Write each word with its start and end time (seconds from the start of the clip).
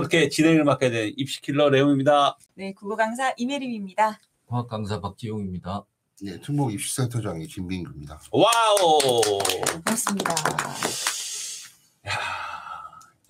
이렇게 0.00 0.28
진행을 0.28 0.64
맡게 0.64 0.90
된 0.90 1.12
입시킬러 1.16 1.68
레옹입니다. 1.70 2.38
네, 2.54 2.72
국어 2.72 2.96
강사 2.96 3.32
이메림입니다. 3.36 4.18
과학 4.46 4.68
강사 4.68 5.00
박지용입니다. 5.00 5.84
예, 6.24 6.40
특목 6.40 6.72
입시센터장의 6.72 7.46
김민규입니다. 7.46 8.20
와우. 8.32 9.00
반갑습니다. 9.84 10.34
야, 12.08 12.12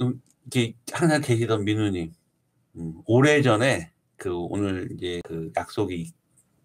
음, 0.01 0.21
이게 0.47 0.75
항상 0.93 1.21
계시던 1.21 1.65
민우님. 1.65 2.13
음, 2.77 2.95
오래 3.07 3.43
전에 3.43 3.93
그 4.17 4.35
오늘 4.35 4.89
이제 4.93 5.21
그 5.25 5.53
약속이 5.57 6.13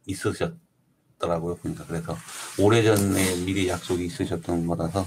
있으셨더라고요 0.05 1.55
보니까 1.55 1.85
그래서 1.87 2.15
오래 2.59 2.83
전에 2.83 3.35
미리 3.45 3.67
약속이 3.67 4.05
있으셨던 4.05 4.67
거라서 4.67 5.05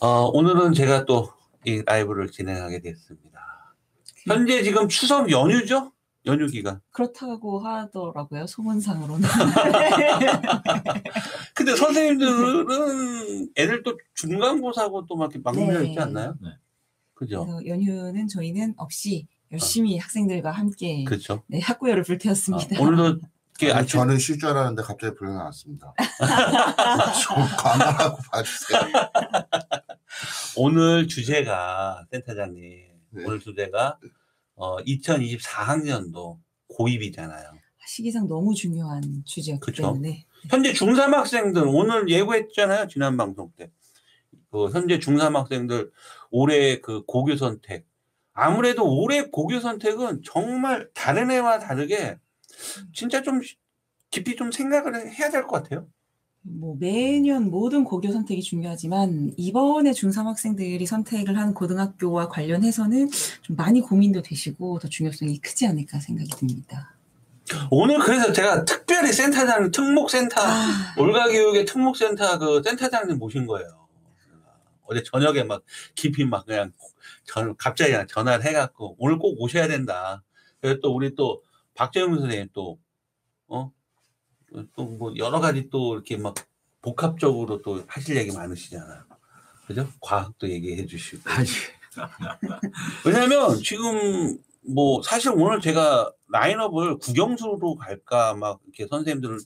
어, 0.00 0.24
오늘은 0.32 0.72
제가 0.74 1.04
또 1.04 1.42
이 1.64 1.82
라이브를 1.86 2.30
진행하게 2.30 2.80
됐습니다. 2.80 3.51
현재 4.26 4.62
지금 4.62 4.88
추석 4.88 5.30
연휴죠? 5.30 5.92
연휴 6.26 6.46
기간. 6.46 6.80
그렇다고 6.92 7.58
하더라고요, 7.60 8.46
소문상으로는. 8.46 9.28
근데 11.54 11.74
선생님들은 11.76 13.48
애들 13.56 13.82
또 13.82 13.98
중간고사고 14.14 15.06
또 15.06 15.16
막 15.16 15.30
이렇게 15.32 15.40
막물려 15.42 15.80
네. 15.80 15.88
있지 15.88 15.98
않나요? 16.00 16.34
네. 16.40 16.50
그죠? 17.14 17.46
연휴는 17.66 18.28
저희는 18.28 18.74
없이 18.76 19.26
열심히 19.50 19.98
학생들과 19.98 20.50
함께 20.52 21.04
그렇죠. 21.04 21.42
네, 21.48 21.60
학구열을 21.60 22.02
아, 22.02 22.04
불태웠습니다. 22.04 22.80
오늘도 22.80 23.20
이렇게 23.60 23.72
아니, 23.72 23.82
아침 23.84 24.00
저는 24.00 24.18
쉴 24.18 24.38
줄 24.38 24.48
알았는데 24.48 24.82
갑자기 24.82 25.14
불이 25.16 25.30
나왔습니다. 25.30 25.92
좀 27.22 27.36
감안하고 27.58 28.16
봐주세요. 28.30 28.80
오늘 30.56 31.06
주제가 31.06 32.06
센터장님 32.10 32.91
네. 33.12 33.24
오늘 33.24 33.40
주제가 33.40 33.98
어 34.54 34.76
2024학년도 34.84 36.38
고입이잖아요. 36.68 37.52
시기상 37.86 38.26
너무 38.26 38.54
중요한 38.54 39.02
주제였기 39.26 39.60
그쵸. 39.64 39.82
때문에 39.82 40.24
현재 40.50 40.72
중3 40.72 41.10
학생들 41.12 41.64
오늘 41.66 42.08
예고했잖아요 42.08 42.88
지난 42.88 43.16
방송 43.16 43.52
때. 43.56 43.70
그 44.50 44.70
현재 44.70 44.98
중3 44.98 45.34
학생들 45.34 45.90
올해 46.30 46.80
그 46.80 47.04
고교 47.04 47.36
선택 47.36 47.86
아무래도 48.32 48.84
올해 48.98 49.22
고교 49.30 49.60
선택은 49.60 50.22
정말 50.24 50.88
다른 50.94 51.30
애와 51.30 51.58
다르게 51.58 52.18
진짜 52.94 53.22
좀 53.22 53.40
깊이 54.10 54.36
좀 54.36 54.50
생각을 54.52 55.10
해야 55.12 55.30
될 55.30 55.46
것 55.46 55.62
같아요. 55.62 55.86
뭐 56.42 56.76
매년 56.78 57.50
모든 57.50 57.84
고교 57.84 58.12
선택이 58.12 58.42
중요하지만 58.42 59.32
이번에 59.36 59.92
중3 59.92 60.24
학생들이 60.24 60.84
선택을 60.86 61.38
한 61.38 61.54
고등학교와 61.54 62.28
관련해서는 62.28 63.10
좀 63.42 63.56
많이 63.56 63.80
고민도 63.80 64.22
되시고 64.22 64.80
더 64.80 64.88
중요성이 64.88 65.38
크지 65.38 65.66
않을까 65.66 66.00
생각이 66.00 66.30
듭니다. 66.30 66.96
오늘 67.70 67.98
그래서 67.98 68.32
제가 68.32 68.64
특별히 68.64 69.12
센터장 69.12 69.70
특목센터 69.70 70.40
아, 70.40 70.94
올가교육의 70.98 71.64
특목센터 71.64 72.38
그 72.38 72.62
센터장님 72.64 73.18
모신 73.18 73.46
거예요. 73.46 73.86
어제 74.84 75.02
저녁에 75.02 75.44
막 75.44 75.62
깊이 75.94 76.24
막 76.24 76.44
그냥 76.44 76.72
전 77.24 77.56
갑자기 77.56 77.92
그냥 77.92 78.06
전화를 78.06 78.44
해갖고 78.44 78.96
오늘 78.98 79.18
꼭 79.18 79.40
오셔야 79.40 79.68
된다. 79.68 80.22
그래서 80.60 80.80
또 80.82 80.94
우리 80.94 81.14
또 81.14 81.42
박재영 81.74 82.18
선생님 82.18 82.48
또 82.52 82.78
어? 83.48 83.70
또 84.76 84.84
뭐 84.84 85.14
여러 85.16 85.40
가지 85.40 85.68
또 85.70 85.94
이렇게 85.94 86.16
막 86.16 86.34
복합적으로 86.82 87.62
또 87.62 87.82
하실 87.86 88.16
얘기 88.16 88.32
많으시잖아요. 88.32 89.02
그죠? 89.66 89.88
과학도 90.00 90.48
얘기해 90.50 90.86
주시고. 90.86 91.30
아니, 91.30 91.48
왜냐면 93.06 93.56
지금 93.62 94.38
뭐 94.62 95.02
사실 95.02 95.30
오늘 95.34 95.60
제가 95.60 96.12
라인업을 96.28 96.98
국영수로 96.98 97.76
갈까 97.76 98.34
막 98.34 98.60
이렇게 98.64 98.86
선생님들을 98.88 99.38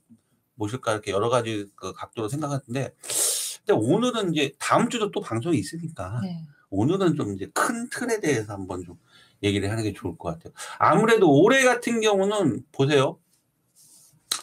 모실까 0.55 0.93
이렇게 0.93 1.11
여러 1.11 1.29
가지 1.29 1.67
그 1.75 1.93
각도로 1.93 2.29
생각했는데 2.29 2.95
근데 3.67 3.73
오늘은 3.73 4.33
이제 4.35 4.53
다음 4.59 4.89
주도 4.89 5.11
또 5.11 5.21
방송이 5.21 5.59
있으니까 5.59 6.21
네. 6.23 6.43
오늘은 6.71 7.17
좀 7.17 7.35
이제 7.35 7.51
큰 7.53 7.89
틀에 7.91 8.21
대해서 8.21 8.53
한번 8.55 8.83
좀 8.85 8.99
얘기를 9.43 9.71
하는 9.71 9.83
게 9.83 9.93
좋을 9.93 10.17
것 10.17 10.31
같아요. 10.33 10.53
아무래도 10.79 11.31
올해 11.31 11.63
같은 11.65 12.01
경우는 12.01 12.65
보세요. 12.73 13.19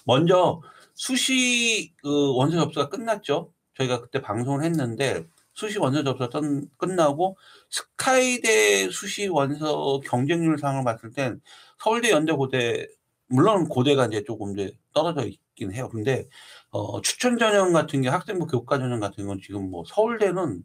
먼저 0.06 0.62
수시 0.94 1.94
그 2.02 2.36
원서 2.36 2.58
접수가 2.58 2.90
끝났죠. 2.90 3.52
저희가 3.76 4.02
그때 4.02 4.22
방송을 4.22 4.64
했는데 4.64 5.26
수시 5.54 5.80
원서 5.80 6.04
접수가 6.04 6.42
끝나고 6.78 7.38
스카이대 7.70 8.90
수시 8.90 9.28
원서 9.28 10.00
경쟁률 10.06 10.58
상을 10.58 10.84
봤을 10.84 11.12
땐 11.12 11.42
서울대, 11.80 12.12
연대, 12.12 12.34
고대 12.34 12.88
물론 13.28 13.68
고대가 13.68 14.06
이제 14.06 14.24
조금 14.24 14.54
이제 14.54 14.78
떨어져 14.94 15.26
있긴 15.26 15.74
해요. 15.74 15.90
근데 15.90 16.28
어, 16.70 17.02
추천 17.02 17.38
전형 17.38 17.74
같은 17.74 18.02
게 18.02 18.10
학생부 18.10 18.48
교과 18.48 18.78
전형 18.80 19.00
같은 19.00 19.26
건 19.28 19.40
지금 19.44 19.70
뭐 19.70 19.84
서울대는 19.88 20.64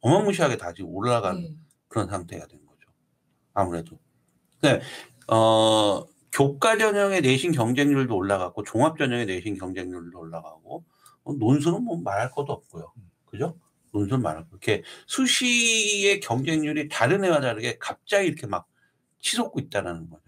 어마무시하게 0.00 0.56
다 0.56 0.72
지금 0.72 0.90
올라간 0.94 1.40
네. 1.40 1.54
그런 1.88 2.08
상태가 2.08 2.46
된 2.46 2.64
거죠. 2.66 2.88
아무래도. 3.54 3.98
네, 4.60 4.80
어, 5.28 6.04
교과 6.34 6.76
전형의 6.78 7.22
내신 7.22 7.52
경쟁률도 7.52 8.14
올라갔고, 8.16 8.64
종합 8.64 8.98
전형의 8.98 9.26
내신 9.26 9.56
경쟁률도 9.56 10.18
올라가고, 10.18 10.84
어, 11.22 11.32
논술은 11.32 11.84
뭐 11.84 11.96
말할 12.02 12.32
것도 12.32 12.52
없고요. 12.52 12.92
그죠? 13.24 13.56
논술 13.92 14.18
말할 14.18 14.42
거. 14.42 14.48
이렇게 14.50 14.82
수시의 15.06 16.18
경쟁률이 16.18 16.88
다른 16.88 17.24
애와 17.24 17.40
다르게 17.40 17.78
갑자기 17.78 18.26
이렇게 18.26 18.48
막 18.48 18.66
치솟고 19.20 19.60
있다는 19.60 20.10
거죠. 20.10 20.22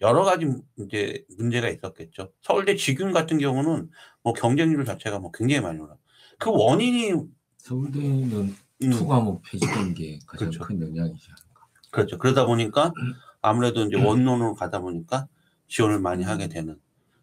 여러 0.00 0.24
가지 0.24 0.46
이제 0.76 1.24
문제가 1.38 1.68
있었겠죠. 1.68 2.32
서울대 2.42 2.74
직윤 2.74 3.12
같은 3.12 3.38
경우는 3.38 3.88
뭐 4.22 4.32
경쟁률 4.32 4.84
자체가 4.84 5.20
뭐 5.20 5.30
굉장히 5.30 5.62
많이 5.62 5.78
올라. 5.78 5.96
그 6.38 6.50
원인이 6.50 7.14
서울대는 7.58 8.56
음, 8.82 8.90
two 8.90 9.06
과목 9.06 9.42
폐지된 9.42 9.94
게 9.94 10.18
가장 10.26 10.50
그렇죠. 10.50 10.64
큰 10.64 10.80
영향이지 10.80 11.28
않을까. 11.30 11.66
그렇죠. 11.92 12.18
그러다 12.18 12.44
보니까 12.44 12.92
아무래도 13.40 13.84
이제 13.84 13.96
one으로 13.96 14.54
가다 14.56 14.80
보니까 14.80 15.28
지원을 15.68 16.00
많이 16.00 16.24
하게 16.24 16.48
되는 16.48 16.76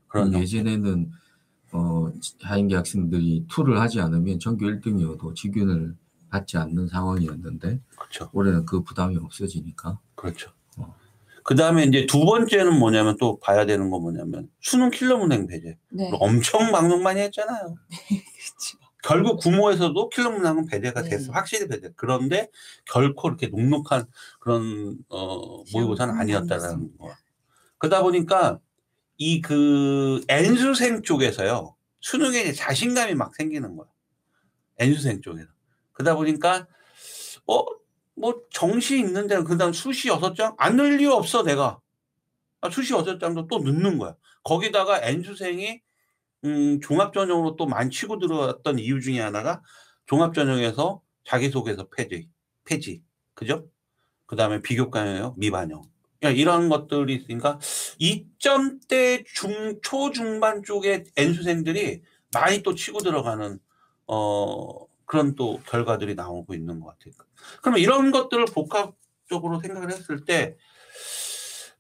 그런 0.08 0.28
형태. 0.28 0.42
예전에는 0.42 1.12
어, 1.74 2.12
하인계 2.42 2.76
학생들이 2.76 3.46
two를 3.50 3.80
하지 3.80 4.02
않으면 4.02 4.40
전교 4.40 4.66
1등이어도 4.66 5.36
지균을 5.36 5.96
받지 6.30 6.58
않는 6.58 6.88
상황이었는데 6.88 7.80
그렇죠. 7.98 8.30
올해는 8.34 8.66
그 8.66 8.84
부담이 8.84 9.18
없어지니까 9.18 10.00
그렇죠. 10.16 10.52
어. 10.78 10.96
그 11.44 11.56
다음에 11.56 11.84
이제 11.84 12.06
두 12.06 12.26
번째는 12.26 12.78
뭐냐면 12.78 13.18
또 13.20 13.40
봐야 13.40 13.66
되는 13.66 13.90
거 13.90 14.00
뭐냐면 14.00 14.50
수능 14.60 14.90
킬러 14.90 15.18
문항 15.18 15.48
배제. 15.48 15.78
네. 15.90 16.10
엄청 16.14 16.72
방송 16.72 17.04
많이 17.04 17.20
했잖아요. 17.22 17.76
그렇죠. 17.90 18.78
결국 19.04 19.40
구모에서도 19.40 20.10
킬러 20.10 20.30
문항은 20.32 20.68
배제가 20.68 21.02
네. 21.04 21.10
됐어. 21.10 21.32
확실히 21.32 21.68
배제. 21.68 21.92
그런데 21.96 22.50
결코 22.86 23.30
이렇게 23.30 23.48
녹록한 23.48 24.06
그런 24.40 24.98
어 25.10 25.64
모의고사는 25.74 26.14
아니었다라는 26.14 26.66
아니었습니다. 26.66 26.98
거. 27.04 27.16
그러다 27.82 28.04
보니까 28.04 28.60
이 29.18 29.42
그 29.42 30.24
N수생 30.30 31.02
쪽에서요. 31.04 31.76
수능에 32.00 32.42
이제 32.42 32.54
자신감이 32.54 33.16
막 33.16 33.36
생기는 33.36 33.76
거야. 33.76 33.88
N수생 34.80 35.22
쪽에서. 35.22 35.50
그러다 35.94 36.16
보니까 36.16 36.68
어 37.48 37.66
뭐 38.16 38.42
정시 38.52 39.00
있는데 39.00 39.42
그다음 39.44 39.74
수시 39.74 40.10
여섯 40.10 40.36
장안 40.36 40.76
넣을 40.78 41.02
이유 41.02 41.12
없어 41.14 41.44
내가. 41.44 41.80
아, 42.62 42.70
수시 42.70 42.94
여섯 42.94 43.18
장도 43.20 43.48
또 43.48 43.60
넣는 43.60 43.98
거야. 43.98 44.16
거기다가 44.44 45.02
N수생이 45.02 45.82
음, 46.46 46.80
종합전형으로 46.82 47.56
또 47.56 47.66
많이 47.66 47.90
치고 47.90 48.20
들어왔던 48.20 48.80
이유 48.80 49.02
중에 49.02 49.20
하나가 49.20 49.64
종합전형에서 50.08 51.02
자기소개서 51.24 51.90
폐지, 51.90 52.30
폐지, 52.66 53.04
그죠? 53.34 53.68
그 54.28 54.36
다음에 54.36 54.62
비교과요, 54.62 55.36
미반영. 55.38 55.91
이런 56.30 56.70
것들이 56.70 57.16
있으니까 57.16 57.60
2점대 58.00 59.26
중, 59.26 59.80
초중반 59.82 60.64
쪽에 60.64 61.04
N수생들이 61.18 62.04
많이 62.34 62.62
또 62.62 62.76
치고 62.76 63.00
들어가는, 63.00 63.60
어, 64.08 64.88
그런 65.06 65.36
또 65.36 65.60
결과들이 65.68 66.16
나오고 66.16 66.54
있는 66.54 66.80
것 66.80 66.88
같아요. 66.88 67.14
그러면 67.62 67.82
이런 67.82 68.12
것들을 68.12 68.46
복합적으로 68.46 69.60
생각을 69.60 69.92
했을 69.92 70.24
때, 70.26 70.58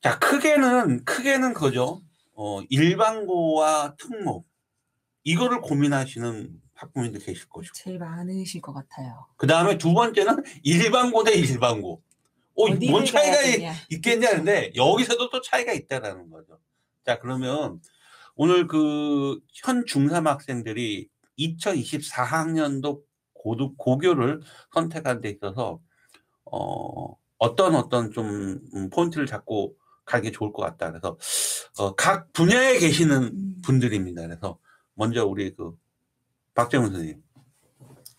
자, 0.01 0.17
크게는, 0.17 1.05
크게는 1.05 1.53
그죠. 1.53 2.01
어, 2.33 2.61
일반고와 2.69 3.95
특목. 3.97 4.49
이거를 5.23 5.61
고민하시는 5.61 6.49
학부모님들 6.73 7.23
계실 7.23 7.47
거죠. 7.47 7.71
제일 7.75 7.99
많으실 7.99 8.59
것 8.61 8.73
같아요. 8.73 9.27
그 9.37 9.45
다음에 9.45 9.77
두 9.77 9.93
번째는 9.93 10.43
일반고 10.63 11.23
대 11.23 11.33
일반고. 11.33 12.01
어, 12.69 12.75
뭔 12.91 13.05
차이가 13.05 13.41
있-. 13.43 13.63
있겠냐는데 13.89 14.73
여기서도 14.75 15.29
또 15.29 15.41
차이가 15.41 15.73
있다라는 15.73 16.29
거죠. 16.29 16.59
자, 17.05 17.19
그러면 17.19 17.79
오늘 18.35 18.67
그 18.67 19.39
현 19.63 19.83
중3 19.85 20.25
학생들이 20.25 21.07
2024학년도 21.39 23.01
고등 23.33 23.73
고교를 23.77 24.41
선택한 24.73 25.21
데 25.21 25.29
있어서 25.29 25.79
어, 26.45 27.15
어떤 27.37 27.75
어떤 27.75 28.11
좀 28.11 28.59
음, 28.75 28.89
포인트를 28.89 29.25
잡고 29.25 29.75
가는 30.05 30.23
게 30.23 30.31
좋을 30.31 30.51
것 30.53 30.61
같다. 30.63 30.89
그래서 30.91 31.17
어, 31.79 31.95
각 31.95 32.31
분야에 32.33 32.77
계시는 32.79 33.23
음. 33.23 33.55
분들입니다. 33.63 34.21
그래서 34.23 34.59
먼저 34.93 35.25
우리 35.25 35.53
그 35.55 35.71
박재훈 36.53 36.91
선생님. 36.91 37.21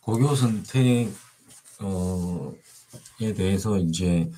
고교 0.01 0.35
선택 0.35 1.09
어 1.81 2.53
에 3.23 3.35
대해서 3.35 3.79
이제 3.79 4.29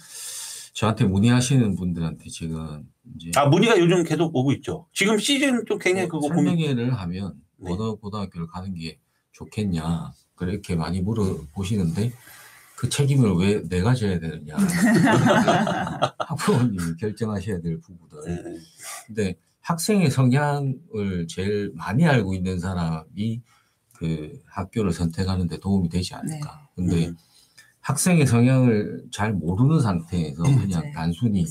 저한테 0.74 1.04
문의하시는 1.04 1.76
분들한테 1.76 2.28
제가 2.28 2.82
이제 3.16 3.30
아 3.36 3.46
문의가 3.46 3.78
요즘 3.78 4.02
계속 4.04 4.34
오고 4.34 4.52
있죠. 4.52 4.86
지금 4.92 5.18
시즌 5.18 5.64
좀 5.66 5.78
굉장히 5.78 6.08
그거 6.08 6.20
고민. 6.20 6.44
설명회를 6.44 6.92
하면 6.94 7.34
네. 7.56 7.72
어느 7.72 7.94
고등학교를 7.96 8.46
가는 8.48 8.74
게 8.74 8.98
좋겠냐 9.32 10.12
그렇게 10.34 10.74
많이 10.76 11.00
물어보시는데 11.00 12.12
그 12.76 12.88
책임을 12.88 13.34
왜 13.36 13.62
내가 13.68 13.94
져야 13.94 14.18
되느냐 14.18 14.56
학부모님이 16.18 16.96
결정하셔야 16.98 17.60
될 17.60 17.80
부분들 17.80 18.18
네, 18.26 18.42
네. 18.42 18.58
근데 19.06 19.34
학생의 19.60 20.10
성향을 20.10 21.26
제일 21.28 21.72
많이 21.74 22.04
알고 22.04 22.34
있는 22.34 22.58
사람이 22.58 23.40
그 23.92 24.42
학교를 24.46 24.92
선택하는데 24.92 25.58
도움이 25.58 25.88
되지 25.88 26.14
않을까 26.14 26.68
근데 26.74 27.06
음. 27.08 27.16
학생의 27.84 28.26
성향을 28.26 29.04
잘 29.12 29.32
모르는 29.32 29.80
상태에서 29.80 30.42
그냥 30.42 30.82
네. 30.82 30.92
단순히. 30.92 31.44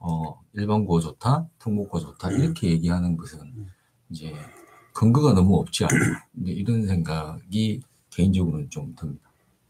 어, 0.00 0.40
일반고 0.52 1.00
좋다, 1.00 1.48
특목고 1.58 1.98
좋다, 1.98 2.28
음. 2.28 2.40
이렇게 2.40 2.70
얘기하는 2.70 3.16
것은 3.16 3.40
음. 3.40 3.66
이제 4.10 4.32
근거가 4.94 5.32
너무 5.32 5.56
없지 5.58 5.84
않나. 5.84 6.24
이런 6.44 6.86
생각이 6.86 7.80
개인적으로는 8.10 8.70
좀 8.70 8.94
듭니다. 8.94 9.28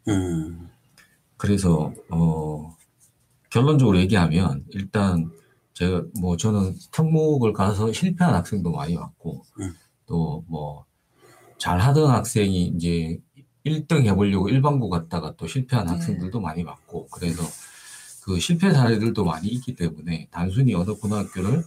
음. 0.09 0.69
그래서, 1.39 1.95
어, 2.11 2.77
결론적으로 3.49 3.99
얘기하면 4.01 4.67
일단 4.71 5.31
제가 5.73 6.03
뭐 6.21 6.37
저는 6.37 6.75
특목을 6.93 7.55
가서 7.55 7.91
실패한 7.91 8.35
학생도 8.35 8.71
많이 8.71 8.97
왔고 8.97 9.45
음. 9.61 9.73
또뭐 10.05 10.85
잘하던 11.57 12.11
학생이 12.11 12.67
이제 12.77 13.19
1등 13.71 14.05
해보려고 14.07 14.49
일반고 14.49 14.89
갔다가 14.91 15.35
또 15.37 15.47
실패한 15.47 15.87
네. 15.87 15.93
학생들도 15.93 16.41
많이 16.41 16.65
봤고 16.65 17.09
그래서 17.09 17.43
그 18.25 18.39
실패 18.41 18.73
사례들도 18.73 19.25
많이 19.25 19.49
있기 19.49 19.75
때문에 19.75 20.29
단순히 20.31 20.75
어느 20.75 20.93
고등학교를 20.95 21.65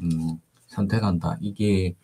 음, 0.00 0.38
선택한다 0.68 1.38
이게 1.40 1.94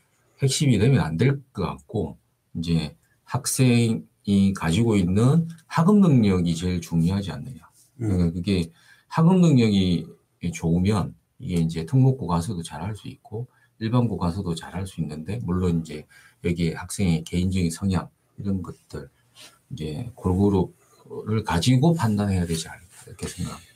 핵심이 0.42 0.78
되면 0.78 1.00
안 1.00 1.16
될 1.16 1.40
것 1.52 1.62
같고 1.64 2.18
이제 2.56 2.96
학생이 3.24 4.52
가지고 4.56 4.96
있는 4.96 5.48
학업 5.66 5.98
능력이 5.98 6.54
제일 6.56 6.80
중요하지 6.80 7.30
않느냐. 7.32 7.60
음. 8.02 8.08
그러니까 8.08 8.32
그게 8.32 8.70
학업 9.08 9.38
능력이 9.40 10.06
좋으면 10.52 11.14
이게 11.38 11.56
이제 11.56 11.84
특목고 11.86 12.26
가서도 12.26 12.62
잘할 12.62 12.96
수 12.96 13.08
있고 13.08 13.46
일반고 13.78 14.16
가서도 14.18 14.54
잘할 14.54 14.86
수 14.86 15.00
있는데 15.00 15.38
물론 15.44 15.80
이제 15.80 16.06
여기에 16.44 16.74
학생의 16.74 17.24
개인적인 17.24 17.70
성향 17.70 18.08
이런 18.38 18.62
것들 18.62 19.08
이제 19.72 20.10
골고루를 20.14 21.44
가지고 21.44 21.94
판단해야 21.94 22.46
되지 22.46 22.68
않을까 22.68 22.86
이렇게 23.06 23.28
생각합니다. 23.28 23.72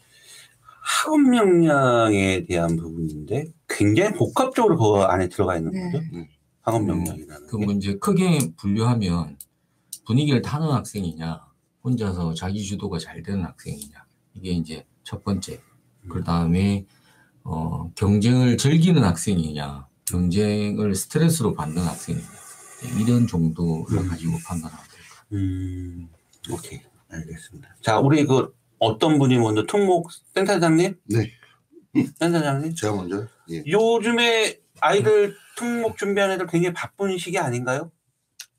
학업 0.87 1.37
역량에 1.37 2.44
대한 2.44 2.76
부분인데 2.76 3.46
굉장히 3.69 4.14
복합적으로 4.14 4.76
그 4.76 5.02
안에 5.02 5.28
들어가 5.28 5.56
있는 5.56 5.72
네. 5.72 5.90
거죠. 5.90 6.04
음. 6.12 6.26
학업 6.62 6.88
역량이라는 6.88 7.46
그 7.48 7.72
이제 7.72 7.96
크게 7.96 8.38
분류하면 8.56 9.37
분위기를 10.04 10.43
타는 10.43 10.69
학생이냐 10.69 11.40
혼자서 11.82 12.34
자기 12.34 12.62
주도가 12.62 12.98
잘 12.98 13.22
되는 13.22 13.44
학생이냐 13.44 14.04
이게 14.34 14.50
이제 14.50 14.84
첫 15.02 15.25
번째 15.25 15.60
그 16.08 16.22
다음에 16.22 16.87
어, 17.43 17.90
경쟁을 17.94 18.56
즐기는 18.56 19.02
학생이냐 19.02 19.87
경쟁을 20.06 20.94
스트레스로 20.94 21.54
받는 21.54 21.82
학생이냐 21.82 22.26
이런 23.00 23.26
정도를 23.26 23.98
음. 23.98 24.08
가지고 24.08 24.38
같아요. 24.70 24.95
음, 25.32 26.08
오케이. 26.50 26.81
알겠습니다. 27.11 27.76
자, 27.81 27.99
우리 27.99 28.25
그 28.26 28.55
어떤 28.78 29.19
분이 29.19 29.38
먼저 29.38 29.64
특목 29.67 30.11
센터장님? 30.34 30.96
네. 31.05 31.32
센터장님? 32.19 32.75
제가 32.75 32.94
먼저 32.94 33.26
예. 33.50 33.62
요즘에 33.67 34.61
아이들 34.81 35.34
특목 35.56 35.96
준비하는 35.96 36.34
애들 36.34 36.46
굉장히 36.46 36.75
바쁜 36.75 37.17
시기 37.17 37.38
아닌가요? 37.38 37.90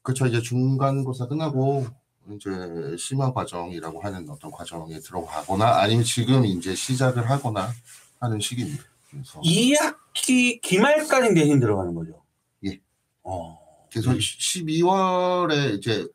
그렇죠. 0.02 0.26
이제 0.26 0.42
중간고사 0.42 1.28
끝나고 1.28 1.86
이제 2.32 2.50
심화 2.98 3.32
과정이라고 3.32 4.02
하는 4.02 4.28
어떤 4.30 4.50
과정에 4.52 5.00
들어가거나 5.00 5.80
아니면 5.80 6.04
지금 6.04 6.46
이제 6.46 6.74
시작을 6.74 7.30
하거나 7.30 7.72
하는 8.20 8.40
시기입니다. 8.40 8.84
그래서 9.12 9.40
2학기 9.42 10.60
기말까지 10.62 11.34
내신 11.34 11.60
들어가는 11.60 11.94
거죠? 11.94 12.22
예. 12.66 12.80
어. 13.24 13.60
그래서 13.92 14.12
12월에 14.12 15.78
이제 15.78 16.08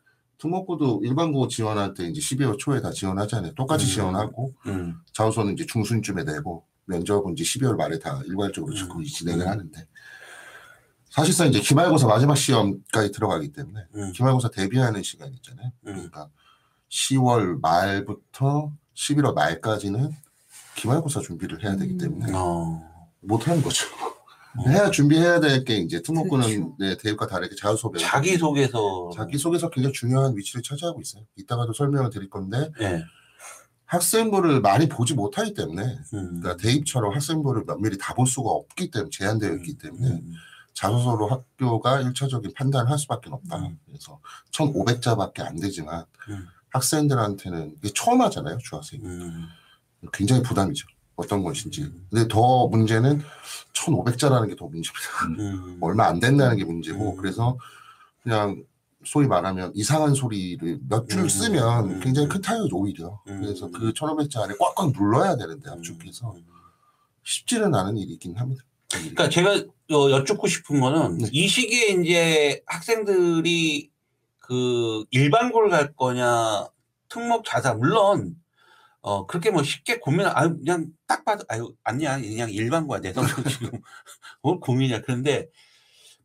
특목고도 0.42 1.02
일반고 1.04 1.46
지원할 1.46 1.94
때 1.94 2.04
이제 2.04 2.20
12월 2.20 2.58
초에 2.58 2.80
다 2.80 2.90
지원하잖아요. 2.90 3.54
똑같이 3.54 3.86
음. 3.86 3.88
지원하고 3.88 4.54
음. 4.66 4.96
자우소는 5.12 5.52
이제 5.52 5.64
중순쯤에 5.64 6.24
내고 6.24 6.66
면접은 6.86 7.34
이제 7.34 7.44
12월 7.44 7.76
말에 7.76 7.98
다 8.00 8.20
일괄적으로 8.26 8.74
음. 8.74 9.04
진행을 9.04 9.46
음. 9.46 9.48
하는데 9.48 9.86
사실상 11.10 11.48
이제 11.48 11.60
기말고사 11.60 12.08
마지막 12.08 12.34
시험까지 12.34 13.12
들어가기 13.12 13.52
때문에 13.52 13.86
음. 13.94 14.12
기말고사 14.12 14.50
대비하는 14.50 15.02
시간 15.04 15.32
있잖아요. 15.34 15.68
음. 15.86 15.92
그러니까 15.92 16.28
10월 16.90 17.60
말부터 17.60 18.72
11월 18.94 19.34
말까지는 19.34 20.10
기말고사 20.74 21.20
준비를 21.20 21.62
해야 21.62 21.76
되기 21.76 21.92
음. 21.92 21.98
때문에 21.98 22.32
어. 22.34 22.82
못 23.20 23.46
하는 23.46 23.62
거죠. 23.62 23.86
어. 24.58 24.68
해야 24.68 24.90
준비해야 24.90 25.40
될 25.40 25.64
게 25.64 25.76
이제 25.78 26.02
특목고는 26.02 26.46
그렇죠. 26.46 26.76
네, 26.78 26.96
대입과 26.96 27.26
다르게 27.26 27.54
자유소개 27.56 27.98
자기소개서. 27.98 29.10
자기소개서 29.14 29.70
굉장히 29.70 29.92
중요한 29.92 30.36
위치를 30.36 30.62
차지하고 30.62 31.00
있어요. 31.00 31.24
이따가도 31.36 31.72
설명을 31.72 32.10
드릴 32.10 32.28
건데 32.30 32.70
예. 32.80 33.04
학생부를 33.86 34.60
많이 34.60 34.88
보지 34.88 35.14
못하기 35.14 35.54
때문에 35.54 35.82
음. 36.14 36.40
그러니까 36.40 36.56
대입처럼 36.56 37.14
학생부를 37.14 37.64
면밀히 37.66 37.98
다 37.98 38.14
볼 38.14 38.26
수가 38.26 38.50
없기 38.50 38.90
때문에 38.90 39.10
제한되어 39.10 39.54
있기 39.56 39.78
때문에 39.78 40.08
음. 40.08 40.32
자소서로 40.74 41.28
학교가 41.28 42.00
일차적인 42.00 42.52
판단을 42.54 42.90
할 42.90 42.98
수밖에 42.98 43.28
없다. 43.30 43.58
음. 43.58 43.78
그래서 43.86 44.18
1,500자밖에 44.52 45.40
안 45.40 45.56
되지만 45.56 46.04
음. 46.30 46.46
학생들한테는 46.70 47.74
이게 47.78 47.92
처음 47.94 48.22
하잖아요, 48.22 48.56
중학생. 48.58 49.00
음. 49.04 49.46
굉장히 50.12 50.42
부담이죠. 50.42 50.86
어떤 51.22 51.42
것인지. 51.42 51.82
음. 51.82 52.06
근데 52.10 52.28
더 52.28 52.66
문제는 52.68 53.22
1,500자라는 53.74 54.48
게 54.48 54.56
더 54.56 54.66
문제입니다. 54.66 55.26
음. 55.38 55.78
얼마 55.80 56.06
안 56.06 56.20
된다는 56.20 56.56
게 56.56 56.64
문제고 56.64 57.12
음. 57.12 57.16
그래서 57.16 57.56
그냥 58.22 58.62
소위 59.04 59.26
말하면 59.26 59.72
이상한 59.74 60.14
소리를 60.14 60.78
몇줄 60.88 61.20
음. 61.20 61.28
쓰면 61.28 61.90
음. 61.90 62.00
굉장히 62.00 62.28
큰 62.28 62.40
타격이 62.40 62.70
오히려 62.72 63.20
음. 63.28 63.40
그래서 63.40 63.70
그 63.70 63.92
1500자 63.92 64.42
안에 64.42 64.54
꽉꽉 64.58 64.92
눌러야 64.92 65.36
되는데 65.36 65.70
압축해서 65.70 66.34
음. 66.34 66.44
쉽지는 67.24 67.74
않은 67.74 67.96
일이긴 67.96 68.36
합니다. 68.36 68.62
그러니까 68.90 69.28
제가 69.28 69.54
어, 69.54 70.10
여쭙고 70.10 70.46
싶은 70.46 70.80
거는 70.80 71.18
네. 71.18 71.28
이 71.32 71.48
시기에 71.48 72.02
이제 72.02 72.62
학생들이 72.66 73.90
그 74.38 75.04
일반고를 75.10 75.70
갈 75.70 75.92
거냐 75.94 76.66
특목 77.08 77.44
자사 77.44 77.74
물론 77.74 78.36
어 79.02 79.26
그렇게 79.26 79.50
뭐 79.50 79.62
쉽게 79.62 79.98
고민 79.98 80.26
아유 80.26 80.56
그냥 80.56 80.86
딱 81.06 81.24
봐도 81.24 81.44
아유 81.48 81.74
아니야. 81.82 82.18
그냥 82.20 82.50
일반고야 82.50 83.00
내 83.00 83.12
성적 83.12 83.46
지금. 83.48 83.70
뭘 84.42 84.60
고민이야. 84.60 85.02
그런데 85.02 85.48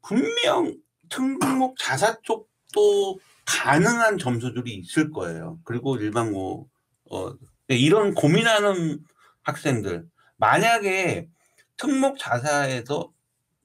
분명 0.02 0.78
특목 1.10 1.78
자사 1.78 2.18
쪽도 2.22 3.20
가능한 3.46 4.20
점수들이 4.20 4.76
있을 4.76 5.12
거예요. 5.12 5.60
그리고 5.64 5.98
일반고 5.98 6.70
어 7.12 7.34
이런 7.68 8.14
고민하는 8.14 9.04
학생들. 9.44 10.08
만약에 10.38 11.28
특목 11.78 12.20
자사에서 12.20 13.12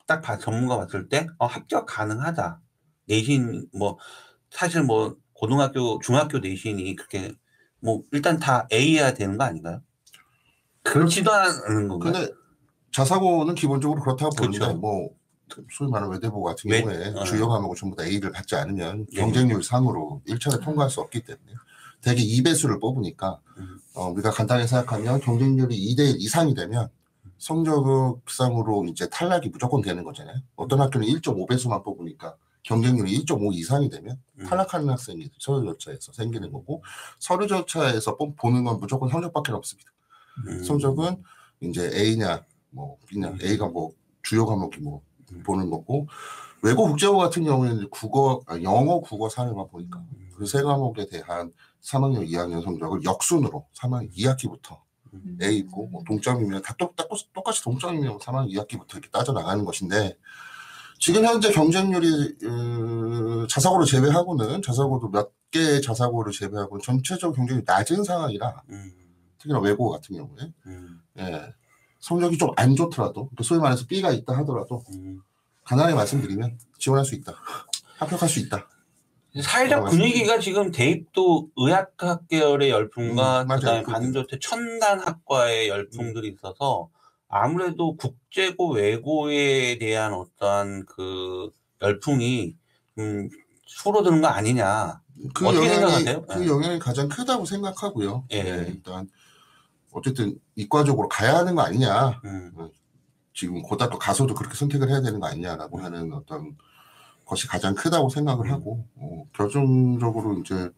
딱 0.06 0.22
봐, 0.22 0.38
전문가 0.38 0.76
봤을 0.76 1.08
때 1.08 1.26
어, 1.38 1.46
합격 1.46 1.86
가능하다. 1.86 2.60
내신 3.06 3.66
뭐 3.74 3.98
사실 4.50 4.82
뭐 4.82 5.16
고등학교 5.34 5.98
중학교 6.00 6.38
내신이 6.38 6.94
그렇게 6.96 7.34
뭐 7.82 8.02
일단 8.12 8.38
다 8.38 8.66
A해야 8.72 9.12
되는 9.12 9.36
거 9.36 9.44
아닌가요? 9.44 9.80
그렇지도 10.84 11.32
않은 11.32 11.88
건가요? 11.88 12.12
근데 12.12 12.32
자사고는 12.92 13.54
기본적으로 13.56 14.00
그렇다고 14.00 14.30
보는데 14.36 14.58
그렇죠. 14.58 14.76
뭐 14.78 15.10
소위 15.70 15.90
말하는 15.90 16.12
외대부 16.14 16.42
같은 16.42 16.70
외- 16.70 16.80
경우에 16.80 17.08
어. 17.14 17.24
주요 17.24 17.48
과목을 17.48 17.76
전부 17.76 17.96
다 17.96 18.04
A를 18.04 18.30
받지 18.32 18.54
않으면 18.54 19.06
네. 19.12 19.20
경쟁률 19.20 19.62
상으로 19.62 20.22
1차를 20.28 20.62
통과할 20.62 20.90
수 20.90 21.00
없기 21.00 21.22
때문에 21.24 21.52
대개 22.00 22.22
2배수를 22.22 22.80
뽑으니까 22.80 23.38
음. 23.58 23.78
어, 23.94 24.06
우리가 24.10 24.30
간단히 24.30 24.66
생각하면 24.66 25.20
경쟁률이 25.20 25.76
2대1 25.94 26.16
이상이 26.20 26.54
되면 26.54 26.88
성적상으로 27.38 28.84
이제 28.88 29.08
탈락이 29.08 29.48
무조건 29.50 29.82
되는 29.82 30.04
거잖아요. 30.04 30.36
어떤 30.56 30.80
학교는 30.80 31.06
1.5배수만 31.08 31.82
뽑으니까 31.84 32.36
경쟁률이 32.62 33.18
1.5 33.24 33.54
이상이 33.54 33.88
되면 33.90 34.20
음. 34.38 34.46
탈락하는 34.46 34.88
학생이 34.90 35.30
서류 35.38 35.64
절차에서 35.66 36.12
생기는 36.12 36.50
거고 36.52 36.82
서류 37.18 37.46
절차에서 37.46 38.16
뽑- 38.16 38.36
보는 38.36 38.64
건 38.64 38.78
무조건 38.80 39.08
성적밖에 39.08 39.52
없습니다. 39.52 39.90
음. 40.48 40.62
성적은 40.64 41.22
이제 41.60 41.90
A냐 41.94 42.44
뭐 42.70 42.96
B냐 43.06 43.28
음. 43.28 43.38
A가 43.42 43.68
뭐 43.68 43.92
주요 44.22 44.46
과목이 44.46 44.80
뭐 44.80 45.02
음. 45.32 45.42
보는 45.42 45.70
거고 45.70 46.06
외고 46.62 46.86
국제고 46.86 47.16
같은 47.18 47.44
경우에는 47.44 47.90
국어 47.90 48.42
아, 48.46 48.60
영어 48.62 49.00
국어 49.00 49.28
사회만 49.28 49.68
보니까 49.68 50.02
그 50.36 50.46
세 50.46 50.60
과목에 50.62 51.06
대한 51.06 51.52
3학년 51.82 52.28
2학년 52.28 52.62
성적을 52.64 53.04
역순으로 53.04 53.66
3학년 53.78 54.12
2학기부터 54.12 54.80
음. 55.14 55.38
A 55.42 55.56
있고 55.58 55.86
뭐 55.88 56.02
동점이면 56.06 56.62
다 56.62 56.74
똑, 56.78 56.96
똑, 56.96 57.08
똑같이 57.32 57.62
동점이면 57.62 58.18
3학년 58.18 58.48
2학기부터 58.50 58.92
이렇게 58.94 59.08
따져 59.10 59.32
나가는 59.32 59.64
것인데 59.64 60.16
지금 61.02 61.24
현재 61.26 61.50
경쟁률이 61.50 62.06
어, 62.46 63.46
자사고를 63.48 63.86
제외하고는 63.86 64.62
자사고도 64.62 65.08
몇 65.10 65.32
개의 65.50 65.82
자사고를 65.82 66.32
제외하고는 66.32 66.80
전체적으로 66.80 67.34
경쟁률이 67.34 67.64
낮은 67.66 68.04
상황이라 68.04 68.62
음. 68.70 68.92
특히나 69.38 69.58
외고 69.58 69.90
같은 69.90 70.14
경우에 70.16 70.52
음. 70.66 71.00
예, 71.18 71.52
성적이 71.98 72.38
좀 72.38 72.50
안 72.56 72.76
좋더라도 72.76 73.28
그 73.36 73.42
소위 73.42 73.58
말해서 73.58 73.84
B가 73.88 74.12
있다 74.12 74.36
하더라도 74.38 74.84
음. 74.94 75.20
간단하게 75.64 75.96
말씀드리면 75.96 76.56
지원할 76.78 77.04
수 77.04 77.16
있다 77.16 77.34
합격할 77.98 78.28
수 78.28 78.38
있다 78.38 78.68
사회적 79.42 79.86
아, 79.86 79.90
분위기가 79.90 80.38
지금 80.38 80.70
대입도 80.70 81.48
의학학 81.56 82.28
계열의 82.28 82.70
열풍과 82.70 83.42
음. 83.42 83.48
그다음에 83.48 83.82
그- 83.82 83.90
반도체 83.90 84.38
첨단 84.40 85.00
학과의 85.00 85.68
열풍들이 85.68 86.28
있어서 86.28 86.90
아무래도 87.28 87.96
국 87.96 88.21
제고 88.32 88.72
외고에 88.72 89.78
대한 89.78 90.14
어떠한 90.14 90.86
그 90.86 91.50
열풍이 91.82 92.56
음, 92.98 93.28
줄어드는 93.66 94.22
거 94.22 94.28
아니냐. 94.28 95.00
그 95.34 95.46
어떻게 95.46 95.66
영향이 95.66 95.74
생각하세요? 95.74 96.22
그 96.22 96.38
네. 96.38 96.46
영향이 96.46 96.78
가장 96.78 97.08
크다고 97.08 97.44
생각하고요. 97.44 98.24
예. 98.32 98.38
예, 98.38 98.66
일단 98.68 99.08
어쨌든 99.92 100.38
이과적으로 100.56 101.08
가야 101.08 101.36
하는 101.36 101.54
거 101.54 101.62
아니냐. 101.62 102.20
음, 102.24 102.70
지금 103.34 103.60
고등학교 103.60 103.98
가서도 103.98 104.34
그렇게 104.34 104.54
선택을 104.56 104.88
해야 104.88 105.02
되는 105.02 105.20
거 105.20 105.26
아니냐라고 105.26 105.78
하는 105.78 106.12
어떤 106.14 106.56
것이 107.26 107.46
가장 107.46 107.74
크다고 107.74 108.08
생각을 108.08 108.46
음. 108.46 108.52
하고 108.52 108.86
어, 108.96 109.24
결정적으로 109.34 110.38
이제 110.38 110.70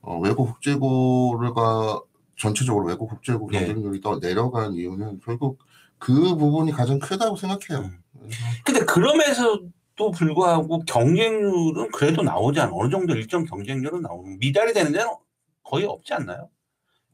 어, 0.00 0.18
외국 0.18 0.46
국제고가 0.46 2.00
전체적으로 2.38 2.86
외국 2.86 3.08
국제고 3.08 3.50
네. 3.50 3.58
경쟁률이 3.58 4.00
더 4.00 4.18
내려간 4.18 4.72
이유는 4.74 5.20
결국 5.22 5.58
그 5.98 6.36
부분이 6.36 6.72
가장 6.72 6.98
크다고 6.98 7.36
생각해요. 7.36 7.86
음. 7.88 8.30
근데 8.64 8.84
그럼에서도 8.84 10.10
불구하고 10.14 10.80
경쟁률은 10.84 11.90
그래도 11.92 12.22
나오지 12.22 12.60
않아. 12.60 12.72
어느 12.74 12.90
정도 12.90 13.14
일정 13.14 13.44
경쟁률은 13.44 14.02
나오는. 14.02 14.38
미달이 14.38 14.72
되는 14.72 14.92
데는 14.92 15.06
거의 15.62 15.84
없지 15.86 16.14
않나요? 16.14 16.48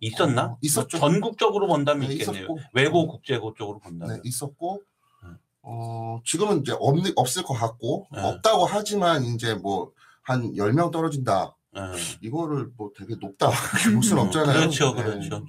있었나? 0.01 0.45
어, 0.45 0.59
있었죠. 0.61 0.99
뭐 0.99 1.09
전국적으로 1.11 1.69
본다면 1.69 2.09
네, 2.09 2.15
있겠네요. 2.15 2.45
있었고. 2.45 2.59
외고 2.75 3.07
국제고 3.07 3.55
쪽으로 3.55 3.79
본다면. 3.79 4.17
네, 4.17 4.21
있었고 4.25 4.83
음. 5.23 5.37
어, 5.63 6.21
지금은 6.25 6.61
이제 6.63 6.73
없, 6.79 6.97
없을 7.15 7.45
것 7.45 7.55
같고 7.55 8.09
네. 8.13 8.21
없다고 8.21 8.67
하지만 8.67 9.25
이제 9.25 9.55
뭐 9.55 9.93
한 10.23 10.53
10명 10.55 10.91
떨어진다. 10.93 11.57
네. 11.75 11.81
이거를 12.23 12.71
뭐 12.77 12.91
되게 12.97 13.15
높다. 13.21 13.51
볼 13.95 14.03
수는 14.03 14.23
없잖아요. 14.25 14.59
그렇죠, 14.61 14.95
네, 14.95 15.03
그렇죠. 15.03 15.45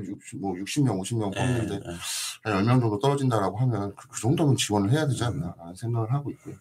60, 0.00 0.40
뭐 0.40 0.54
60명, 0.54 1.00
50명 1.00 1.30
네, 1.34 1.40
뽑는데 1.40 1.78
네. 1.78 1.96
한 2.44 2.64
10명 2.64 2.80
정도 2.80 2.98
떨어진다라고 2.98 3.58
하면 3.58 3.94
그, 3.94 4.08
그 4.08 4.20
정도면 4.20 4.56
지원을 4.56 4.90
해야 4.90 5.06
되지 5.06 5.22
않나라는 5.24 5.74
생각을 5.74 6.12
하고 6.12 6.30
있고요. 6.30 6.54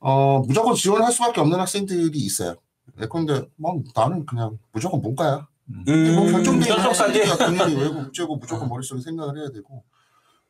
어, 0.00 0.40
무조건 0.40 0.74
지원할 0.74 1.12
수밖에 1.12 1.40
없는 1.40 1.58
학생들이 1.58 2.18
있어요. 2.18 2.56
예컨대 3.00 3.48
뭐 3.56 3.82
나는 3.94 4.24
그냥 4.24 4.58
무조건 4.72 5.02
문과야. 5.02 5.46
음, 5.70 5.84
뭐 6.14 6.30
결정된 6.30 6.68
결정까지. 6.68 7.36
당연히 7.36 7.76
외국 7.76 8.02
국제고 8.04 8.36
무조건 8.36 8.68
머릿속에 8.68 9.02
생각을 9.02 9.38
해야 9.38 9.50
되고 9.50 9.84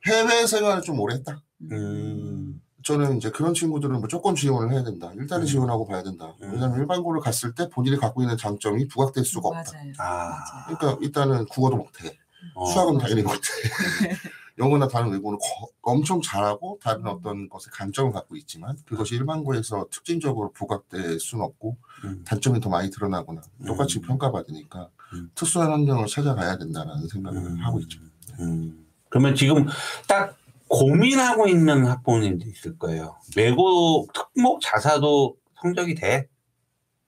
해외 0.07 0.47
생활을 0.47 0.83
좀 0.83 1.00
오래 1.00 1.17
했다. 1.17 1.43
음, 1.73 2.61
저는 2.88 3.18
이제 3.18 3.30
그런 3.30 3.52
친구들은 3.52 4.00
무조건 4.00 4.35
지원을 4.35 4.73
해야 4.73 4.83
된다. 4.83 5.12
일단은 5.14 5.45
음. 5.45 5.47
지원하고 5.47 5.87
봐야 5.87 6.02
된다. 6.02 6.33
음. 6.42 6.52
왜냐하면 6.52 6.80
일반고를 6.80 7.21
갔을 7.21 7.54
때 7.54 7.68
본인이 7.68 7.99
갖고 7.99 8.23
있는 8.23 8.38
장점이 8.38 8.88
부각될 8.88 9.26
수가 9.26 9.50
없다. 9.50 9.73
맞아요. 9.75 9.92
아. 9.99 10.64
그러니까 10.68 10.99
일단은 11.02 11.45
국어도 11.47 11.76
못해. 11.76 12.16
어. 12.54 12.64
수학은 12.64 12.97
당연히 12.97 13.23
못해. 13.23 13.38
영어나 14.57 14.88
다른 14.88 15.11
외국어는 15.11 15.38
거- 15.38 15.68
엄청 15.83 16.23
잘하고 16.23 16.78
다른 16.83 17.07
어떤 17.07 17.50
것에 17.50 17.68
강점을 17.75 18.11
갖고 18.11 18.37
있지만 18.37 18.75
그것이 18.87 19.16
일반고에서 19.16 19.87
특징적으로 19.90 20.50
부각될 20.52 21.21
수는 21.21 21.45
없고 21.45 21.76
음. 22.04 22.25
단점이 22.25 22.59
더 22.59 22.71
많이 22.71 22.90
드러나거나 22.90 23.42
똑같이 23.66 23.99
음. 23.99 24.02
평가받으니까 24.02 24.88
음. 25.12 25.30
특수한 25.35 25.71
환경을 25.71 26.07
찾아가야 26.07 26.57
된다는 26.57 27.07
생각을 27.07 27.38
음. 27.38 27.57
하고 27.59 27.80
있죠. 27.80 28.00
음. 28.40 28.87
그러면 29.11 29.35
지금 29.35 29.66
딱 30.07 30.38
고민하고 30.69 31.49
있는 31.49 31.87
학부모님도 31.87 32.47
있을 32.49 32.79
거예요. 32.79 33.19
외고 33.37 34.07
특목 34.15 34.61
자사도 34.61 35.37
성적이 35.61 35.95
돼. 35.95 36.29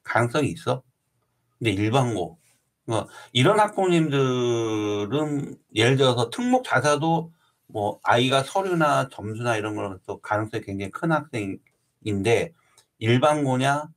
가능성이 0.02 0.48
있어. 0.50 0.82
근데 1.58 1.70
일반고. 1.70 2.38
어, 2.88 3.06
이런 3.32 3.60
학부모님들은 3.60 5.56
예를 5.74 5.96
들어서 5.96 6.30
특목 6.30 6.64
자사도 6.64 7.32
뭐 7.66 8.00
아이가 8.02 8.42
서류나 8.42 9.08
점수나 9.10 9.56
이런 9.56 9.76
걸로서 9.76 10.18
가능성이 10.20 10.62
굉장히 10.64 10.90
큰 10.90 11.12
학생인데 11.12 12.52
일반고냐 12.98 13.88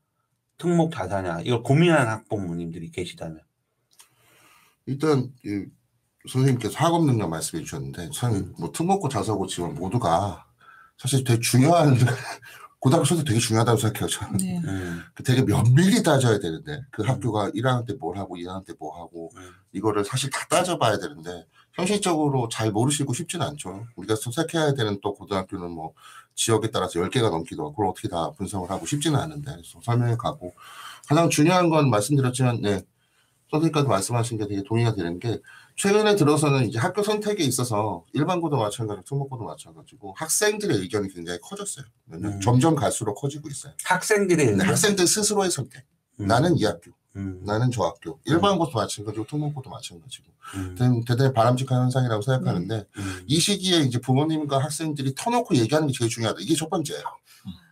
특목 0.58 0.93
자사냐 0.93 1.41
이걸 1.41 1.63
고민하는 1.63 2.08
학부모님들이 2.08 2.91
계시다면 2.91 3.41
일단 4.86 5.32
이 5.43 5.65
선생님께서 6.29 6.77
학업 6.77 7.05
능력 7.05 7.29
말씀해 7.29 7.63
주셨는데 7.63 8.09
음. 8.23 8.53
뭐 8.57 8.71
특목고 8.71 9.09
자사고 9.09 9.47
지원 9.47 9.75
모두가 9.75 10.45
사실 10.97 11.23
되게 11.23 11.39
중요한 11.39 11.95
고등학교 12.79 13.05
선택 13.05 13.25
되게 13.25 13.39
중요하다고 13.39 13.77
생각해요. 13.77 14.09
저는 14.09 14.37
네. 14.37 14.61
음, 14.65 15.01
그 15.15 15.23
되게 15.23 15.41
면밀히 15.41 16.03
따져야 16.03 16.39
되는데 16.39 16.81
그 16.91 17.03
학교가 17.03 17.49
1학년 17.51 17.87
때 17.87 17.93
뭘 17.93 18.17
하고 18.17 18.35
2학년 18.35 18.65
때 18.65 18.73
뭐 18.77 18.97
하고 19.01 19.31
음. 19.37 19.51
이거를 19.71 20.03
사실 20.03 20.29
다 20.29 20.45
따져봐야 20.49 20.97
되는데 20.99 21.45
현실적으로 21.73 22.49
잘 22.49 22.71
모르시고 22.71 23.13
쉽지는 23.13 23.45
않죠. 23.47 23.85
우리가 23.95 24.15
선택해야 24.15 24.73
되는 24.73 24.99
또 25.01 25.13
고등학교는 25.13 25.71
뭐 25.71 25.93
지역에 26.35 26.71
따라서 26.71 26.99
10개가 26.99 27.29
넘기도 27.29 27.63
하고 27.63 27.71
그걸 27.71 27.87
어떻게 27.87 28.09
다 28.09 28.31
분석을 28.37 28.69
하고 28.69 28.85
쉽지는 28.85 29.17
않은데 29.19 29.51
그래서 29.51 29.79
설명해 29.81 30.17
가고 30.17 30.53
가장 31.07 31.29
중요한 31.29 31.69
건 31.69 31.89
말씀드렸지만 31.89 32.61
네 32.61 32.81
선생님께서 33.51 33.87
말씀하신 33.87 34.37
게 34.39 34.47
되게 34.47 34.61
동의가 34.63 34.93
되는 34.93 35.19
게 35.19 35.39
최근에 35.75 36.15
들어서는 36.15 36.67
이제 36.67 36.77
학교 36.79 37.01
선택에 37.03 37.43
있어서 37.43 38.05
일반고도 38.13 38.57
마찬가지고 38.57 39.03
특목고도 39.05 39.43
마찬가지고 39.43 40.13
학생들의 40.17 40.77
의견이 40.77 41.11
굉장히 41.13 41.39
커졌어요. 41.41 41.85
음. 42.13 42.39
점점 42.41 42.75
갈수록 42.75 43.15
커지고 43.15 43.49
있어요. 43.49 43.73
학생들의 43.83 44.45
의견. 44.47 44.67
학생들 44.67 45.07
스스로의 45.07 45.49
선택. 45.51 45.83
음. 46.19 46.27
나는 46.27 46.55
이 46.57 46.63
학교, 46.63 46.91
음. 47.15 47.41
나는 47.43 47.71
저 47.71 47.83
학교. 47.83 48.19
일반고도 48.25 48.71
마찬가지고 48.77 49.25
특목고도 49.25 49.69
마찬가지고. 49.69 50.25
음. 50.55 51.03
대단히, 51.05 51.33
바람직한 51.33 51.81
현상이라고 51.83 52.21
생각하는데 52.21 52.85
음. 52.97 53.23
이 53.25 53.39
시기에 53.39 53.79
이제 53.79 53.97
부모님과 53.99 54.59
학생들이 54.59 55.15
터놓고 55.15 55.55
얘기하는 55.55 55.87
게 55.87 55.93
제일 55.97 56.09
중요하다. 56.09 56.39
이게 56.41 56.53
첫 56.55 56.69
번째예요. 56.69 57.03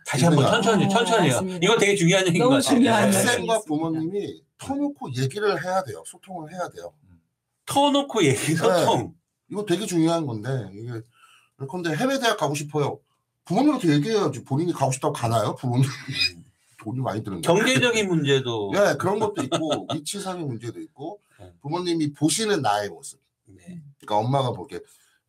다시 0.06 0.24
한번. 0.24 0.44
천천히 0.46 0.86
어, 0.86 0.88
천천히요. 0.88 1.32
맞습니다. 1.34 1.58
이거 1.62 1.78
되게 1.78 1.94
중요한 1.94 2.26
얘기인 2.26 2.42
것 2.42 2.50
같아요. 2.50 2.80
네. 2.80 2.88
학생과. 2.88 3.60
부모님이 3.66 4.42
터놓고 4.58 5.12
얘기를 5.16 5.64
해야 5.64 5.82
돼요. 5.84 6.02
소통을 6.06 6.52
해야 6.52 6.68
돼요. 6.68 6.92
터놓고 7.66 8.24
얘기 8.24 8.54
소통. 8.54 9.14
이거 9.50 9.64
되게 9.66 9.86
중요한 9.86 10.26
건데 10.26 10.48
이게 10.72 11.00
근데 11.70 11.94
해외 11.94 12.18
대학 12.18 12.38
가고 12.38 12.54
싶어요. 12.54 12.98
부모님한테 13.44 13.88
얘기해야지. 13.94 14.44
본인이 14.44 14.72
가고 14.72 14.92
싶다고 14.92 15.12
가나요? 15.12 15.54
부모님 15.56 15.88
돈이 16.82 17.00
많이 17.00 17.22
드는데. 17.22 17.46
경제적인 17.46 18.08
문제도. 18.08 18.70
네, 18.74 18.94
그런 18.96 19.18
것도 19.18 19.42
있고 19.42 19.86
위치상의 19.94 20.44
문제도 20.44 20.80
있고 20.80 21.20
네. 21.38 21.52
부모님이 21.60 22.12
보시는 22.12 22.62
나의 22.62 22.88
모습. 22.88 23.20
네. 23.46 23.80
그러니까 24.00 24.16
엄마가 24.16 24.52
보기 24.52 24.78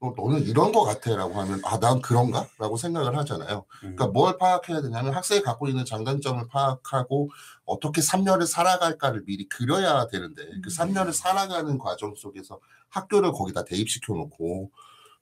에 0.04 0.08
어, 0.08 0.14
너는 0.18 0.44
이런 0.46 0.72
거 0.72 0.84
같아라고 0.84 1.40
하면 1.42 1.62
아 1.64 1.78
난 1.84 2.02
그런가라고 2.02 2.78
생각을 2.78 3.18
하잖아요. 3.18 3.66
음. 3.84 3.96
그러니까 3.96 4.08
뭘 4.08 4.38
파악해야 4.38 4.82
되냐면 4.82 5.14
학생이 5.14 5.42
갖고 5.42 5.68
있는 5.68 5.84
장단점을 5.86 6.48
파악하고 6.48 7.30
어떻게 7.66 8.02
3년을 8.02 8.46
살아갈까를 8.46 9.24
미리 9.26 9.48
그려야 9.50 10.08
되는데 10.08 10.44
그 10.64 10.70
3년을 10.70 11.12
살아가는 11.14 11.78
과정 11.78 12.16
속에서 12.16 12.60
학교를 12.90 13.32
거기다 13.32 13.66
대입시켜 13.66 14.14
놓고 14.14 14.72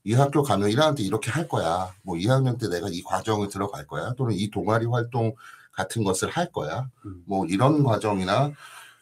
이 0.04 0.14
학교 0.14 0.44
가면 0.44 0.70
1학년 0.70 0.98
때 0.98 1.04
이렇게 1.04 1.32
할 1.32 1.48
거야. 1.48 1.94
뭐 2.04 2.16
2학년 2.16 2.60
때 2.60 2.68
내가 2.70 2.88
이 2.92 3.02
과정을 3.04 3.50
들어갈 3.50 3.88
거야. 3.88 4.14
또는 4.18 4.36
이 4.36 4.50
동아리 4.50 4.86
활동 4.86 5.34
같은 5.72 6.04
것을 6.04 6.30
할 6.30 6.52
거야. 6.52 6.90
음. 7.06 7.24
뭐 7.26 7.46
이런 7.46 7.84
과정이나 7.84 8.52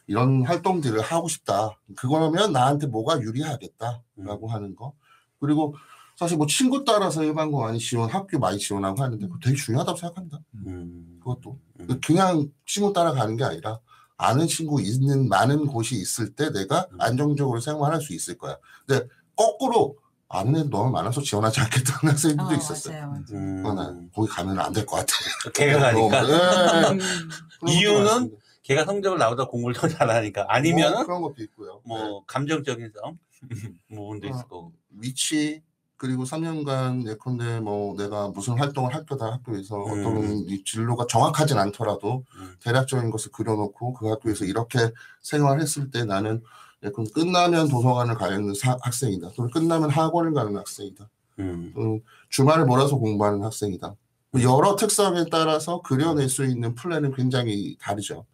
이런 0.06 0.44
활동들을 0.44 1.00
하고 1.02 1.28
싶다. 1.28 1.76
그거라면 1.96 2.52
나한테 2.52 2.86
뭐가 2.86 3.20
유리하겠다라고 3.20 4.48
하는 4.48 4.74
거. 4.76 4.94
그리고 5.40 5.74
사실 6.16 6.36
뭐 6.36 6.46
친구 6.46 6.84
따라서 6.84 7.24
일반고 7.24 7.60
많이 7.60 7.78
지원, 7.78 8.10
학교 8.10 8.38
많이 8.38 8.58
지원하고 8.58 9.02
하는데 9.02 9.26
그거 9.26 9.38
되게 9.42 9.56
중요하다고 9.56 9.96
생각합니다. 9.98 10.38
음. 10.66 11.18
그것도 11.20 11.58
음. 11.80 12.00
그냥 12.04 12.48
친구 12.66 12.92
따라가는 12.92 13.36
게 13.36 13.44
아니라 13.44 13.78
아는 14.18 14.46
친구 14.46 14.82
있는 14.82 15.28
많은 15.30 15.66
곳이 15.66 15.94
있을 15.96 16.34
때 16.34 16.50
내가 16.52 16.86
음. 16.92 17.00
안정적으로 17.00 17.58
생활할 17.60 18.02
수 18.02 18.12
있을 18.14 18.36
거야. 18.36 18.56
근데 18.86 19.06
거꾸로 19.34 19.96
아는 20.28 20.56
애들 20.56 20.70
너무 20.70 20.90
많아서 20.90 21.22
지원하지 21.22 21.60
않겠다는 21.60 22.12
학생들도 22.12 22.50
어, 22.50 22.54
있었어요. 22.54 22.94
맞아요, 22.98 23.10
맞아요. 23.10 23.24
음. 23.42 23.64
어, 23.66 23.72
나 23.72 24.00
거기 24.14 24.28
가면 24.28 24.58
안 24.60 24.72
될 24.74 24.84
것 24.84 24.96
같아. 24.96 25.12
걔가 25.54 25.78
가니까 25.80 26.22
네. 26.26 26.90
음. 26.92 27.68
이유는? 27.68 28.36
걔가 28.62 28.84
성적을 28.84 29.18
나보다 29.18 29.46
공부를 29.46 29.74
더 29.74 29.88
잘하니까 29.88 30.44
아니면 30.48 30.92
뭐 30.92 31.04
그런 31.04 31.22
것도 31.22 31.36
있고요. 31.38 31.80
네. 31.86 31.94
뭐 31.94 32.24
감정적인 32.26 32.92
싸움 32.94 33.18
부분도 33.88 34.26
어. 34.26 34.30
있을 34.30 34.42
거고. 34.42 34.72
위치 34.90 35.62
그리고 35.96 36.24
3년간 36.24 37.06
예컨대 37.06 37.60
뭐 37.60 37.94
내가 37.94 38.28
무슨 38.28 38.58
활동을 38.58 38.94
할 38.94 39.04
거다 39.04 39.32
학교에서 39.32 39.84
음. 39.84 40.00
어떤 40.00 40.48
이 40.48 40.64
진로가 40.64 41.04
정확하진 41.06 41.58
않더라도 41.58 42.24
음. 42.36 42.54
대략적인 42.62 43.10
것을 43.10 43.30
그려놓고 43.32 43.92
그 43.92 44.08
학교에서 44.08 44.46
이렇게 44.46 44.78
생활했을 45.20 45.90
때 45.90 46.06
나는 46.06 46.42
예컨대 46.82 47.10
끝나면 47.12 47.68
도서관을 47.68 48.14
가는 48.14 48.54
사- 48.54 48.78
학생이다 48.80 49.32
또는 49.36 49.50
끝나면 49.50 49.90
학원을 49.90 50.32
가는 50.32 50.56
학생이다 50.56 51.06
음. 51.40 51.72
또는 51.74 52.02
주말을 52.30 52.64
몰아서 52.64 52.96
공부하는 52.96 53.44
학생이다 53.44 53.94
뭐 54.30 54.42
여러 54.42 54.76
특성에 54.76 55.26
따라서 55.30 55.82
그려낼 55.82 56.30
수 56.30 56.46
있는 56.46 56.74
플랜은 56.74 57.12
굉장히 57.14 57.76
다르죠 57.78 58.24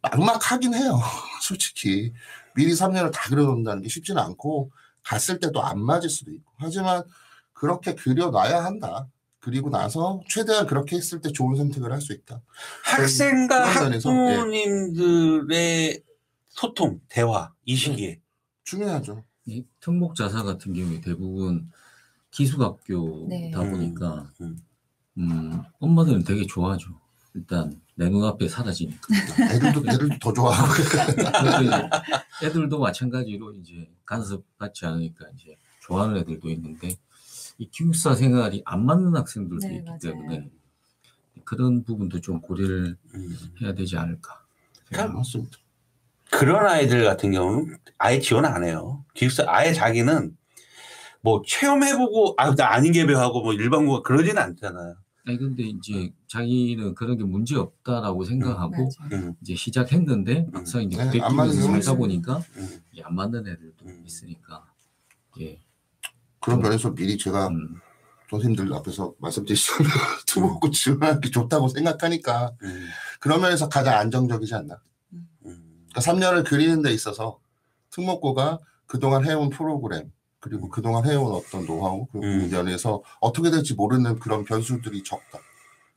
막막하긴 0.00 0.74
해요 0.74 1.00
솔직히 1.42 2.12
미리 2.56 2.72
3년을 2.72 3.12
다 3.12 3.20
그려놓는다는 3.28 3.82
게 3.82 3.88
쉽지는 3.88 4.20
않고 4.22 4.70
갔을 5.02 5.38
때도 5.38 5.62
안 5.62 5.80
맞을 5.80 6.08
수도 6.10 6.32
있고 6.32 6.50
하지만 6.56 7.02
그렇게 7.52 7.94
그려놔야 7.94 8.64
한다. 8.64 9.08
그리고 9.38 9.70
나서 9.70 10.20
최대한 10.28 10.66
그렇게 10.66 10.96
했을 10.96 11.20
때 11.20 11.30
좋은 11.30 11.54
선택을 11.56 11.92
할 11.92 12.00
수 12.00 12.12
있다. 12.12 12.42
학생과 12.84 13.68
예. 13.68 13.70
학부모님들의 14.66 16.02
소통, 16.48 17.00
대화 17.08 17.52
이 17.64 17.76
시기에 17.76 18.20
중요하죠. 18.64 19.22
이 19.44 19.64
특목 19.78 20.16
자사 20.16 20.42
같은 20.42 20.72
경우에 20.74 21.00
대부분 21.00 21.70
기숙학교다 22.32 23.28
네. 23.28 23.50
보니까 23.52 24.28
음, 24.40 24.58
음, 25.18 25.62
엄마들은 25.78 26.24
되게 26.24 26.44
좋아하죠. 26.46 26.88
일단 27.34 27.80
내 27.98 28.08
눈앞에 28.10 28.46
사라지니까. 28.48 29.00
애들도 29.52 29.80
애들도 29.90 30.18
더 30.20 30.32
좋아하고. 30.32 30.72
애들도 32.44 32.78
마찬가지로 32.78 33.54
이제 33.54 33.88
간섭 34.04 34.44
받지 34.58 34.84
않으니까 34.86 35.26
이제 35.34 35.56
좋아하는 35.80 36.18
애들도 36.18 36.48
있는데 36.50 36.90
이 37.58 37.68
기숙사 37.70 38.14
생활이 38.14 38.62
안 38.66 38.84
맞는 38.84 39.16
학생들도 39.16 39.66
네, 39.66 39.76
있기 39.76 39.84
맞아요. 39.86 39.98
때문에 40.00 40.50
그런 41.44 41.84
부분도 41.84 42.20
좀 42.20 42.40
고려를 42.40 42.96
음. 43.14 43.36
해야 43.62 43.72
되지 43.72 43.96
않을까. 43.96 44.44
맞습니다. 44.92 45.56
그런 46.30 46.66
아이들 46.66 47.04
같은 47.04 47.30
경우는 47.32 47.78
아예 47.98 48.20
지원 48.20 48.44
안 48.44 48.62
해요. 48.64 49.04
기숙사 49.14 49.44
아예 49.48 49.72
자기는 49.72 50.36
뭐 51.22 51.42
체험해보고 51.46 52.34
아 52.36 52.54
나 52.54 52.72
아닌 52.72 52.92
개별하고 52.92 53.42
뭐 53.42 53.52
일반고가 53.54 54.02
그러지는 54.02 54.38
않잖아요. 54.42 54.96
아니 55.26 55.38
근데 55.38 55.64
이제 55.64 56.12
자기는 56.28 56.94
그런 56.94 57.18
게 57.18 57.24
문제 57.24 57.56
없다라고 57.56 58.24
생각하고. 58.24 58.90
음, 59.12 59.34
이제 59.42 59.56
시작했는데 59.56 60.46
막상 60.52 60.82
이제 60.82 60.96
네, 60.96 61.20
안 61.20 61.34
맞는 61.34 61.52
살다 61.52 61.92
경우는 61.92 61.96
보니까 61.96 62.42
음. 62.56 62.80
이게 62.92 63.02
안 63.02 63.14
맞는 63.16 63.40
애들도 63.40 63.86
음. 63.86 64.02
있으니까. 64.06 64.64
예, 65.40 65.60
그런 66.40 66.60
면에서 66.60 66.94
미리 66.94 67.18
제가 67.18 67.48
음, 67.48 67.80
선생님들 68.30 68.72
앞에서 68.72 69.14
말씀드리자면 69.18 69.90
투모고 70.26 70.70
지원하는 70.70 71.20
게 71.20 71.28
좋다고 71.28 71.68
생각하니까 71.68 72.52
음, 72.62 72.86
그런 73.18 73.40
면에서 73.40 73.68
가장 73.68 73.98
안정적이지 73.98 74.54
않나. 74.54 74.80
음. 75.12 75.86
그러니까 75.90 76.00
3년을 76.00 76.46
그리는 76.46 76.82
데 76.82 76.92
있어서 76.92 77.40
특목고가 77.90 78.60
그동안 78.86 79.24
해온 79.24 79.50
프로그램 79.50 80.12
그리고 80.48 80.68
그동안 80.68 81.04
해온 81.04 81.32
어떤 81.32 81.66
노하우 81.66 82.06
그 82.06 82.18
음. 82.18 82.48
면에서 82.50 83.02
어떻게 83.20 83.50
될지 83.50 83.74
모르는 83.74 84.20
그런 84.20 84.44
변수들이 84.44 85.02
적다. 85.02 85.40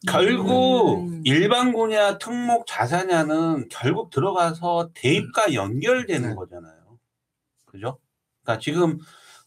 결국 0.07 1.07
음. 1.07 1.21
일반고냐 1.23 2.17
특목 2.17 2.65
자사냐는 2.65 3.67
결국 3.69 4.09
들어가서 4.09 4.89
대입과 4.95 5.53
연결되는 5.53 6.29
네. 6.29 6.35
거잖아요. 6.35 6.97
그죠? 7.65 7.99
그러니까 8.43 8.59
지금 8.59 8.97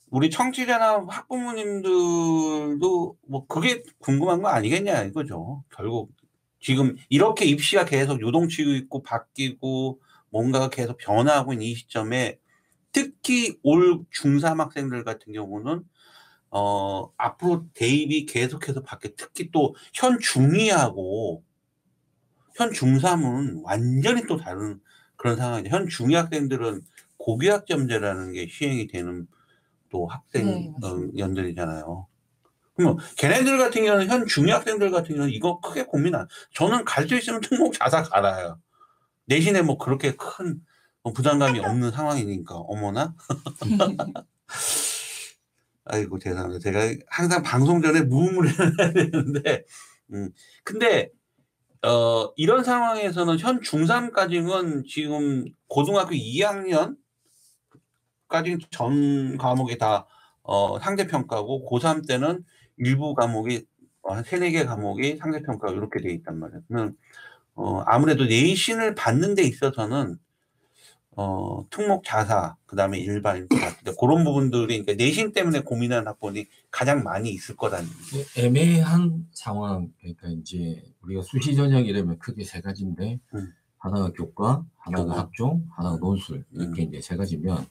우리 0.09 0.31
청취자나 0.31 1.07
학부모님들도 1.09 2.79
뭐 3.27 3.47
그게 3.49 3.83
궁금한 3.99 4.41
거 4.41 4.51
아니겠냐 4.51 5.03
이거죠. 5.03 5.65
결국 5.75 6.13
지금 6.61 6.95
이렇게 7.09 7.45
입시가 7.45 7.87
계속 7.87 8.21
요동치고 8.21 8.71
있고 8.71 9.03
바뀌고 9.03 10.01
뭔가가 10.31 10.69
계속 10.69 10.97
변화하고 10.99 11.55
있는 11.55 11.67
이 11.67 11.75
시점에 11.75 12.39
특히 12.93 13.59
올 13.63 14.05
중3 14.15 14.59
학생들 14.59 15.05
같은 15.05 15.33
경우는 15.33 15.83
어 16.51 17.11
앞으로 17.17 17.67
대입이 17.75 18.27
계속해서 18.27 18.83
바뀌어 18.83 19.11
특히 19.17 19.51
또 19.51 19.75
현 19.95 20.19
중2하고 20.19 21.43
현 22.57 22.71
중3은 22.71 23.63
완전히 23.65 24.27
또 24.27 24.37
다른 24.37 24.81
그런 25.17 25.37
상황이죠. 25.37 25.71
현 25.75 25.87
중2 25.89 26.15
학생들은 26.15 26.83
고교학점제라는 27.19 28.33
게 28.33 28.47
시행이 28.49 28.89
되는 28.89 29.27
또 29.91 30.07
학생 30.09 30.47
네, 30.47 30.73
어. 30.85 31.09
연들이잖아요. 31.17 32.07
그러면 32.77 32.99
걔네들 33.19 33.59
같은 33.59 33.85
경우는 33.85 34.09
현 34.09 34.25
중2 34.27 34.51
학생들 34.51 34.91
같은 34.91 35.15
경우는 35.17 35.33
이거 35.35 35.61
크게 35.61 35.85
고민 35.85 36.15
안. 36.15 36.27
저는 36.55 36.85
갈 36.85 37.09
수 37.09 37.17
있으면 37.17 37.41
특목 37.41 37.75
자사 37.75 38.03
갈아요. 38.03 38.61
내신에 39.27 39.63
뭐 39.63 39.79
그렇게 39.79 40.17
큰 40.17 40.61
부담감이 41.11 41.59
없는 41.59 41.91
상황이니까 41.91 42.55
어머나. 42.55 43.15
아이고 45.85 46.19
죄송합니다. 46.19 46.61
제가 46.61 46.95
항상 47.09 47.43
방송 47.43 47.83
전에 47.83 48.03
무음을 48.03 48.49
해야 48.49 48.93
되는데, 48.93 49.65
음 50.13 50.31
근데 50.63 51.11
어 51.83 52.33
이런 52.37 52.63
상황에서는 52.63 53.39
현 53.39 53.61
중3까지는 53.61 54.87
지금 54.87 55.45
고등학교 55.67 56.11
2학년까지 56.15 56.97
전 58.71 59.37
과목이 59.39 59.79
다 59.79 60.07
어, 60.45 60.79
상대평가고 60.79 61.69
고3 61.69 62.07
때는 62.07 62.45
일부 62.77 63.15
과목이 63.15 63.67
어, 64.03 64.15
한 64.15 64.25
세네 64.25 64.51
개 64.51 64.65
과목이 64.65 65.17
상대평가 65.19 65.71
이렇게 65.71 66.01
돼 66.01 66.13
있단 66.13 66.39
말이에요. 66.39 66.63
그러면 66.69 66.97
어, 67.55 67.81
아무래도 67.87 68.25
내신을 68.25 68.95
받는 68.95 69.35
데 69.35 69.43
있어서는 69.43 70.19
어, 71.15 71.67
특목 71.69 72.05
자사, 72.05 72.57
그 72.65 72.75
다음에 72.75 72.99
일반, 72.99 73.47
같은데 73.49 73.93
그런 74.01 74.25
부분들이 74.25 74.83
그러니까 74.83 74.95
내신 74.95 75.33
때문에 75.33 75.61
고민하는 75.61 76.07
학번이 76.09 76.47
가장 76.71 77.03
많이 77.03 77.31
있을 77.31 77.55
거라는. 77.57 77.87
애매한 78.39 79.27
상황 79.33 79.93
그러니까 80.01 80.29
이제 80.29 80.83
우리가 81.03 81.23
수시 81.23 81.55
전형 81.55 81.85
이러면 81.85 82.19
크게 82.19 82.45
세 82.45 82.61
가지인데 82.61 83.21
음. 83.35 83.53
하나가 83.77 84.11
교과, 84.13 84.65
하나가 84.79 85.05
교과. 85.05 85.19
학종, 85.19 85.67
하나가 85.77 85.97
논술 85.99 86.45
이렇게 86.53 86.83
음. 86.83 86.89
이제 86.89 87.01
세 87.03 87.17
가지면 87.17 87.67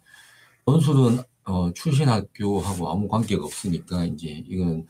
논술은 0.66 1.24
어, 1.46 1.74
출신 1.74 2.10
학교하고 2.10 2.92
아무 2.92 3.08
관계가 3.08 3.44
없으니까 3.44 4.06
이제 4.06 4.44
이건 4.48 4.86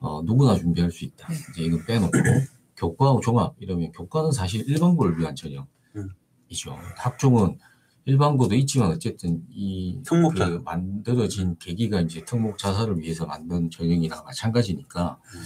어, 0.00 0.20
누구나 0.22 0.54
준비할 0.54 0.90
수 0.90 1.04
있다. 1.06 1.28
네. 1.28 1.34
이제 1.52 1.62
이건 1.62 1.86
빼놓고 1.86 2.18
교과하고 2.76 3.20
종합 3.20 3.54
이러면 3.58 3.90
교과는 3.92 4.32
사실 4.32 4.68
일반고를 4.68 5.18
위한 5.18 5.34
음. 5.96 6.10
전형이죠. 6.50 6.78
학종은 6.96 7.58
일반고도 8.06 8.54
있지만 8.54 8.92
어쨌든 8.92 9.42
이 9.50 10.00
특목자. 10.06 10.48
그 10.48 10.62
만들어진 10.64 11.56
계기가 11.58 12.00
이제 12.00 12.24
특목 12.24 12.56
자사를 12.56 12.96
위해서 13.00 13.26
만든 13.26 13.68
전형이나 13.68 14.22
마찬가지니까 14.22 15.18
음. 15.22 15.40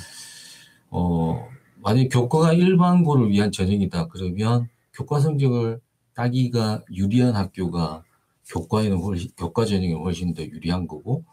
어 0.90 1.48
만약 1.76 2.08
교과가 2.10 2.52
일반고를 2.52 3.30
위한 3.30 3.50
전형이다 3.50 4.08
그러면 4.08 4.68
교과 4.92 5.20
성적을 5.20 5.80
따기가 6.14 6.82
유리한 6.92 7.34
학교가 7.34 8.04
교과에는 8.46 8.98
훨씬 8.98 9.30
교과 9.38 9.64
전형이 9.64 9.94
훨씬 9.94 10.34
더 10.34 10.42
유리한 10.42 10.86
거고 10.86 11.24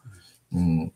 음 0.53 0.89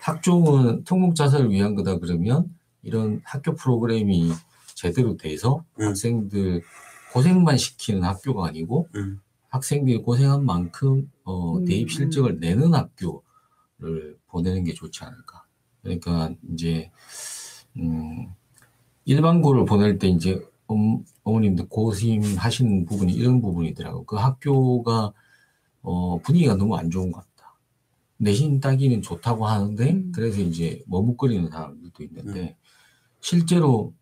학종은 0.00 0.84
특목 0.84 1.16
자사를 1.16 1.50
위한 1.50 1.74
거다 1.74 1.98
그러면 1.98 2.54
이런 2.84 3.20
학교 3.24 3.54
프로그램이 3.56 4.30
제대로 4.76 5.16
돼서 5.16 5.64
음. 5.80 5.88
학생들 5.88 6.62
고생만 7.12 7.58
시키는 7.58 8.04
학교가 8.04 8.46
아니고 8.46 8.88
음. 8.94 9.20
학생들이 9.52 9.98
고생한 9.98 10.46
만큼 10.46 11.10
어, 11.24 11.58
음, 11.58 11.64
대입 11.66 11.90
실적을 11.90 12.40
내는 12.40 12.72
학교를 12.72 14.16
보내는 14.28 14.64
게 14.64 14.72
좋지 14.72 15.04
않을까. 15.04 15.44
그러니까 15.82 16.32
이제 16.50 16.90
음, 17.76 18.28
일반고를 19.04 19.66
보낼 19.66 19.98
때 19.98 20.08
이제 20.08 20.40
음, 20.70 21.04
어머님들 21.22 21.68
고심하시는 21.68 22.86
부분이 22.86 23.12
이런 23.12 23.42
부분이더라고. 23.42 24.04
그 24.06 24.16
학교가 24.16 25.12
어, 25.82 26.18
분위기가 26.20 26.54
너무 26.54 26.76
안 26.76 26.90
좋은 26.90 27.12
것 27.12 27.18
같다. 27.18 27.54
내신 28.16 28.58
따기는 28.58 29.02
좋다고 29.02 29.46
하는데 29.46 29.90
음. 29.92 30.12
그래서 30.14 30.40
이제 30.40 30.82
머뭇거리는 30.86 31.50
사람들도 31.50 32.02
있는데 32.04 32.56
실제로 33.20 33.92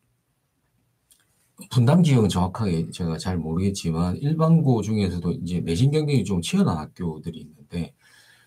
분담 1.70 2.02
지역은 2.02 2.28
정확하게 2.28 2.90
제가 2.90 3.18
잘 3.18 3.36
모르겠지만 3.38 4.16
일반고 4.16 4.82
중에서도 4.82 5.32
이제 5.32 5.60
내신 5.60 5.90
경쟁이 5.90 6.24
좀 6.24 6.40
치열한 6.40 6.76
학교들이 6.76 7.38
있는데 7.40 7.92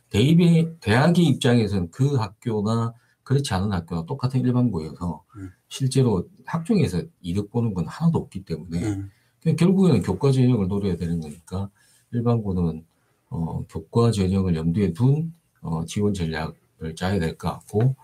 대입의 0.10 0.78
대학의 0.80 1.26
입장에서는 1.26 1.92
그 1.92 2.16
학교나 2.16 2.94
그렇지 3.24 3.54
않은 3.54 3.72
학교가 3.72 4.06
똑같은 4.06 4.42
일반고여서 4.42 5.24
음. 5.38 5.50
실제로 5.70 6.28
학종에서 6.46 7.02
이득 7.22 7.50
보는 7.52 7.74
건 7.74 7.88
하나도 7.88 8.20
없기 8.20 8.44
때문에 8.46 8.84
음. 8.84 9.10
그냥 9.42 9.56
결국에는 9.56 10.02
교과 10.02 10.32
전형을 10.32 10.68
노려야 10.68 10.98
되는 10.98 11.20
거니까 11.20 11.70
일반고는 12.12 12.86
어, 13.30 13.64
교과 13.68 14.12
전형을 14.12 14.56
염두에 14.56 14.94
둔 14.94 15.34
어, 15.62 15.86
지원 15.86 16.14
전략을 16.14 16.96
짜야 16.96 17.20
될 17.20 17.38
것 17.38 17.50
같고 17.50 17.96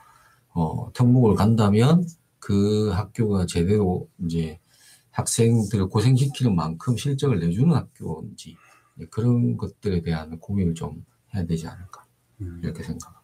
어, 0.54 0.92
특목을 0.94 1.36
간다면 1.36 2.06
그 2.40 2.90
학교가 2.90 3.46
제대로 3.46 4.08
이제 4.26 4.60
학생들을 5.20 5.88
고생시키는 5.88 6.56
만큼 6.56 6.98
실적을 6.98 7.40
내주는 7.40 7.74
학교인지 7.74 8.56
네, 8.96 9.06
그런 9.10 9.58
것들에 9.58 10.02
대한 10.02 10.40
고민을 10.40 10.74
좀 10.74 11.06
해야 11.34 11.46
되지 11.46 11.68
않을까 11.68 12.06
음. 12.42 12.60
이렇게 12.64 12.84
생각합니다. 12.84 13.22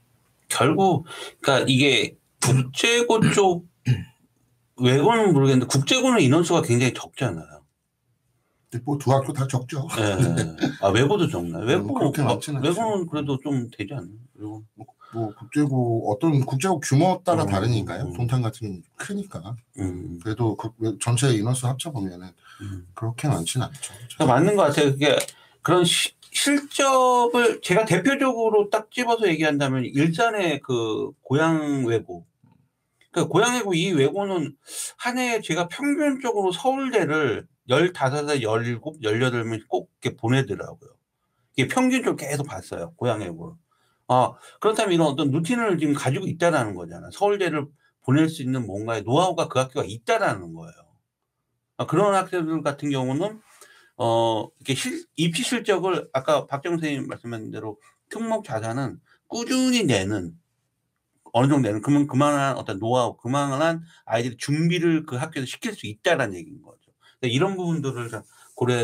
결국 0.47 1.05
그러니까 1.41 1.65
이게 1.67 2.17
국제고 2.41 3.19
쪽 3.31 3.67
외고는 4.77 5.33
모르겠는데 5.33 5.67
국제고는 5.67 6.21
인원수가 6.21 6.61
굉장히 6.61 6.93
적잖아요. 6.93 7.55
뭐두 8.83 9.11
학교 9.13 9.31
다 9.31 9.47
적죠. 9.47 9.87
예. 9.97 10.75
아 10.81 10.89
외고도 10.89 11.29
적나요? 11.29 11.63
외고 11.65 11.93
음, 11.93 11.93
그렇게 11.93 12.21
많지는 12.21 12.59
않죠. 12.59 12.69
외고는 12.69 13.07
그래도 13.07 13.37
좀 13.39 13.69
되지 13.71 13.93
않나요? 13.93 14.17
외고. 14.33 14.63
뭐 14.73 14.85
국제고 15.35 16.11
어떤 16.11 16.45
국제고 16.45 16.79
규모 16.79 17.21
따라 17.23 17.43
음, 17.43 17.47
다르니까요. 17.49 18.03
음. 18.05 18.13
동탄 18.13 18.41
같은 18.41 18.83
크니까. 18.95 19.55
음. 19.79 20.19
그래도 20.23 20.55
그 20.55 20.97
전체 20.99 21.31
인원수 21.33 21.67
합쳐 21.67 21.91
보면은 21.91 22.27
음. 22.61 22.87
그렇게 22.93 23.27
많지는 23.27 23.67
않죠. 23.67 23.93
그러니까 24.15 24.25
맞는 24.25 24.55
것 24.55 24.63
같아요. 24.63 24.91
그게 24.91 25.15
그런 25.61 25.83
시- 25.85 26.13
실적을 26.31 27.61
제가 27.61 27.85
대표적으로 27.85 28.69
딱 28.69 28.91
집어서 28.91 29.27
얘기한다면 29.27 29.85
일산의 29.85 30.59
그 30.61 31.11
고향 31.21 31.85
외고. 31.85 32.25
그 33.11 33.27
고향 33.27 33.55
외고 33.55 33.73
이 33.73 33.91
외고는 33.93 34.55
한 34.97 35.17
해에 35.17 35.39
제가 35.41 35.69
평균적으로 35.69 36.51
서울대를 36.51 37.47
15살, 37.69 38.41
17, 38.43 38.79
18명 39.01 39.67
꼭 39.69 39.89
이렇게 40.01 40.17
보내더라고요. 40.17 40.91
이게 41.55 41.67
평균적으로 41.69 42.17
계속 42.17 42.45
봤어요. 42.45 42.93
고향 42.97 43.21
외고. 43.21 43.57
아, 44.07 44.33
그렇다면 44.59 44.93
이런 44.93 45.07
어떤 45.07 45.31
루틴을 45.31 45.77
지금 45.77 45.93
가지고 45.93 46.27
있다라는 46.27 46.75
거잖아. 46.75 47.09
서울대를 47.11 47.65
보낼 48.03 48.29
수 48.29 48.43
있는 48.43 48.65
뭔가의 48.65 49.01
노하우가 49.03 49.47
그 49.47 49.59
학교가 49.59 49.85
있다라는 49.85 50.53
거예요. 50.53 50.73
아, 51.77 51.85
그런 51.85 52.13
학생들 52.13 52.61
같은 52.61 52.89
경우는 52.89 53.41
어, 53.97 54.47
이렇게 54.59 54.75
실, 54.75 55.05
입시 55.15 55.43
실적을 55.43 56.09
아까 56.13 56.45
박정 56.45 56.73
선생님 56.73 57.07
말씀하신 57.07 57.51
대로 57.51 57.79
특목 58.09 58.43
자산은 58.43 58.99
꾸준히 59.27 59.83
내는 59.83 60.33
어느 61.33 61.47
정도 61.47 61.67
내는 61.67 61.81
그만 61.81 62.07
그만한 62.07 62.57
어떤 62.57 62.79
노하우, 62.79 63.17
그만한 63.17 63.83
아이들이 64.05 64.37
준비를 64.37 65.05
그 65.05 65.15
학교에서 65.15 65.45
시킬 65.45 65.73
수 65.73 65.87
있다라는 65.87 66.35
얘기인 66.35 66.61
거죠. 66.61 66.79
근데 67.19 67.33
이런 67.33 67.57
부분들을 67.57 68.09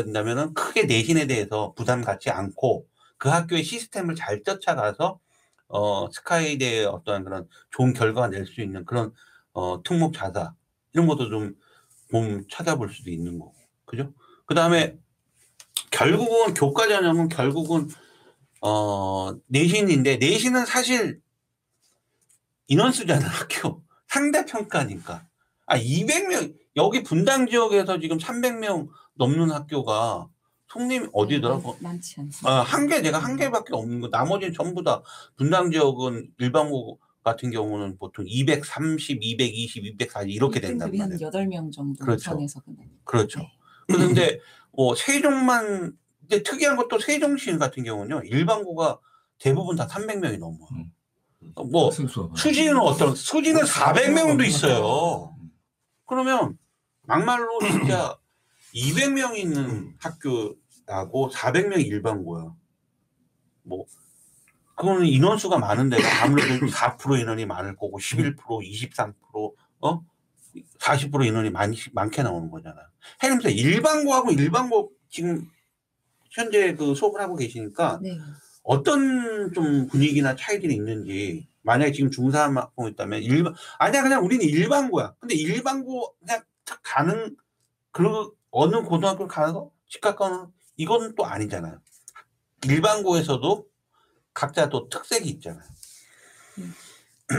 된다면은 0.04 0.52
크게 0.52 0.84
내신에 0.84 1.26
대해서 1.26 1.72
부담 1.74 2.02
갖지 2.02 2.30
않고 2.30 2.86
그 3.22 3.28
학교의 3.28 3.62
시스템을 3.62 4.16
잘 4.16 4.42
쫓아가서 4.42 5.20
어, 5.68 6.10
스카이대의 6.10 6.86
어떤 6.86 7.22
그런 7.22 7.48
좋은 7.70 7.92
결과가 7.92 8.26
낼 8.26 8.46
수 8.46 8.60
있는 8.60 8.84
그런 8.84 9.12
어, 9.52 9.80
특목 9.84 10.12
자사 10.12 10.54
이런 10.92 11.06
것도 11.06 11.30
좀봄 12.10 12.48
찾아볼 12.50 12.92
수도 12.92 13.10
있는 13.10 13.38
거고. 13.38 13.54
그죠? 13.84 14.12
그 14.44 14.56
다음에 14.56 14.98
결국은 15.92 16.52
교과 16.54 16.88
전형은 16.88 17.28
결국은 17.28 17.88
어 18.60 19.32
내신인데 19.46 20.16
내신은 20.16 20.66
사실 20.66 21.20
인원수잖아 22.66 23.22
학교 23.28 23.84
상대평가니까 24.08 25.24
아 25.66 25.78
200명 25.78 26.56
여기 26.74 27.04
분당 27.04 27.46
지역에서 27.46 28.00
지금 28.00 28.18
300명 28.18 28.88
넘는 29.14 29.52
학교가 29.52 30.28
송님 30.72 31.10
어디더라? 31.12 31.58
많- 31.58 31.74
많지 31.80 32.20
않습니다. 32.20 32.48
아, 32.50 32.62
한 32.62 32.86
개, 32.88 33.00
내가 33.00 33.18
한 33.18 33.36
개밖에 33.36 33.74
없는 33.74 34.00
거. 34.00 34.08
나머지는 34.08 34.54
전부 34.54 34.82
다 34.82 35.02
분당 35.36 35.70
지역은 35.70 36.30
일반고 36.38 36.98
같은 37.22 37.50
경우는 37.50 37.98
보통 37.98 38.24
230, 38.26 39.22
220, 39.22 39.84
240 39.84 40.30
이렇게 40.30 40.60
된단 40.60 40.90
등급이 40.90 40.98
한 41.00 41.10
말이에요. 41.10 41.30
8명 41.30 41.72
정도 41.72 42.04
그렇죠. 42.04 42.30
선에서 42.30 42.60
끝나요. 42.60 42.88
그렇죠. 43.04 43.40
네. 43.40 43.46
그런데 43.94 44.40
뭐 44.72 44.94
세종만 44.94 45.92
근데 46.20 46.42
특이한 46.42 46.76
것도 46.76 46.98
세종시 46.98 47.56
같은 47.58 47.84
경우는요. 47.84 48.22
일반고가 48.24 48.98
대부분 49.38 49.76
다 49.76 49.86
300명이 49.86 50.38
넘어요. 50.38 50.68
음. 50.72 50.90
뭐 51.70 51.86
학생 51.86 52.06
수가 52.08 52.34
수지는 52.34 52.78
어떤 52.78 53.14
수지는 53.14 53.62
400명도 53.62 54.44
있어요. 54.46 55.36
그러면 56.06 56.56
막말로 57.02 57.58
진짜 57.60 58.16
200명 58.74 59.36
있는 59.36 59.94
학교 59.98 60.54
하고 60.86 61.30
400명 61.30 61.84
일반고야. 61.86 62.54
뭐 63.62 63.86
그거는 64.74 65.06
인원수가 65.06 65.58
많은데 65.58 65.98
아무래도 66.22 66.66
4% 66.66 67.20
인원이 67.20 67.46
많을 67.46 67.76
거고 67.76 67.98
11%, 67.98 68.36
23%, 68.36 69.54
어? 69.80 70.04
40% 70.78 71.26
인원이 71.26 71.50
많이 71.50 71.76
많게 71.92 72.22
나오는 72.22 72.50
거잖아. 72.50 72.76
해님서 73.22 73.48
일반고하고 73.48 74.32
일반고 74.32 74.92
지금 75.08 75.48
현재 76.30 76.74
그 76.74 76.94
수업을 76.94 77.20
하고 77.20 77.36
계시니까 77.36 78.00
네. 78.02 78.18
어떤 78.62 79.52
좀 79.52 79.86
분위기나 79.88 80.34
차이들이 80.34 80.74
있는지 80.74 81.48
만약에 81.62 81.92
지금 81.92 82.10
중3 82.10 82.54
학부 82.54 82.88
있다면 82.88 83.22
일반 83.22 83.54
아니야 83.78 84.02
그냥 84.02 84.24
우리는 84.24 84.44
일반고야 84.44 85.14
근데 85.20 85.34
일반고 85.34 86.14
그냥 86.18 86.42
탁 86.64 86.80
가는 86.82 87.36
그 87.90 88.30
어느 88.50 88.82
고등학교를 88.82 89.28
가서 89.28 89.70
집 89.88 90.00
가까운 90.00 90.48
이건 90.76 91.14
또 91.14 91.24
아니잖아요 91.26 91.78
일반고에서도 92.64 93.66
각자 94.34 94.68
또 94.68 94.88
특색이 94.88 95.28
있잖아요 95.28 95.62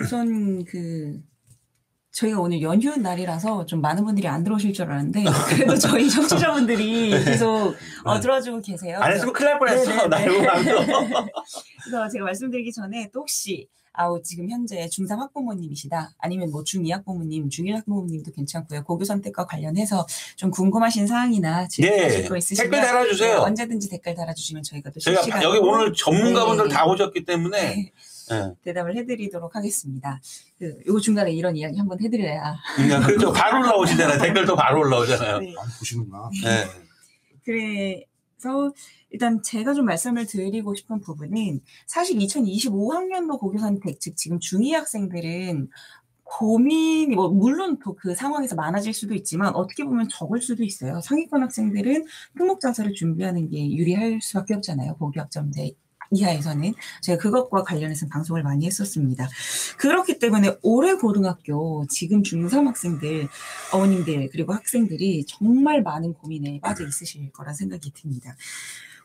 우선 0.02 0.64
그 0.66 1.20
저희가 2.12 2.40
오늘 2.40 2.62
연휴 2.62 2.96
날이라서 2.96 3.66
좀 3.66 3.82
많은 3.82 4.06
분들이 4.06 4.28
안 4.28 4.44
들어오실 4.44 4.74
줄 4.74 4.86
알았는데 4.86 5.24
그래도 5.50 5.76
저희 5.76 6.08
청취자분들이 6.10 7.10
계속 7.10 7.76
어, 8.04 8.14
네. 8.16 8.20
들어주고 8.22 8.62
계세요. 8.62 9.00
안 9.02 9.12
했으면 9.12 9.34
큰일 9.34 9.50
날 9.52 9.60
뻔했어 9.60 10.08
네네네. 10.08 10.08
날고 10.08 10.42
나서 10.44 11.26
그래서 11.86 12.10
제가 12.10 12.26
말씀드리기 12.26 12.72
전에 12.72 13.10
또 13.12 13.22
혹시 13.22 13.68
아우 13.96 14.22
지금 14.24 14.50
현재 14.50 14.88
중3 14.88 15.18
학부모님이시다 15.18 16.14
아니면 16.18 16.50
뭐 16.52 16.64
중2 16.64 16.90
학부모님, 16.92 17.48
중1 17.50 17.74
학부모님도 17.76 18.32
괜찮고요. 18.32 18.84
고교 18.84 19.06
선택과 19.06 19.46
관련해서 19.46 20.06
좀 20.36 20.50
궁금하신 20.52 21.06
사항이나 21.08 21.68
질문하실 21.68 22.22
네 22.24 22.28
거 22.28 22.38
있으시면 22.38 22.72
댓글 22.72 22.86
달아주세요 22.88 23.30
네, 23.30 23.36
언제든지 23.36 23.90
댓글 23.90 24.16
달아주시면 24.16 24.64
저희가 24.64 24.90
또 24.90 25.00
저희가 25.00 25.22
실시간으로 25.22 25.50
여기 25.50 25.60
오늘 25.60 25.94
전문가분들 25.94 26.68
네. 26.70 26.74
다 26.74 26.86
오셨기 26.86 27.24
때문에 27.26 27.62
네, 27.76 27.92
네. 28.30 28.52
대답을 28.64 28.96
해드리도록 28.98 29.56
하겠습니다. 29.56 30.20
그, 30.58 30.78
요 30.88 31.00
중간에 31.00 31.32
이런 31.32 31.56
이야기 31.56 31.78
한번 31.78 32.02
해드려야. 32.02 32.56
그냥 32.76 33.04
그렇죠 33.04 33.32
바로 33.32 33.60
올라오시잖아요 33.60 34.20
댓글도 34.20 34.56
바로 34.56 34.80
올라오잖아요 34.80 35.40
네. 35.40 35.54
많이 35.54 35.72
보시는구나. 35.78 36.30
네. 36.44 36.66
그래 37.46 38.04
서 38.44 38.74
일단 39.10 39.42
제가 39.44 39.74
좀 39.74 39.86
말씀을 39.86 40.26
드리고 40.28 40.76
싶은 40.76 41.00
부분은 41.02 41.62
사실 41.88 42.18
2025학년도 42.20 43.40
고교 43.40 43.58
선택, 43.60 44.00
즉 44.02 44.16
지금 44.18 44.40
중2 44.40 44.72
학생들은 44.74 45.70
고민이 46.24 47.16
뭐 47.16 47.30
물론 47.30 47.80
또 47.80 47.96
그 47.96 48.16
상황에서 48.16 48.56
많아질 48.56 48.94
수도 48.94 49.14
있지만 49.16 49.56
어떻게 49.56 49.84
보면 49.86 50.10
적을 50.10 50.42
수도 50.42 50.64
있어요. 50.64 51.00
상위권 51.02 51.44
학생들은 51.44 52.06
특목 52.38 52.60
자사를 52.62 52.92
준비하는 52.94 53.50
게 53.50 53.72
유리할 53.72 54.20
수밖에 54.22 54.56
없잖아요. 54.56 54.96
고교학점제 54.98 55.74
이하에서는 56.16 56.74
제가 57.02 57.22
그것과 57.22 57.64
관련해서 57.64 58.08
방송을 58.08 58.44
많이 58.44 58.66
했었습니다. 58.66 59.28
그렇기 59.78 60.20
때문에 60.20 60.58
올해 60.62 60.96
고등학교 60.96 61.86
지금 61.90 62.22
중3 62.24 62.66
학생들 62.66 63.28
어머님들 63.72 64.30
그리고 64.32 64.54
학생들이 64.54 65.26
정말 65.28 65.82
많은 65.84 66.14
고민에 66.14 66.60
빠져 66.62 66.86
있으실 66.88 67.32
거란 67.32 67.54
생각이 67.54 67.92
듭니다. 67.94 68.36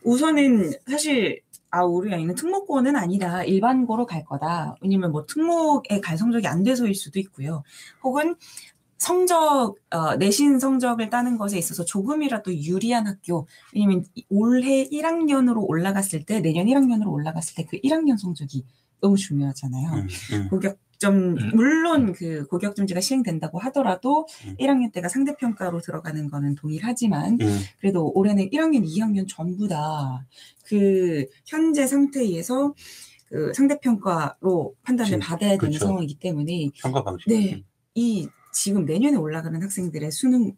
우선은 0.05 0.73
사실 0.89 1.41
아 1.71 1.85
우리 1.85 2.13
아이는 2.15 2.35
특목고는 2.35 2.97
아니다 2.97 3.45
일반고로 3.45 4.07
갈 4.07 4.25
거다 4.25 4.77
왜냐면 4.81 5.13
뭐 5.13 5.27
특목에 5.27 6.01
갈 6.01 6.17
성적이 6.17 6.47
안 6.47 6.63
돼서일 6.63 6.95
수도 6.95 7.19
있고요 7.19 7.63
혹은 8.03 8.37
성적 8.99 9.77
어, 9.91 10.17
내신 10.17 10.59
성적을 10.59 11.09
따는 11.09 11.39
것에 11.39 11.57
있어서 11.59 11.85
조금이라도 11.85 12.55
유리한 12.55 13.07
학교 13.07 13.47
왜냐면 13.75 14.05
이- 14.15 14.25
올해 14.29 14.89
1학년으로 14.89 15.65
올라갔을 15.67 16.25
때 16.25 16.41
내년 16.41 16.67
1학년으로 16.67 17.09
올라갔을 17.11 17.55
때 17.55 17.65
그 17.65 17.79
1학년 17.81 18.19
성적이 18.19 18.65
너무 19.01 19.17
중요하잖아요. 19.17 19.91
음, 19.93 20.09
음. 20.33 20.49
고격점 20.49 21.15
음. 21.15 21.51
물론 21.55 22.13
그 22.13 22.45
고격점제가 22.49 23.01
시행된다고 23.01 23.61
하더라도 23.61 24.27
음. 24.47 24.57
1학년 24.59 24.91
때가 24.93 25.09
상대평가로 25.09 25.81
들어가는 25.81 26.29
거는 26.29 26.57
동일하지만 26.57 27.39
음. 27.41 27.61
그래도 27.81 28.11
올해는 28.13 28.51
1학년, 28.51 28.85
2학년 28.85 29.27
전부 29.29 29.69
다 29.69 30.25
그 30.65 31.25
현재 31.47 31.87
상태에서 31.87 32.75
그 33.29 33.53
상대평가로 33.55 34.75
판단을 34.83 35.11
진- 35.13 35.19
받아야 35.21 35.51
되는 35.53 35.59
그렇죠. 35.59 35.79
상황이기 35.87 36.19
때문에 36.19 36.69
평가 36.75 37.03
방식. 37.05 37.29
네. 37.31 37.63
이 37.95 38.29
지금 38.59 38.85
내년에 38.85 39.17
올라가는 39.17 39.61
학생들의 39.63 40.11
수능 40.11 40.53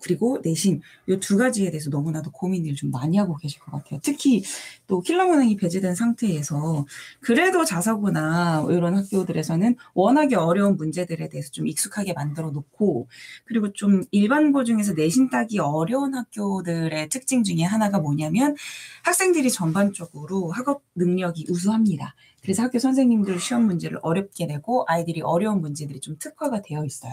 그리고 0.00 0.38
내신 0.44 0.80
이 1.08 1.16
두 1.18 1.36
가지에 1.36 1.70
대해서 1.70 1.90
너무나도 1.90 2.30
고민을 2.30 2.76
좀 2.76 2.90
많이 2.92 3.16
하고 3.16 3.36
계실 3.36 3.58
것 3.60 3.72
같아요. 3.72 3.98
특히 4.02 4.44
또 4.86 5.00
킬러 5.00 5.26
문항이 5.26 5.56
배제된 5.56 5.96
상태에서 5.96 6.86
그래도 7.20 7.64
자사고나 7.64 8.66
이런 8.70 8.96
학교들에서는 8.96 9.74
워낙에 9.94 10.36
어려운 10.36 10.76
문제들에 10.76 11.28
대해서 11.28 11.50
좀 11.50 11.66
익숙하게 11.66 12.12
만들어 12.12 12.50
놓고 12.52 13.08
그리고 13.44 13.72
좀 13.72 14.04
일반고 14.12 14.62
중에서 14.64 14.92
내신 14.94 15.30
따기 15.30 15.58
어려운 15.58 16.14
학교들의 16.14 17.08
특징 17.08 17.42
중에 17.42 17.62
하나가 17.64 17.98
뭐냐면 17.98 18.54
학생들이 19.02 19.50
전반적으로 19.50 20.52
학업 20.52 20.82
능력이 20.94 21.46
우수합니다. 21.50 22.14
그래서 22.48 22.62
학교 22.62 22.78
선생님들 22.78 23.38
시험 23.40 23.66
문제를 23.66 23.98
어렵게 24.00 24.46
내고 24.46 24.82
아이들이 24.88 25.20
어려운 25.20 25.60
문제들이 25.60 26.00
좀 26.00 26.16
특화가 26.18 26.62
되어 26.62 26.82
있어요. 26.82 27.12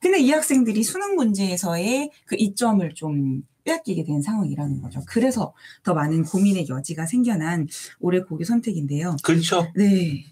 근데 0.00 0.18
이 0.18 0.28
학생들이 0.32 0.82
수능 0.82 1.14
문제에서의 1.14 2.10
그 2.24 2.34
이점을 2.36 2.92
좀 2.94 3.44
빼앗기게 3.62 4.02
된 4.02 4.22
상황이라는 4.22 4.82
거죠. 4.82 5.02
그래서 5.06 5.54
더 5.84 5.94
많은 5.94 6.24
고민의 6.24 6.66
여지가 6.68 7.06
생겨난 7.06 7.68
올해 8.00 8.18
고교 8.22 8.42
선택인데요. 8.42 9.14
그렇죠. 9.22 9.68
네. 9.76 10.24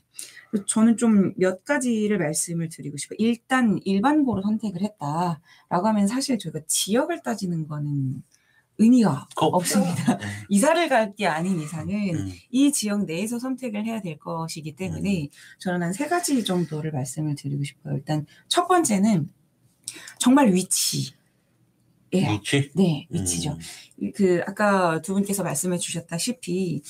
저는 0.66 0.97
좀 0.97 1.35
몇 1.37 1.64
가지를 1.64 2.18
말씀을 2.18 2.68
드리고 2.70 2.97
싶어요. 2.97 3.16
일단 3.20 3.79
일반고로 3.85 4.42
선택을 4.42 4.83
했다라고 4.83 5.87
하면 5.87 6.09
사실 6.09 6.40
저희가 6.40 6.59
지역을 6.66 7.23
따지는 7.23 7.68
거는 7.68 8.25
의미가 8.79 9.29
거- 9.37 9.47
없습니다. 9.47 10.19
네. 10.19 10.25
이사를 10.51 10.89
갈 10.89 11.15
게 11.15 11.27
아닌 11.27 11.61
이상은 11.61 11.95
음. 12.15 12.33
이 12.51 12.73
지역 12.73 13.05
내에서 13.05 13.39
선택을 13.39 13.85
해야 13.87 14.01
될 14.01 14.19
것이기 14.19 14.75
때문에 14.75 15.29
저는 15.61 15.83
한 15.83 15.93
세 15.93 16.09
가지 16.09 16.43
정도를 16.45 16.91
말씀을 16.93 17.37
드리고 17.37 17.63
싶어요. 17.65 17.95
일단 17.95 18.27
첫 18.49 18.67
번째는 18.67 19.31
정말 20.19 20.53
위치예요. 20.53 21.15
위치. 22.13 22.71
네, 22.75 23.07
위치죠. 23.11 23.57
음. 24.03 24.13
그 24.15 24.43
아까 24.47 25.01
두 25.03 25.15
분께서 25.15 25.43
말씀해 25.45 25.79
주셨다시피 25.79 26.83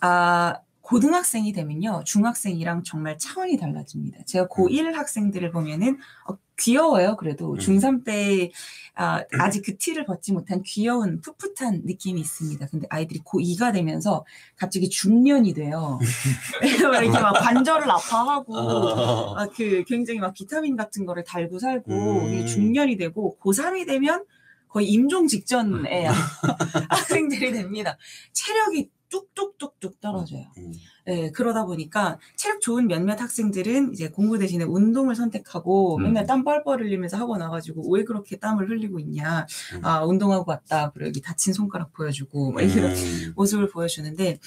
아 0.00 0.60
고등학생이 0.82 1.52
되면요 1.52 2.02
중학생이랑 2.04 2.82
정말 2.82 3.16
차원이 3.18 3.56
달라집니다. 3.58 4.24
제가 4.24 4.46
고1 4.48 4.92
학생들을 4.92 5.50
보면은 5.52 5.98
어, 6.28 6.36
귀여워요. 6.58 7.16
그래도 7.16 7.52
음. 7.52 7.58
중3 7.58 8.04
때 8.04 8.50
아, 8.94 9.22
아직 9.38 9.62
그 9.64 9.76
티를 9.76 10.04
벗지 10.04 10.32
못한 10.32 10.60
귀여운 10.62 11.20
풋풋한 11.20 11.82
느낌이 11.84 12.20
있습니다. 12.20 12.66
근데 12.66 12.86
아이들이 12.90 13.20
고2가 13.20 13.72
되면서 13.72 14.24
갑자기 14.56 14.88
중년이 14.88 15.54
돼요. 15.54 15.98
막 16.82 17.02
이렇게 17.02 17.20
막 17.20 17.32
관절을 17.32 17.88
아파하고 17.88 18.56
어. 18.56 19.38
아, 19.38 19.46
그 19.48 19.84
굉장히 19.86 20.18
막 20.18 20.34
비타민 20.34 20.76
같은 20.76 21.06
거를 21.06 21.22
달고 21.22 21.60
살고 21.60 21.92
음. 21.92 22.46
중년이 22.46 22.96
되고 22.96 23.38
고3이 23.40 23.86
되면 23.86 24.24
거의 24.68 24.88
임종 24.88 25.28
직전에 25.28 26.06
학생들이 26.90 27.52
됩니다. 27.52 27.96
체력이 28.32 28.90
뚝뚝뚝뚝 29.08 30.00
떨어져요. 30.00 30.44
음. 30.58 30.72
네, 31.08 31.30
그러다 31.30 31.64
보니까 31.64 32.18
체력 32.36 32.60
좋은 32.60 32.86
몇몇 32.86 33.18
학생들은 33.18 33.94
이제 33.94 34.10
공부 34.10 34.36
대신에 34.38 34.64
운동을 34.64 35.14
선택하고 35.14 35.96
음. 35.96 36.02
맨날 36.02 36.26
땀 36.26 36.44
뻘뻘 36.44 36.82
흘리면서 36.82 37.16
학원 37.16 37.40
와가지고 37.40 37.90
왜 37.90 38.04
그렇게 38.04 38.36
땀을 38.36 38.68
흘리고 38.68 38.98
있냐. 39.00 39.46
음. 39.76 39.84
아, 39.86 40.04
운동하고 40.04 40.50
왔다. 40.50 40.90
그리고 40.92 41.08
여기 41.08 41.22
다친 41.22 41.54
손가락 41.54 41.94
보여주고 41.94 42.52
막 42.52 42.60
이런 42.60 42.90
음. 42.90 43.32
모습을 43.36 43.70
보여주는데 43.70 44.38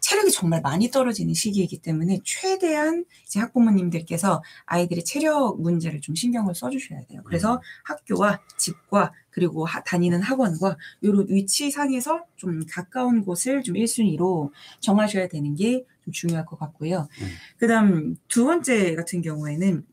체력이 0.00 0.30
정말 0.30 0.62
많이 0.62 0.90
떨어지는 0.90 1.34
시기이기 1.34 1.78
때문에 1.82 2.20
최대한 2.24 3.04
이제 3.26 3.40
학부모님들께서 3.40 4.42
아이들의 4.64 5.04
체력 5.04 5.60
문제를 5.60 6.00
좀 6.00 6.14
신경을 6.14 6.54
써주셔야 6.54 7.00
돼요. 7.06 7.20
그래서 7.24 7.60
학교와 7.84 8.40
집과 8.56 9.12
그리고 9.30 9.64
하- 9.66 9.82
다니는 9.82 10.22
학원과 10.22 10.76
이런 11.00 11.26
위치상에서 11.28 12.24
좀 12.36 12.60
가까운 12.70 13.24
곳을 13.24 13.62
좀 13.62 13.74
1순위로 13.74 14.50
정하셔야 14.80 15.28
되는 15.28 15.54
게좀 15.54 15.84
중요할 16.12 16.46
것 16.46 16.58
같고요. 16.58 17.08
음. 17.20 17.28
그다음 17.58 18.16
두 18.28 18.44
번째 18.44 18.94
같은 18.94 19.22
경우에는 19.22 19.84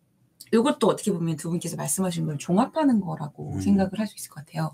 이것도 0.53 0.87
어떻게 0.87 1.11
보면 1.11 1.35
두 1.37 1.49
분께서 1.49 1.75
말씀하신 1.75 2.25
걸 2.25 2.37
종합하는 2.37 3.01
거라고 3.01 3.55
음. 3.55 3.61
생각을 3.61 3.99
할 3.99 4.07
수 4.07 4.15
있을 4.15 4.29
것 4.29 4.45
같아요. 4.45 4.73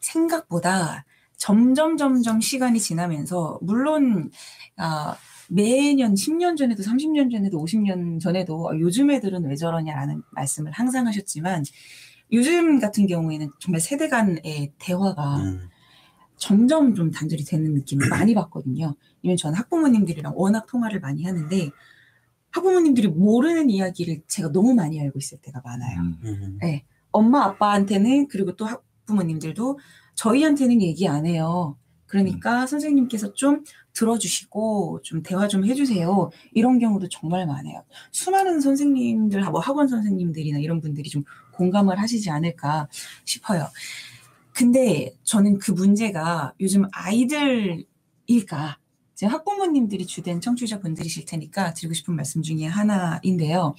생각보다 0.00 1.04
점점 1.36 1.96
점점 1.96 2.40
시간이 2.40 2.80
지나면서 2.80 3.58
물론 3.62 4.30
아, 4.76 5.16
매년 5.48 6.14
10년 6.14 6.56
전에도 6.56 6.82
30년 6.82 7.30
전에도 7.30 7.62
50년 7.62 8.20
전에도 8.20 8.70
아, 8.70 8.78
요즘 8.78 9.10
애들은 9.10 9.44
왜 9.44 9.56
저러냐라는 9.56 10.22
말씀을 10.32 10.72
항상 10.72 11.06
하셨지만 11.06 11.64
요즘 12.32 12.80
같은 12.80 13.06
경우에는 13.06 13.50
정말 13.60 13.80
세대 13.80 14.08
간의 14.08 14.72
대화가 14.78 15.36
음. 15.36 15.68
점점 16.44 16.94
좀 16.94 17.10
단절이 17.10 17.42
되는 17.44 17.72
느낌을 17.72 18.10
많이 18.10 18.34
받거든요. 18.34 18.94
왜냐면 19.22 19.36
저는 19.38 19.56
학부모님들이랑 19.56 20.34
워낙 20.36 20.66
통화를 20.66 21.00
많이 21.00 21.24
하는데 21.24 21.70
학부모님들이 22.50 23.08
모르는 23.08 23.70
이야기를 23.70 24.24
제가 24.28 24.52
너무 24.52 24.74
많이 24.74 25.00
알고 25.00 25.18
있을 25.18 25.38
때가 25.38 25.62
많아요. 25.64 26.00
음. 26.00 26.18
음. 26.22 26.58
엄마 27.12 27.44
아빠한테는 27.44 28.28
그리고 28.28 28.54
또 28.56 28.66
학부모님들도 28.66 29.78
저희한테는 30.16 30.82
얘기 30.82 31.08
안 31.08 31.24
해요. 31.24 31.78
그러니까 32.04 32.66
선생님께서 32.66 33.32
좀 33.32 33.64
들어주시고 33.94 35.00
좀 35.02 35.22
대화 35.22 35.48
좀 35.48 35.64
해주세요. 35.64 36.30
이런 36.52 36.78
경우도 36.78 37.08
정말 37.08 37.46
많아요. 37.46 37.84
수많은 38.12 38.60
선생님들, 38.60 39.42
뭐 39.44 39.60
학원 39.60 39.88
선생님들이나 39.88 40.58
이런 40.58 40.82
분들이 40.82 41.08
좀 41.08 41.24
공감을 41.52 41.98
하시지 41.98 42.28
않을까 42.28 42.88
싶어요. 43.24 43.66
근데 44.54 45.16
저는 45.24 45.58
그 45.58 45.72
문제가 45.72 46.54
요즘 46.60 46.84
아이들일까? 46.92 48.78
지금 49.14 49.32
학부모님들이 49.32 50.06
주된 50.06 50.40
청취자분들이실 50.40 51.24
테니까 51.24 51.74
드리고 51.74 51.94
싶은 51.94 52.14
말씀 52.14 52.42
중에 52.42 52.66
하나인데요. 52.66 53.74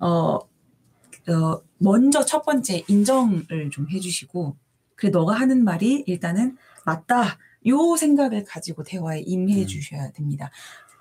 어, 0.00 0.08
어, 0.08 1.62
먼저 1.78 2.24
첫 2.24 2.42
번째 2.42 2.84
인정을 2.88 3.70
좀 3.70 3.88
해주시고, 3.90 4.56
그래, 4.94 5.10
너가 5.10 5.34
하는 5.34 5.62
말이 5.64 6.04
일단은 6.06 6.56
맞다. 6.84 7.38
요 7.66 7.96
생각을 7.96 8.44
가지고 8.44 8.82
대화에 8.82 9.20
임해 9.20 9.62
음. 9.62 9.66
주셔야 9.66 10.10
됩니다. 10.12 10.50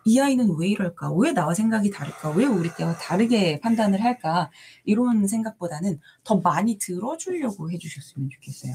이 0.08 0.22
아이는 0.22 0.56
왜 0.58 0.70
이럴까? 0.70 1.12
왜 1.15 1.34
나와 1.34 1.54
생각이 1.54 1.91
다를까? 1.91 2.30
왜 2.32 2.46
우리 2.46 2.74
때와 2.74 2.96
다르게 2.96 3.60
판단을 3.60 4.02
할까? 4.02 4.50
이런 4.86 5.28
생각보다는 5.28 6.00
더 6.24 6.39
많이 6.39 6.78
들어주려고 6.78 7.70
해주셨으면 7.70 8.30
좋겠어요. 8.30 8.74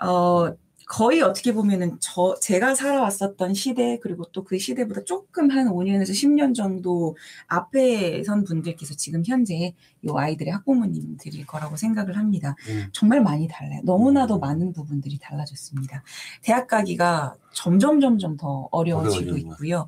어, 0.00 0.56
거의 0.86 1.22
어떻게 1.22 1.52
보면은 1.52 1.96
저, 2.00 2.36
제가 2.40 2.74
살아왔었던 2.74 3.54
시대, 3.54 3.98
그리고 4.00 4.24
또 4.32 4.44
그 4.44 4.58
시대보다 4.58 5.04
조금 5.04 5.50
한 5.50 5.68
5년에서 5.68 6.10
10년 6.10 6.54
정도 6.54 7.16
앞에 7.46 8.22
선 8.24 8.44
분들께서 8.44 8.94
지금 8.94 9.22
현재 9.26 9.74
이 10.02 10.08
아이들의 10.14 10.52
학부모님들일 10.52 11.46
거라고 11.46 11.76
생각을 11.76 12.16
합니다. 12.16 12.54
음. 12.68 12.88
정말 12.92 13.22
많이 13.22 13.48
달라요. 13.48 13.80
너무나도 13.84 14.36
음. 14.36 14.40
많은 14.40 14.72
부분들이 14.72 15.18
달라졌습니다. 15.18 16.02
대학 16.42 16.66
가기가 16.66 17.36
점점 17.52 18.00
점점 18.00 18.36
더 18.36 18.68
어려워지고 18.70 19.36
있고요. 19.38 19.86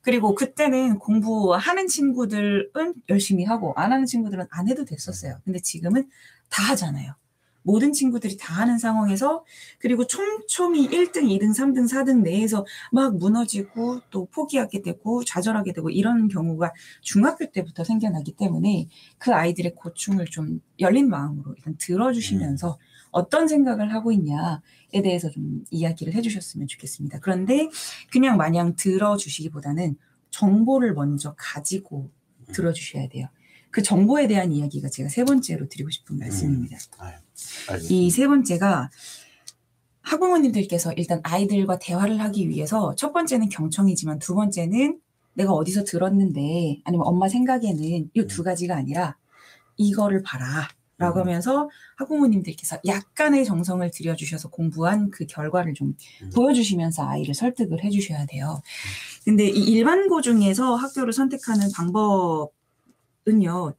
그리고 0.00 0.34
그때는 0.34 0.98
공부하는 0.98 1.86
친구들은 1.86 2.94
열심히 3.08 3.44
하고 3.44 3.74
안 3.76 3.92
하는 3.92 4.06
친구들은 4.06 4.46
안 4.50 4.68
해도 4.68 4.84
됐었어요. 4.84 5.38
근데 5.44 5.60
지금은 5.60 6.08
다 6.48 6.62
하잖아요. 6.70 7.14
모든 7.62 7.92
친구들이 7.92 8.36
다 8.36 8.54
하는 8.54 8.78
상황에서 8.78 9.44
그리고 9.78 10.06
촘촘히 10.06 10.88
1등, 10.88 11.24
2등, 11.24 11.50
3등, 11.50 11.88
4등 11.88 12.22
내에서 12.22 12.64
막 12.92 13.16
무너지고 13.16 14.00
또 14.10 14.26
포기하게 14.26 14.82
되고 14.82 15.22
좌절하게 15.24 15.72
되고 15.72 15.90
이런 15.90 16.28
경우가 16.28 16.72
중학교 17.02 17.50
때부터 17.50 17.84
생겨나기 17.84 18.32
때문에 18.32 18.88
그 19.18 19.34
아이들의 19.34 19.74
고충을 19.74 20.26
좀 20.26 20.60
열린 20.80 21.08
마음으로 21.08 21.54
일단 21.56 21.76
들어주시면서 21.78 22.78
어떤 23.10 23.48
생각을 23.48 23.92
하고 23.92 24.12
있냐에 24.12 25.02
대해서 25.02 25.30
좀 25.30 25.64
이야기를 25.70 26.14
해주셨으면 26.14 26.68
좋겠습니다. 26.68 27.20
그런데 27.20 27.68
그냥 28.10 28.36
마냥 28.36 28.76
들어주시기보다는 28.76 29.96
정보를 30.30 30.94
먼저 30.94 31.34
가지고 31.36 32.10
들어주셔야 32.52 33.08
돼요. 33.08 33.28
그 33.70 33.82
정보에 33.82 34.26
대한 34.26 34.52
이야기가 34.52 34.88
제가 34.88 35.08
세 35.08 35.24
번째로 35.24 35.68
드리고 35.68 35.90
싶은 35.90 36.18
말씀입니다. 36.18 36.76
아유, 36.98 37.12
알겠습니다. 37.68 37.94
이세 37.94 38.26
번째가 38.26 38.90
학부모님들께서 40.02 40.92
일단 40.94 41.20
아이들과 41.22 41.78
대화를 41.78 42.20
하기 42.20 42.48
위해서 42.48 42.94
첫 42.96 43.12
번째는 43.12 43.48
경청이지만 43.50 44.18
두 44.20 44.34
번째는 44.34 45.00
내가 45.34 45.52
어디서 45.52 45.84
들었는데 45.84 46.80
아니면 46.84 47.06
엄마 47.06 47.28
생각에는 47.28 48.10
이 48.14 48.26
두 48.26 48.42
가지가 48.42 48.76
아니라 48.76 49.16
이거를 49.76 50.22
봐라. 50.22 50.68
라고 51.00 51.20
음. 51.20 51.26
하면서 51.28 51.70
학부모님들께서 51.98 52.78
약간의 52.84 53.44
정성을 53.44 53.88
들여주셔서 53.92 54.50
공부한 54.50 55.10
그 55.12 55.26
결과를 55.26 55.74
좀 55.74 55.94
음. 56.22 56.30
보여주시면서 56.34 57.08
아이를 57.08 57.34
설득을 57.34 57.84
해주셔야 57.84 58.26
돼요. 58.26 58.60
근데 59.24 59.46
이 59.48 59.62
일반고 59.70 60.22
중에서 60.22 60.74
학교를 60.74 61.12
선택하는 61.12 61.68
방법 61.72 62.50
은요. 63.28 63.74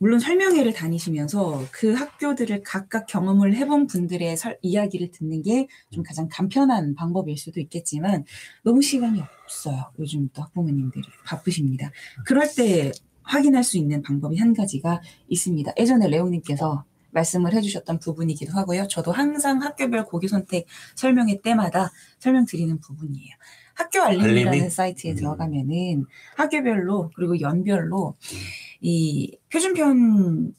물론 0.00 0.20
설명회를 0.20 0.74
다니시면서 0.74 1.64
그 1.72 1.92
학교들을 1.92 2.62
각각 2.62 3.06
경험을 3.06 3.56
해본 3.56 3.88
분들의 3.88 4.36
설- 4.36 4.56
이야기를 4.62 5.10
듣는 5.10 5.42
게 5.42 5.66
좀 5.90 6.04
가장 6.04 6.28
간편한 6.30 6.94
방법일 6.94 7.36
수도 7.36 7.58
있겠지만 7.60 8.24
너무 8.62 8.80
시간이 8.80 9.20
없어요. 9.44 9.90
요즘 9.98 10.28
또 10.32 10.42
학부모님들이 10.42 11.02
바쁘십니다. 11.24 11.90
그럴 12.24 12.48
때 12.54 12.92
확인할 13.22 13.64
수 13.64 13.76
있는 13.76 14.00
방법이 14.02 14.36
한 14.38 14.54
가지가 14.54 15.00
있습니다. 15.28 15.72
예전에 15.78 16.06
레오님께서 16.08 16.84
말씀을 17.10 17.52
해주셨던 17.54 17.98
부분이기도 17.98 18.52
하고요. 18.52 18.86
저도 18.86 19.10
항상 19.12 19.62
학교별 19.62 20.04
고교 20.04 20.28
선택 20.28 20.66
설명회 20.94 21.40
때마다 21.42 21.90
설명드리는 22.20 22.78
부분이에요. 22.80 23.34
학교 23.78 24.02
알림이라는 24.02 24.48
알림이? 24.48 24.70
사이트에 24.70 25.12
음. 25.12 25.16
들어가면은 25.16 26.04
학교별로 26.36 27.12
그리고 27.14 27.40
연별로 27.40 28.16
음. 28.18 28.38
이 28.80 29.38
표준편차와 29.52 30.52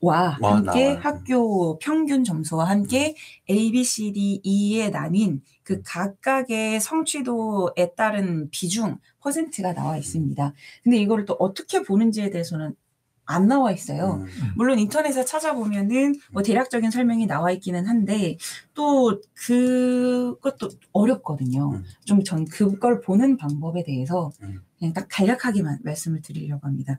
와, 0.00 0.28
함께 0.28 0.84
나와요. 0.94 1.00
학교 1.00 1.78
평균 1.78 2.24
점수와 2.24 2.64
함께 2.68 3.14
A, 3.48 3.70
B, 3.70 3.84
C, 3.84 4.12
D, 4.12 4.40
E에 4.42 4.90
나뉜 4.90 5.42
그 5.62 5.80
각각의 5.84 6.80
성취도에 6.80 7.94
따른 7.96 8.48
비중 8.50 8.98
퍼센트가 9.20 9.74
나와 9.74 9.96
있습니다. 9.96 10.54
근데 10.82 10.96
이거를 10.98 11.24
또 11.24 11.34
어떻게 11.38 11.82
보는지에 11.82 12.30
대해서는 12.30 12.74
안 13.28 13.46
나와 13.46 13.72
있어요. 13.72 14.22
음. 14.22 14.52
물론 14.56 14.78
인터넷에 14.78 15.24
찾아보면은 15.24 16.14
뭐 16.32 16.42
대략적인 16.42 16.90
설명이 16.90 17.26
나와 17.26 17.50
있기는 17.52 17.86
한데 17.86 18.36
또 18.74 19.20
그것도 19.34 20.70
어렵거든요. 20.92 21.72
음. 21.72 21.84
좀전 22.04 22.46
그걸 22.46 23.00
보는 23.00 23.36
방법에 23.36 23.84
대해서 23.84 24.30
음. 24.42 24.60
그냥 24.78 24.94
딱 24.94 25.08
간략하게만 25.10 25.80
말씀을 25.82 26.22
드리려고 26.22 26.66
합니다. 26.66 26.98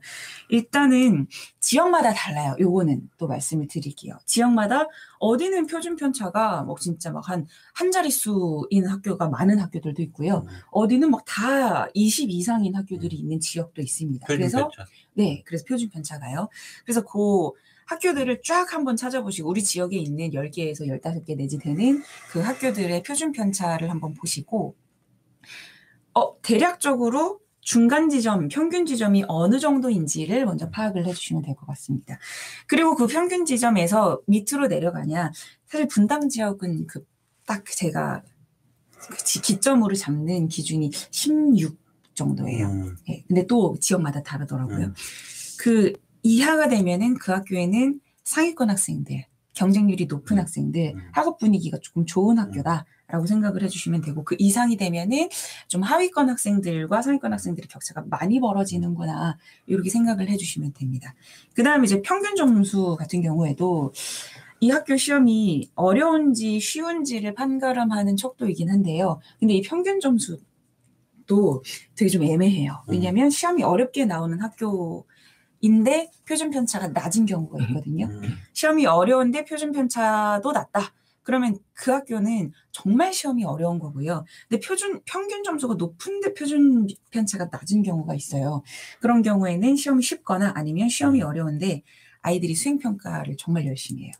일단은 0.50 1.26
지역마다 1.60 2.12
달라요. 2.12 2.54
요거는 2.60 3.08
또 3.16 3.26
말씀을 3.26 3.68
드릴게요. 3.68 4.18
지역마다 4.26 4.86
어디는 5.18 5.66
표준 5.66 5.96
편차가 5.96 6.62
뭐 6.62 6.76
진짜 6.78 7.10
막 7.10 7.28
한 7.28 7.46
한 7.74 7.90
자릿수인 7.90 8.86
학교가 8.86 9.28
많은 9.28 9.58
학교들도 9.58 10.02
있고요. 10.02 10.44
음. 10.46 10.52
어디는 10.72 11.10
막 11.10 11.24
다 11.26 11.86
20 11.94 12.30
이상인 12.30 12.74
학교들이 12.74 13.14
있는 13.16 13.40
지역도 13.40 13.82
있습니다. 13.82 14.26
그래서 14.26 14.68
편차. 14.68 14.84
네, 15.20 15.42
그래서 15.46 15.64
표준 15.68 15.90
편차가요. 15.90 16.48
그래서 16.84 17.02
그 17.02 17.50
학교들을 17.86 18.40
쫙 18.44 18.72
한번 18.72 18.96
찾아보시고 18.96 19.48
우리 19.50 19.62
지역에 19.62 19.96
있는 19.98 20.32
10개에서 20.32 20.86
15개 20.86 21.36
내지 21.36 21.58
되는 21.58 22.02
그 22.30 22.40
학교들의 22.40 23.02
표준 23.02 23.32
편차를 23.32 23.90
한번 23.90 24.14
보시고 24.14 24.76
어, 26.14 26.40
대략적으로 26.42 27.40
중간 27.60 28.08
지점, 28.08 28.48
평균 28.48 28.86
지점이 28.86 29.24
어느 29.28 29.58
정도인지를 29.60 30.46
먼저 30.46 30.70
파악을 30.70 31.06
해주시면 31.06 31.42
될 31.42 31.54
것 31.54 31.66
같습니다. 31.66 32.18
그리고 32.66 32.94
그 32.96 33.06
평균 33.06 33.44
지점에서 33.44 34.20
밑으로 34.26 34.66
내려가냐, 34.68 35.32
사실 35.66 35.86
분당 35.88 36.28
지역은 36.28 36.86
그 36.86 37.04
딱 37.46 37.64
제가 37.66 38.22
그 39.10 39.16
지- 39.24 39.42
기점으로 39.42 39.96
잡는 39.96 40.46
기준이 40.46 40.92
16 41.10 41.79
정도예요. 42.20 42.66
음. 42.66 42.96
예, 43.08 43.24
근데 43.26 43.46
또 43.46 43.76
지역마다 43.80 44.22
다르더라고요. 44.22 44.86
음. 44.86 44.94
그 45.58 45.92
이하가 46.22 46.68
되면은 46.68 47.14
그 47.14 47.32
학교에는 47.32 48.00
상위권 48.24 48.68
학생들, 48.68 49.24
경쟁률이 49.54 50.06
높은 50.06 50.36
음. 50.36 50.40
학생들, 50.40 50.92
음. 50.94 51.00
학업 51.12 51.38
분위기가 51.38 51.78
조금 51.80 52.04
좋은 52.04 52.38
학교다라고 52.38 53.26
생각을 53.26 53.62
해주시면 53.62 54.02
되고 54.02 54.22
그 54.22 54.36
이상이 54.38 54.76
되면은 54.76 55.28
좀 55.68 55.82
하위권 55.82 56.28
학생들과 56.28 57.02
상위권 57.02 57.32
학생들의 57.32 57.68
격차가 57.68 58.04
많이 58.08 58.38
벌어지는구나 58.38 59.38
이렇게 59.66 59.88
생각을 59.88 60.28
해주시면 60.28 60.74
됩니다. 60.74 61.14
그 61.54 61.62
다음에 61.62 61.84
이제 61.84 62.02
평균 62.02 62.36
점수 62.36 62.96
같은 62.98 63.22
경우에도 63.22 63.92
이 64.60 64.70
학교 64.70 64.96
시험이 64.96 65.70
어려운지 65.74 66.60
쉬운지를 66.60 67.32
판가름하는 67.34 68.16
척도이긴 68.16 68.68
한데요. 68.68 69.18
근데 69.38 69.54
이 69.54 69.62
평균 69.62 70.00
점수 70.00 70.38
도 71.30 71.62
되게 71.94 72.08
좀 72.08 72.24
애매해요. 72.24 72.82
음. 72.88 72.92
왜냐하면 72.92 73.30
시험이 73.30 73.62
어렵게 73.62 74.04
나오는 74.04 74.36
학교인데 74.40 76.10
표준 76.26 76.50
편차가 76.50 76.88
낮은 76.88 77.26
경우가 77.26 77.62
있거든요. 77.66 78.06
음. 78.06 78.36
시험이 78.52 78.86
어려운데 78.86 79.44
표준 79.44 79.70
편차도 79.70 80.50
낮다. 80.50 80.92
그러면 81.22 81.56
그 81.74 81.92
학교는 81.92 82.50
정말 82.72 83.12
시험이 83.12 83.44
어려운 83.44 83.78
거고요. 83.78 84.24
근데 84.48 84.66
표준 84.66 85.00
평균 85.04 85.44
점수가 85.44 85.74
높은데 85.74 86.34
표준 86.34 86.88
편차가 87.10 87.48
낮은 87.52 87.84
경우가 87.84 88.14
있어요. 88.16 88.64
그런 89.00 89.22
경우에는 89.22 89.76
시험이 89.76 90.02
쉽거나 90.02 90.52
아니면 90.56 90.88
시험이 90.88 91.22
음. 91.22 91.28
어려운데 91.28 91.82
아이들이 92.22 92.56
수행 92.56 92.78
평가를 92.78 93.36
정말 93.38 93.66
열심히 93.66 94.04
해요. 94.04 94.12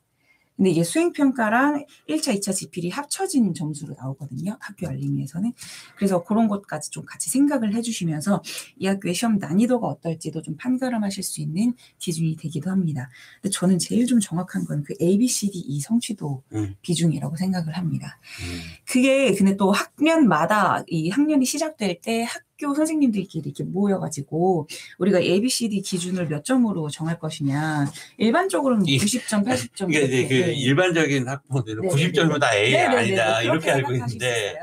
근데 0.61 0.73
이게 0.73 0.85
수행 0.85 1.13
평가랑 1.13 1.87
1차, 2.09 2.39
2차 2.39 2.53
지필이 2.55 2.91
합쳐진 2.91 3.55
점수로 3.55 3.95
나오거든요. 3.99 4.59
학교 4.61 4.89
알림위에서는. 4.89 5.53
그래서 5.97 6.23
그런 6.23 6.49
것까지 6.49 6.91
좀 6.91 7.07
같이 7.07 7.31
생각을 7.31 7.75
해주시면서 7.75 8.43
이 8.79 8.87
학교의 8.87 9.15
시험 9.15 9.39
난이도가 9.39 9.87
어떨지도 9.87 10.43
좀 10.43 10.57
판가름하실 10.59 11.23
수 11.23 11.41
있는 11.41 11.73
기준이 11.99 12.37
되기도 12.37 12.71
합니다. 12.71 13.09
근데 13.41 13.51
저는 13.51 13.79
제일 13.79 14.07
좀 14.07 14.21
정확한 14.21 14.65
건 14.67 14.81
그 14.85 14.95
A, 15.01 15.19
B, 15.19 15.29
C, 15.29 15.51
D, 15.51 15.59
E 15.59 15.81
성취도 15.81 16.43
음. 16.53 16.75
비중이라고 16.83 17.37
생각을 17.37 17.77
합니다. 17.77 18.19
음. 18.43 18.61
그게 18.87 19.33
근데 19.35 19.57
또 19.57 19.73
학년마다 19.73 20.85
이 20.89 21.11
학년이 21.11 21.45
시작될 21.45 22.01
때 22.01 22.27
학교 22.61 22.75
선생님들끼리 22.75 23.49
이렇게 23.49 23.65
모여가지고 23.65 24.69
우리가 24.99 25.19
A, 25.21 25.41
B, 25.41 25.49
C, 25.49 25.69
D 25.69 25.81
기준을 25.81 26.29
몇 26.29 26.45
점으로 26.45 26.89
정할 26.91 27.19
것이냐 27.19 27.87
일반적으로는 28.19 28.87
이- 28.87 28.99
90점, 28.99 29.45
80점 29.45 29.89
이게 29.91 30.03
이제 30.03 30.29
그 30.29 30.35
네. 30.35 30.53
일반적인 30.55 31.27
학부모들은 31.27 31.83
네, 31.83 31.89
90점이면 31.89 32.41
다 32.41 32.55
A 32.55 32.71
네네네, 32.73 32.97
아니다 32.97 33.25
그렇게 33.41 33.45
이렇게 33.49 33.71
알고 33.71 33.93
있는데. 33.95 34.55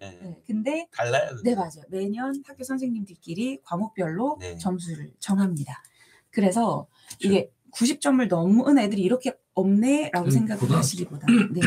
예. 0.00 0.06
네, 0.06 0.36
근데 0.46 0.86
달라요. 0.94 1.30
네 1.42 1.54
맞아요. 1.56 1.82
매년 1.88 2.40
학교 2.46 2.62
선생님들끼리 2.62 3.60
과목별로 3.64 4.36
네. 4.40 4.56
점수를 4.58 5.10
정합니다. 5.18 5.82
그래서 6.30 6.86
그렇죠. 7.18 7.18
이게 7.28 7.50
90점을 7.74 8.28
넘은 8.28 8.78
애들이 8.78 9.02
이렇게 9.02 9.32
없네라고 9.54 10.26
음, 10.26 10.30
생각을 10.30 10.60
고등학교. 10.60 10.78
하시기보다 10.82 11.26
네. 11.50 11.60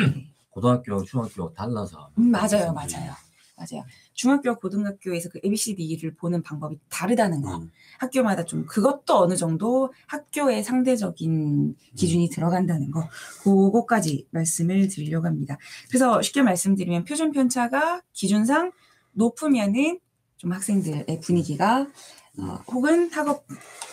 고등학교, 0.49 1.03
중학교 1.03 1.51
달라서. 1.53 2.09
음, 2.19 2.31
맞아요, 2.31 2.71
맞아요. 2.73 3.13
맞아요. 3.62 3.86
중학교, 4.13 4.56
고등학교에서 4.56 5.30
그 5.30 5.39
ABCD를 5.45 6.15
보는 6.15 6.41
방법이 6.41 6.78
다르다는 6.89 7.41
거. 7.41 7.58
음. 7.58 7.71
학교마다 8.00 8.43
좀 8.45 8.65
그것도 8.65 9.15
어느 9.17 9.36
정도 9.36 9.93
학교의 10.08 10.63
상대적인 10.63 11.76
기준이 11.95 12.30
들어간다는 12.30 12.89
거. 12.91 13.08
그거까지 13.43 14.26
말씀을 14.32 14.88
드리려고 14.88 15.28
합니다. 15.28 15.58
그래서 15.89 16.21
쉽게 16.21 16.41
말씀드리면 16.41 17.06
표준 17.06 17.32
편차가 17.32 18.02
기준상 18.13 18.71
높으면은 19.13 20.00
좀 20.38 20.52
학생들의 20.54 21.19
분위기가 21.21 21.88
어, 22.39 22.43
혹은 22.71 23.12
학업 23.12 23.45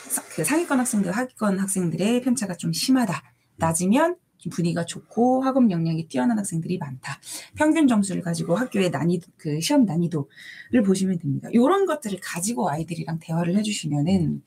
사- 0.09 0.23
그 0.35 0.45
상위권 0.45 0.79
학생들, 0.79 1.13
하위권 1.13 1.59
학생들의 1.59 2.23
편차가 2.23 2.55
좀 2.57 2.73
심하다. 2.73 3.23
낮으면 3.57 4.15
좀 4.15 4.28
분위기가 4.51 4.85
좋고 4.85 5.42
학업 5.42 5.70
역량이 5.70 6.09
뛰어난 6.09 6.38
학생들이 6.38 6.79
많다. 6.79 7.18
평균 7.57 7.88
점수를 7.88 8.22
가지고 8.22 8.55
학교의 8.55 8.90
난이도, 8.90 9.27
그 9.37 9.61
시험 9.61 9.85
난이도를 9.85 10.83
보시면 10.87 11.18
됩니다. 11.18 11.48
이런 11.53 11.87
것들을 11.87 12.18
가지고 12.22 12.70
아이들이랑 12.70 13.18
대화를 13.20 13.57
해주시면은, 13.57 14.42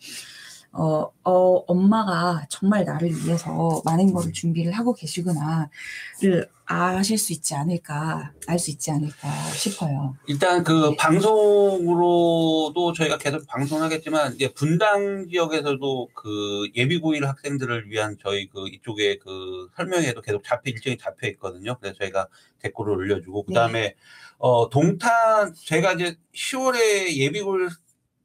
어, 0.73 1.11
어, 1.23 1.55
엄마가 1.67 2.45
정말 2.49 2.85
나를 2.85 3.09
위해서 3.09 3.81
많은 3.83 4.13
거를 4.13 4.31
준비를 4.31 4.71
하고 4.71 4.93
계시구나를 4.93 6.47
아실 6.65 7.17
수 7.17 7.33
있지 7.33 7.53
않을까, 7.55 8.31
알 8.47 8.57
수 8.57 8.71
있지 8.71 8.89
않을까 8.91 9.27
싶어요. 9.53 10.15
일단 10.27 10.63
그 10.63 10.95
방송으로도 10.95 12.93
저희가 12.93 13.17
계속 13.17 13.45
방송하겠지만 13.47 14.35
이제 14.35 14.53
분당 14.53 15.27
지역에서도 15.29 16.09
그 16.13 16.69
예비고일 16.73 17.27
학생들을 17.27 17.89
위한 17.89 18.15
저희 18.23 18.47
그 18.47 18.69
이쪽에 18.69 19.17
그 19.17 19.67
설명회도 19.75 20.21
계속 20.21 20.43
잡혀 20.45 20.71
일정이 20.71 20.97
잡혀 20.97 21.27
있거든요. 21.31 21.77
그래서 21.81 21.97
저희가 21.97 22.27
댓글을 22.59 22.93
올려주고 22.93 23.43
그 23.43 23.53
다음에 23.53 23.95
어 24.37 24.69
동탄 24.69 25.53
제가 25.53 25.93
이제 25.93 26.15
10월에 26.33 27.15
예비고일 27.17 27.69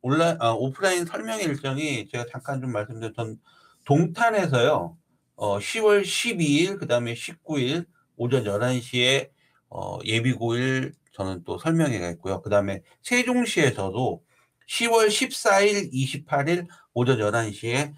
온라인 0.06 0.36
아, 0.40 0.52
오프라인 0.52 1.04
설명회 1.04 1.42
일정이 1.42 2.06
제가 2.08 2.26
잠깐 2.30 2.60
좀 2.60 2.70
말씀드렸던 2.70 3.40
동탄에서요. 3.86 4.96
어 5.34 5.58
10월 5.58 6.02
12일 6.02 6.78
그다음에 6.78 7.14
19일 7.14 7.86
오전 8.16 8.44
11시에 8.44 9.30
어, 9.68 9.98
예비고일 10.04 10.92
저는 11.10 11.42
또 11.42 11.58
설명회가 11.58 12.08
있고요. 12.10 12.40
그 12.40 12.50
다음에 12.50 12.82
세종시에서도 13.02 14.22
10월 14.68 15.08
14일, 15.08 15.92
28일 15.92 16.68
오전 16.94 17.18
11시에 17.18 17.92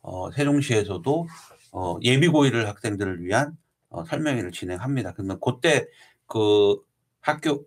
어, 0.00 0.32
세종시에서도 0.32 1.26
어, 1.70 1.96
예비고일 2.02 2.66
학생들을 2.66 3.24
위한 3.24 3.56
어, 3.88 4.04
설명회를 4.04 4.50
진행합니다. 4.50 5.12
그러면 5.12 5.38
그때 5.40 5.86
그 6.26 6.76
학교 7.20 7.64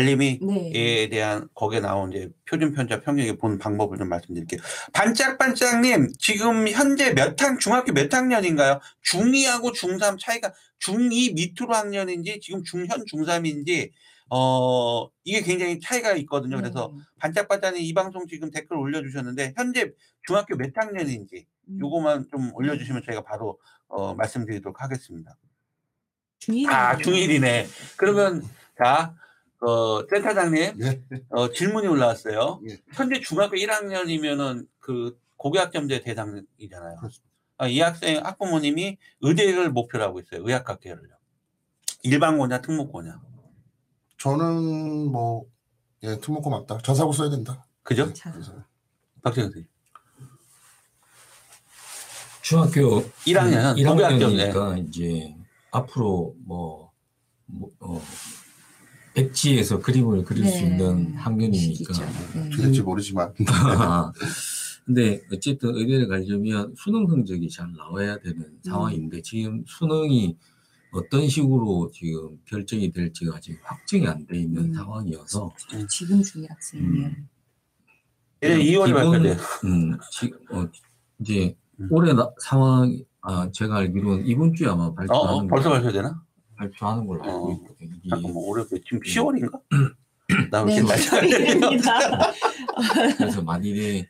알림이 0.00 0.40
네. 0.42 0.70
에 0.74 1.08
대한 1.08 1.48
거기에 1.54 1.80
나온 1.80 2.12
이제 2.12 2.28
표준 2.46 2.74
편차 2.74 3.00
평균에 3.00 3.36
본 3.36 3.58
방법을 3.58 3.96
좀 3.96 4.10
말씀드릴게요. 4.10 4.60
반짝반짝님 4.92 6.08
지금 6.18 6.68
현재 6.68 7.14
몇 7.14 7.40
학 7.40 7.58
중학교 7.58 7.92
몇 7.94 8.12
학년인가요? 8.12 8.80
중2하고 9.06 9.74
중3 9.74 10.18
차이가 10.20 10.52
중2 10.84 11.34
밑으로 11.34 11.74
학년인지 11.74 12.40
지금 12.42 12.62
중현 12.62 13.04
중3인지 13.10 13.90
어 14.28 15.08
이게 15.24 15.40
굉장히 15.40 15.80
차이가 15.80 16.12
있거든요. 16.16 16.56
그래서 16.58 16.92
네. 16.94 17.02
반짝반짝님 17.20 17.82
이 17.82 17.94
방송 17.94 18.26
지금 18.26 18.50
댓글 18.50 18.76
올려주셨는데 18.76 19.54
현재 19.56 19.92
중학교 20.26 20.56
몇 20.56 20.72
학년인지 20.76 21.46
음. 21.68 21.78
요거만 21.80 22.26
좀 22.30 22.50
올려주시면 22.54 23.02
저희가 23.06 23.22
바로 23.22 23.58
어, 23.88 24.14
말씀드리도록 24.14 24.82
하겠습니다. 24.82 25.38
중1 26.40 26.68
아 26.68 26.98
중1이네. 26.98 27.66
그러면 27.96 28.42
자 28.76 29.14
어, 29.66 30.06
센터장님 30.08 30.78
예. 30.80 31.02
어, 31.30 31.50
질문이 31.50 31.88
올라왔어요. 31.88 32.60
예. 32.70 32.78
현재 32.92 33.20
중학교 33.20 33.56
1학년이면은 33.56 34.68
그 34.78 35.18
고교학점제 35.36 36.02
대상이잖아요. 36.02 36.96
그렇습니다. 36.98 37.34
아, 37.58 37.66
이 37.66 37.80
학생 37.80 38.24
학부모님이 38.24 38.96
의대를 39.22 39.70
목표로 39.72 40.04
하고 40.04 40.20
있어요. 40.20 40.42
의학학계를요. 40.46 41.16
일반고냐 42.04 42.60
특목고냐. 42.60 43.20
저는 44.18 45.10
뭐 45.10 45.46
예, 46.04 46.16
특목고 46.20 46.48
맞다. 46.48 46.78
자사고 46.78 47.12
써야 47.12 47.28
된다. 47.30 47.66
그죠? 47.82 48.12
자, 48.12 48.30
그래서 48.30 48.52
박재현 49.22 49.48
선생님. 49.48 49.68
중학교 52.42 53.02
1학년, 53.26 53.76
1학년이니까 53.76 54.86
이제 54.86 55.34
앞으로 55.72 56.36
뭐, 56.44 56.92
뭐 57.46 57.70
어, 57.80 58.00
백지에서 59.16 59.80
그림을 59.80 60.24
그릴 60.24 60.44
수 60.46 60.60
네. 60.60 60.66
있는 60.66 61.14
학년이니까. 61.16 61.94
시기죠. 61.94 62.04
네. 62.34 62.50
될지 62.50 62.82
모르지만 62.82 63.32
근데 64.84 65.22
어쨌든 65.32 65.74
의대를 65.74 66.06
가려면 66.06 66.74
수능 66.76 67.08
성적이 67.08 67.48
잘 67.48 67.72
나와야 67.72 68.18
되는 68.18 68.46
상황인데 68.62 69.22
지금 69.22 69.64
수능이 69.66 70.36
어떤 70.92 71.28
식으로 71.28 71.90
지금 71.92 72.38
결정이 72.44 72.92
될지가 72.92 73.36
아직 73.36 73.58
확정이 73.64 74.06
안 74.06 74.24
돼 74.26 74.38
있는 74.38 74.66
음. 74.66 74.74
상황이어서 74.74 75.52
지금 75.58 75.86
중1 75.86 76.48
학생이면 76.48 77.28
예, 78.44 78.48
2월에 78.58 78.86
기본- 78.86 78.94
발표돼요. 79.12 79.36
음, 79.64 79.98
지, 80.12 80.30
어, 80.50 80.68
이제 81.20 81.56
음. 81.80 81.88
올해 81.90 82.12
나, 82.12 82.30
상황 82.40 82.96
아 83.22 83.50
제가 83.50 83.78
알기로는 83.78 84.26
이번 84.26 84.54
주에 84.54 84.68
아마 84.68 84.84
어, 84.84 84.94
발표하는 84.94 85.44
어, 85.44 85.46
벌써 85.48 85.70
걸로- 85.70 85.82
발표되나? 85.82 86.22
발표하는 86.56 87.06
걸로 87.06 87.22
알고 87.24 87.48
어. 87.48 87.52
있거든요. 87.52 87.94
이게 88.02 88.10
잠깐만, 88.10 88.42
올해 88.44 88.64
그 88.64 88.80
지금 88.82 88.98
음. 88.98 89.02
10월인가? 89.02 90.50
나 90.50 90.64
네, 90.64 90.74
이렇게 90.76 90.88
날짜 90.88 91.20
맞습니다. 91.20 92.32
그래서 93.16 93.42
만일에 93.42 94.08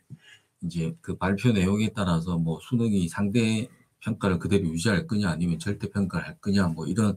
이제 0.63 0.95
그 1.01 1.15
발표 1.15 1.51
내용에 1.51 1.91
따라서 1.93 2.37
뭐 2.37 2.59
수능이 2.61 3.07
상대 3.07 3.69
평가를 3.99 4.39
그대로 4.39 4.67
유지할 4.67 5.05
거냐 5.07 5.29
아니면 5.29 5.59
절대 5.59 5.89
평가를 5.89 6.27
할 6.27 6.37
거냐 6.39 6.67
뭐 6.67 6.87
이런 6.87 7.15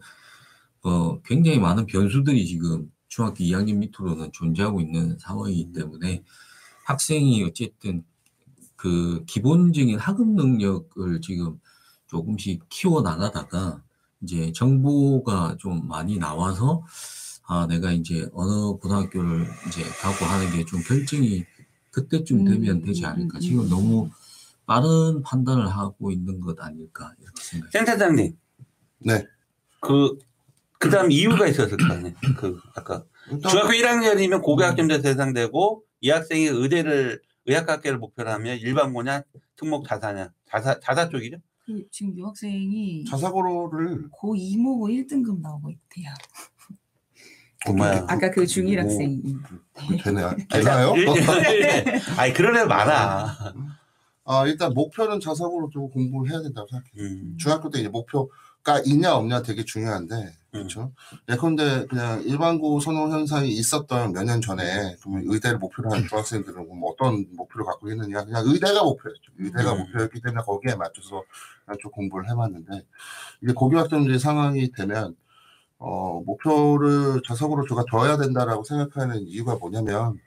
어 0.82 1.20
굉장히 1.22 1.58
많은 1.58 1.86
변수들이 1.86 2.46
지금 2.46 2.90
중학교 3.08 3.36
2학년 3.36 3.76
밑으로는 3.76 4.32
존재하고 4.32 4.80
있는 4.80 5.18
상황이기 5.18 5.72
때문에 5.72 6.22
학생이 6.84 7.42
어쨌든 7.44 8.04
그 8.76 9.24
기본적인 9.26 9.98
학업 9.98 10.28
능력을 10.28 11.20
지금 11.20 11.58
조금씩 12.06 12.64
키워 12.68 13.02
나가다가 13.02 13.82
이제 14.22 14.52
정보가 14.52 15.56
좀 15.58 15.86
많이 15.88 16.18
나와서 16.18 16.84
아 17.46 17.66
내가 17.66 17.90
이제 17.92 18.28
어느 18.32 18.76
고등학교를 18.78 19.46
이제 19.68 19.82
가고 20.00 20.24
하는 20.24 20.52
게 20.52 20.64
좀 20.64 20.80
결정이 20.82 21.44
그때쯤 21.90 22.44
되면 22.44 22.76
음, 22.76 22.84
되지 22.84 23.04
않을까 23.04 23.38
음, 23.38 23.40
지금 23.40 23.60
음. 23.64 23.68
너무 23.68 24.10
빠른 24.66 25.22
판단을 25.22 25.66
하고 25.66 26.12
있는 26.12 26.40
것 26.40 26.60
아닐까 26.60 27.12
이렇게 27.20 27.42
생각해요. 27.42 27.70
센터장님. 27.72 28.36
네. 29.00 29.26
그, 29.80 30.16
그 30.78 30.88
다음 30.90 31.10
이유가 31.10 31.48
있었을 31.48 31.76
거 31.76 31.92
아니에요. 31.92 32.14
그, 32.38 32.60
아까. 32.76 33.04
중학교 33.48 33.70
1학년이면 33.72 34.42
고교학점제 34.42 35.02
대상되고 35.02 35.82
이 36.02 36.10
학생이 36.10 36.46
의대를 36.46 37.20
의학학계를 37.46 37.98
목표로 37.98 38.30
하면 38.30 38.58
일반고냐 38.58 39.22
특목 39.56 39.86
자사냐 39.88 40.30
자사 40.48 40.78
자사 40.80 41.08
쪽이죠? 41.08 41.38
그 41.70 41.84
지금 41.90 42.16
유 42.18 42.26
학생이 42.26 43.04
자사고를 43.04 44.08
고 44.10 44.34
2모고 44.34 44.88
1등급 44.90 45.40
나오고 45.40 45.70
있대요. 45.70 46.10
뭐야? 47.76 48.06
아까 48.08 48.30
그 48.30 48.42
중1 48.44 48.78
오. 48.78 48.80
학생이. 48.80 49.22
되나요? 50.02 50.34
되나요? 50.50 50.94
아니 52.18 52.32
그런 52.32 52.56
애 52.56 52.64
많아. 52.64 53.54
아 54.24 54.46
일단 54.46 54.72
목표는 54.74 55.20
자사고로 55.20 55.70
좀 55.70 55.88
공부를 55.90 56.32
해야 56.32 56.42
된다고 56.42 56.66
생각해요. 56.68 57.22
음. 57.22 57.36
중학교 57.38 57.70
때 57.70 57.80
이제 57.80 57.88
목표 57.88 58.30
가 58.62 58.78
있냐 58.84 59.14
없냐 59.16 59.42
되게 59.42 59.64
중요한데 59.64 60.34
그렇죠. 60.50 60.92
예컨대 61.30 61.86
그냥 61.86 62.22
일반고 62.22 62.80
선호 62.80 63.08
현상이 63.08 63.48
있었던 63.48 64.12
몇 64.12 64.24
년 64.24 64.40
전에 64.42 64.96
그러면 65.00 65.22
의대를 65.26 65.58
목표로 65.58 65.90
하는 65.90 66.06
중학생들은 66.08 66.64
그럼 66.64 66.80
어떤 66.84 67.24
목표를 67.36 67.64
갖고 67.64 67.90
있느냐 67.90 68.24
그냥 68.24 68.42
의대가 68.46 68.82
목표였죠. 68.82 69.32
의대가 69.38 69.72
음. 69.72 69.78
목표였기 69.78 70.20
때문에 70.20 70.42
거기에 70.44 70.74
맞춰서 70.74 71.22
그냥 71.64 71.78
좀 71.80 71.90
공부를 71.92 72.28
해봤는데 72.30 72.84
이제 73.42 73.52
고교학점제 73.54 74.18
상황이 74.18 74.70
되면 74.72 75.16
어 75.78 76.20
목표를 76.26 77.22
자석으로 77.26 77.66
제가 77.66 77.84
둬야 77.90 78.18
된다라고 78.18 78.64
생각하는 78.64 79.22
이유가 79.26 79.54
뭐냐면 79.56 80.18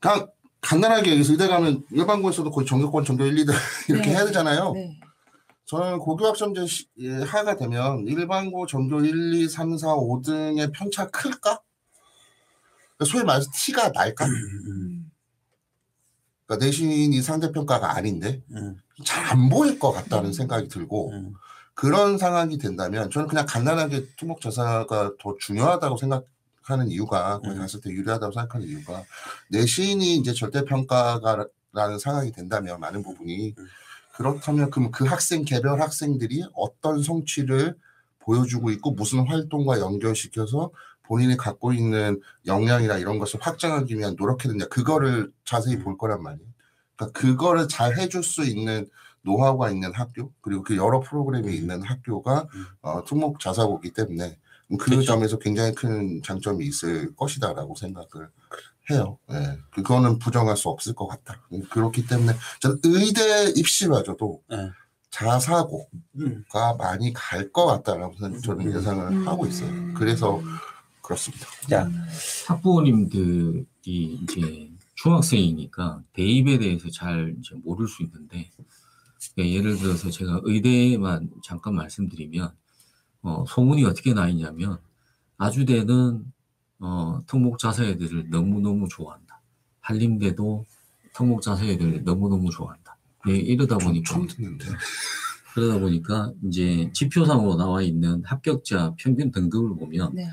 그냥 0.00 0.28
간단하게 0.62 1.10
얘기해서 1.10 1.32
의대 1.32 1.46
가면 1.46 1.84
일반고에서도 1.92 2.50
거의 2.50 2.66
전교권 2.66 3.04
전교 3.04 3.24
1, 3.24 3.34
2등 3.36 3.52
이렇게 3.88 4.08
네. 4.08 4.16
해야 4.16 4.24
되잖아요. 4.24 4.72
네. 4.72 4.98
저는 5.72 6.00
고교학점제 6.00 6.66
시- 6.66 6.86
예, 6.98 7.10
하가 7.22 7.56
되면 7.56 8.06
일반고 8.06 8.66
전교 8.66 9.06
1, 9.06 9.32
2, 9.32 9.48
3, 9.48 9.78
4, 9.78 9.94
5등의 9.96 10.70
편차 10.74 11.08
클까? 11.08 11.60
그러니까 12.98 13.04
소위 13.06 13.24
말해서 13.24 13.48
티가 13.54 13.88
날까? 13.88 14.26
음, 14.26 14.32
음. 14.66 15.10
그러니까 16.44 16.66
내신이 16.66 17.22
상대평가가 17.22 17.96
아닌데 17.96 18.42
음, 18.50 18.82
잘안 19.02 19.48
보일 19.48 19.78
것 19.78 19.92
같다는 19.92 20.28
음. 20.28 20.32
생각이 20.34 20.68
들고 20.68 21.12
음. 21.12 21.32
그런 21.72 22.18
상황이 22.18 22.58
된다면 22.58 23.10
저는 23.10 23.26
그냥 23.26 23.46
간단하게 23.48 24.08
투목자사가 24.16 25.12
더 25.18 25.36
중요하다고 25.40 25.96
생각하는 25.96 26.90
이유가 26.90 27.38
거기 27.38 27.56
음. 27.56 27.60
갔을 27.60 27.80
때 27.80 27.88
유리하다고 27.88 28.30
생각하는 28.34 28.66
이유가 28.66 29.04
내신이 29.48 30.16
이제 30.16 30.34
절대평가가라는 30.34 31.98
상황이 31.98 32.30
된다면 32.30 32.78
많은 32.78 33.02
부분이 33.02 33.54
음. 33.56 33.66
그렇다면 34.12 34.70
그럼 34.70 34.90
그 34.90 35.04
학생 35.04 35.44
개별 35.44 35.80
학생들이 35.80 36.44
어떤 36.54 37.02
성취를 37.02 37.76
보여주고 38.20 38.70
있고 38.70 38.92
무슨 38.92 39.26
활동과 39.26 39.80
연결시켜서 39.80 40.70
본인이 41.02 41.36
갖고 41.36 41.72
있는 41.72 42.20
역량이나 42.46 42.98
이런 42.98 43.18
것을 43.18 43.40
확장하기 43.42 43.98
위한 43.98 44.14
노력했느냐 44.16 44.66
그거를 44.66 45.32
자세히 45.44 45.78
볼 45.78 45.98
거란 45.98 46.22
말이에요. 46.22 46.48
그러니까 46.96 47.20
그거를 47.20 47.68
잘 47.68 47.98
해줄 47.98 48.22
수 48.22 48.44
있는 48.44 48.88
노하우가 49.22 49.70
있는 49.70 49.92
학교 49.92 50.32
그리고 50.40 50.62
그 50.62 50.76
여러 50.76 51.00
프로그램이 51.00 51.54
있는 51.54 51.82
학교가 51.82 52.48
음. 52.54 52.66
어, 52.82 53.04
특목 53.04 53.40
자사고기 53.40 53.92
때문에 53.92 54.38
그 54.68 54.76
그렇죠. 54.76 55.02
점에서 55.02 55.38
굉장히 55.38 55.74
큰 55.74 56.22
장점이 56.22 56.64
있을 56.64 57.14
것이다라고 57.14 57.74
생각을 57.74 58.28
해요. 58.90 59.18
예, 59.30 59.58
그거는 59.70 60.18
부정할 60.18 60.56
수 60.56 60.68
없을 60.68 60.94
것 60.94 61.06
같다. 61.06 61.40
그렇기 61.70 62.06
때문에 62.06 62.32
저는 62.60 62.78
의대 62.84 63.50
입시마저도 63.56 64.42
네. 64.48 64.70
자사고가 65.10 65.86
음. 66.16 66.44
많이 66.78 67.12
갈 67.12 67.52
것 67.52 67.66
같다라고 67.66 68.14
저는- 68.16 68.42
저는 68.42 68.66
음. 68.66 68.76
예상을 68.76 69.12
음. 69.12 69.28
하고 69.28 69.46
있어요. 69.46 69.70
그래서 69.94 70.40
그렇습니다. 71.02 71.46
자, 71.68 71.90
학부모님들이 72.46 73.64
이제 74.22 74.70
중학생이니까 74.94 76.02
대입에 76.12 76.58
대해서 76.58 76.88
잘 76.90 77.34
이제 77.38 77.54
모를 77.64 77.88
수 77.88 78.02
있는데 78.02 78.50
그러니까 79.34 79.54
예를 79.56 79.78
들어서 79.78 80.10
제가 80.10 80.40
의대만 80.44 81.30
잠깐 81.44 81.74
말씀드리면 81.74 82.52
어, 83.22 83.44
소문이 83.48 83.84
어떻게 83.84 84.14
나 84.14 84.28
있냐면 84.28 84.78
아주대는 85.38 86.24
어, 86.82 87.22
특목 87.26 87.58
자사애들을 87.58 88.28
너무너무 88.30 88.88
좋아한다. 88.88 89.40
한림대도 89.80 90.64
특목 91.14 91.40
자사애들을 91.42 92.04
너무너무 92.04 92.50
좋아한다. 92.50 92.96
네, 93.26 93.36
이러다 93.36 93.78
좀 93.78 93.88
보니까 93.88 94.12
처음 94.12 94.26
듣는데. 94.26 94.66
그러다 95.54 95.78
보니까 95.78 96.32
이제 96.44 96.90
지표상으로 96.92 97.56
나와 97.56 97.82
있는 97.82 98.22
합격자 98.24 98.94
평균 98.98 99.30
등급을 99.30 99.76
보면 99.76 100.14
네. 100.14 100.26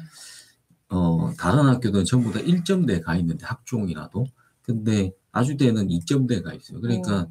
어, 0.89 1.31
다른 1.37 1.65
학교는 1.67 2.05
전부 2.05 2.31
다 2.31 2.39
1점대 2.39 3.01
가 3.03 3.15
있는데 3.17 3.45
학종이라도 3.45 4.25
근데 4.63 5.11
아주대는 5.31 5.89
2점대 5.89 6.41
가 6.41 6.53
있어요. 6.53 6.81
그러니까 6.81 7.27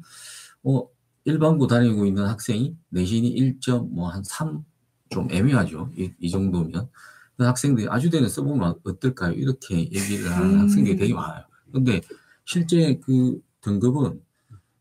어, 0.63 0.87
일반고 1.25 1.67
다니고 1.67 2.05
있는 2.05 2.25
학생이 2.25 2.75
내신이 2.89 3.35
1점 3.35 3.89
뭐 3.89 4.09
한 4.09 4.23
3 4.23 4.63
좀 5.09 5.27
애매하죠. 5.31 5.89
이, 5.97 6.11
이 6.19 6.29
정도면 6.29 6.71
그 6.71 6.87
학생들이 7.45 7.87
아주대는 7.89 8.29
써보면 8.29 8.75
어떨까요? 8.83 9.33
이렇게 9.33 9.77
얘기를 9.79 10.31
하는 10.31 10.55
음. 10.55 10.59
학생들이 10.59 10.97
되게 10.97 11.13
많아요. 11.13 11.43
근데 11.71 12.01
실제 12.45 12.99
그 13.03 13.39
등급은 13.61 14.21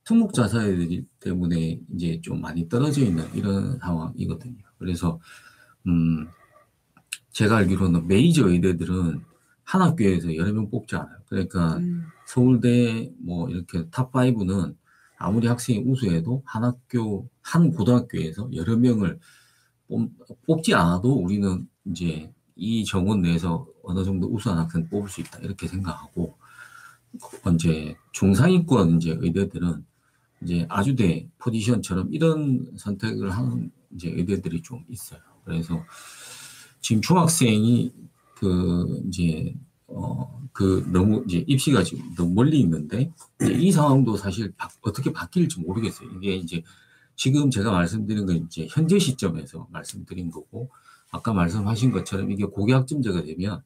특목 0.05 0.33
자사이기 0.33 1.05
때문에 1.21 1.81
이제 1.95 2.21
좀 2.23 2.41
많이 2.41 2.69
떨어져 2.69 3.03
있는 3.03 3.25
이런 3.35 3.79
상황이거든요. 3.79 4.57
그래서 4.79 5.21
음 5.87 6.27
제가 7.33 7.59
알기로는 7.59 8.09
메이저 8.09 8.49
의대들은 8.49 9.23
한 9.65 9.83
학교에서 9.83 10.35
여러 10.35 10.53
명 10.53 10.71
뽑지 10.71 10.97
않아요. 10.97 11.19
그러니까 11.29 11.77
음. 11.77 12.07
서울대 12.27 13.13
뭐 13.19 13.51
이렇게 13.51 13.85
탑5는 13.91 14.75
아무리 15.19 15.47
학생이 15.47 15.81
우수해도 15.81 16.43
한 16.47 16.65
학교, 16.65 17.29
한 17.43 17.71
고등학교에서 17.71 18.49
여러 18.55 18.77
명을 18.77 19.19
뽑, 19.89 20.11
뽑지 20.47 20.75
않아도 20.75 21.13
우리는 21.13 21.69
이제 21.85 22.33
이 22.59 22.85
정원 22.85 23.23
내에서 23.23 23.67
어느 23.83 24.05
정도 24.05 24.27
우수한 24.29 24.59
학생 24.59 24.89
뽑을 24.89 25.09
수 25.09 25.21
있다. 25.23 25.39
이렇게 25.41 25.67
생각하고, 25.69 26.37
이제 27.55 27.97
중상위권 28.13 28.97
이제 28.97 29.17
의대들은 29.19 29.85
이제 30.43 30.67
아주대 30.69 31.29
포지션처럼 31.39 32.13
이런 32.13 32.71
선택을 32.77 33.31
하는 33.31 33.71
이제 33.95 34.11
의대들이 34.11 34.63
좀 34.63 34.85
있어요. 34.89 35.21
그래서 35.45 35.83
지금 36.81 37.03
중학생이 37.03 37.93
그 38.37 39.03
이제 39.09 39.55
어 39.89 40.37
그 40.53 40.85
너무 40.93 41.23
이제 41.29 41.45
입시가 41.47 41.85
지금 41.85 42.13
너무 42.17 42.33
멀리 42.35 42.59
있는데 42.61 43.13
이 43.41 43.71
상황도 43.71 44.17
사실 44.17 44.53
바- 44.57 44.69
어떻게 44.81 45.13
바뀔지 45.13 45.61
모르겠어요. 45.61 46.09
이게 46.17 46.35
이제 46.35 46.65
지금 47.15 47.49
제가 47.49 47.71
말씀드린 47.71 48.27
건 48.27 48.37
이제 48.39 48.67
현재 48.69 48.99
시점에서 48.99 49.69
말씀드린 49.71 50.33
거고 50.33 50.69
아까 51.11 51.33
말씀하신 51.33 51.91
것처럼 51.93 52.31
이게 52.31 52.45
고교 52.45 52.75
학점제가 52.75 53.23
되면 53.23 53.63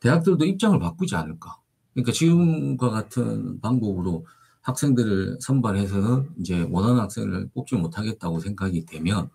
대학들도 0.00 0.44
입장을 0.44 0.78
바꾸지 0.78 1.16
않을까. 1.16 1.58
그러니까 1.92 2.12
지금과 2.12 2.90
같은 2.90 3.60
방법으로 3.60 4.26
학생들을 4.62 5.38
선발해서는 5.40 6.30
이제 6.40 6.66
원하는 6.70 7.00
학생을 7.00 7.50
뽑지 7.54 7.76
못하겠다고 7.76 8.40
생각이 8.40 8.86
되면 8.86 9.30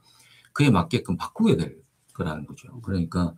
그에 0.53 0.69
맞게끔 0.69 1.17
바꾸게 1.17 1.57
될 1.57 1.81
거라는 2.13 2.45
거죠. 2.45 2.79
그러니까 2.81 3.33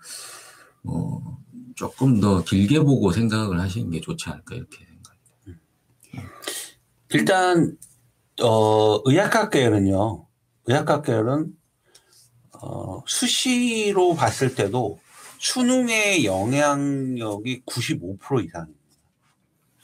어, 0.84 1.40
조금 1.76 2.20
더 2.20 2.44
길게 2.44 2.82
보고 2.82 3.12
생각을 3.12 3.60
하시는 3.60 3.90
게 3.90 4.02
좋지 4.02 4.30
않을까 4.30 4.56
이렇게 4.56 4.86
생각합니다. 4.86 5.62
일단 7.10 7.78
어, 8.42 9.02
의학학 9.06 9.50
계열은요. 9.50 10.28
의학학 10.66 11.04
계열은 11.04 11.54
어, 12.62 13.04
수시로 13.08 14.16
봤을 14.16 14.56
때도 14.56 15.00
수능의 15.40 16.26
영향력이 16.26 17.64
95% 17.66 18.46
이상입니다. 18.46 18.80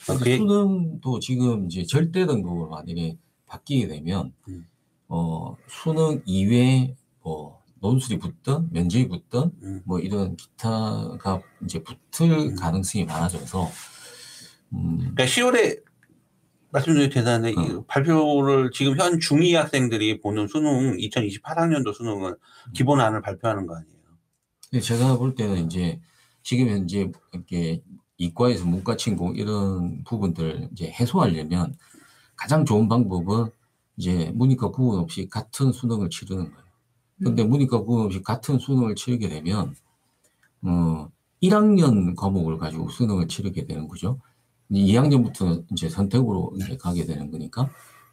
그게- 0.08 0.38
수능도 0.38 1.20
지금 1.20 1.68
이제 1.68 1.86
절대 1.86 2.26
등급으로 2.26 2.70
만약에 2.70 3.18
바뀌게 3.46 3.88
되면 3.88 4.34
음. 4.48 4.68
어, 5.08 5.56
수능 5.68 6.22
이외에 6.26 6.96
뭐 7.22 7.62
논술이 7.80 8.20
붙든 8.20 8.70
면접이 8.72 9.08
붙든 9.10 9.52
음. 9.64 9.82
뭐 9.86 10.00
이런 10.00 10.36
기타가 10.38 11.42
이제 11.64 11.84
붙을 11.84 12.32
음. 12.52 12.56
가능성이 12.56 13.06
많아져서 13.06 13.70
음, 14.74 14.98
그러니까 15.00 15.26
10월에 15.26 15.82
말씀드린 16.72 17.10
대단한데 17.10 17.52
이 17.52 17.56
어. 17.56 17.84
발표를 17.88 18.72
지금 18.72 18.98
현 18.98 19.20
중2 19.20 19.54
학생들이 19.54 20.22
보는 20.22 20.48
수능 20.48 20.98
2028학년도 20.98 21.94
수능은 21.94 22.36
기본안을 22.74 23.22
발표하는 23.22 23.68
거 23.68 23.76
아니에요. 23.76 24.82
제가 24.82 25.18
볼 25.18 25.36
때는 25.36 25.66
이제 25.66 26.00
지금 26.44 26.70
현재 26.70 27.12
이렇게 27.34 27.82
이과에서 28.18 28.66
문과 28.66 28.96
침공 28.96 29.36
이런 29.36 30.04
부분들 30.04 30.70
이제 30.72 30.90
해소하려면 30.92 31.76
가장 32.36 32.66
좋은 32.66 32.88
방법은 32.88 33.50
이제 33.98 34.32
문이과 34.34 34.72
구분 34.72 35.00
없이 35.00 35.28
같은 35.30 35.72
수능을 35.72 36.10
치르는 36.10 36.46
거예요. 36.46 36.66
근데 37.24 37.44
문이과 37.44 37.80
구분 37.80 38.06
없이 38.06 38.22
같은 38.24 38.58
수능을 38.58 38.96
치르게 38.96 39.28
되면 39.30 39.76
어 40.64 41.10
1학년 41.42 42.16
과목을 42.16 42.58
가지고 42.58 42.90
수능을 42.90 43.28
치르게 43.28 43.66
되는 43.66 43.88
거죠. 43.88 44.20
2학년부터 44.80 45.66
이제 45.72 45.90
선택으로 45.90 46.54
이제 46.56 46.78
가게 46.78 47.06
되는 47.06 47.30
거니까. 47.32 47.70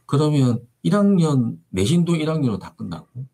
그러면 0.07 0.67
1학년 0.85 1.59
내신도 1.71 2.15
1학년으로 2.15 2.59
다 2.59 2.75
끝나고 2.75 3.27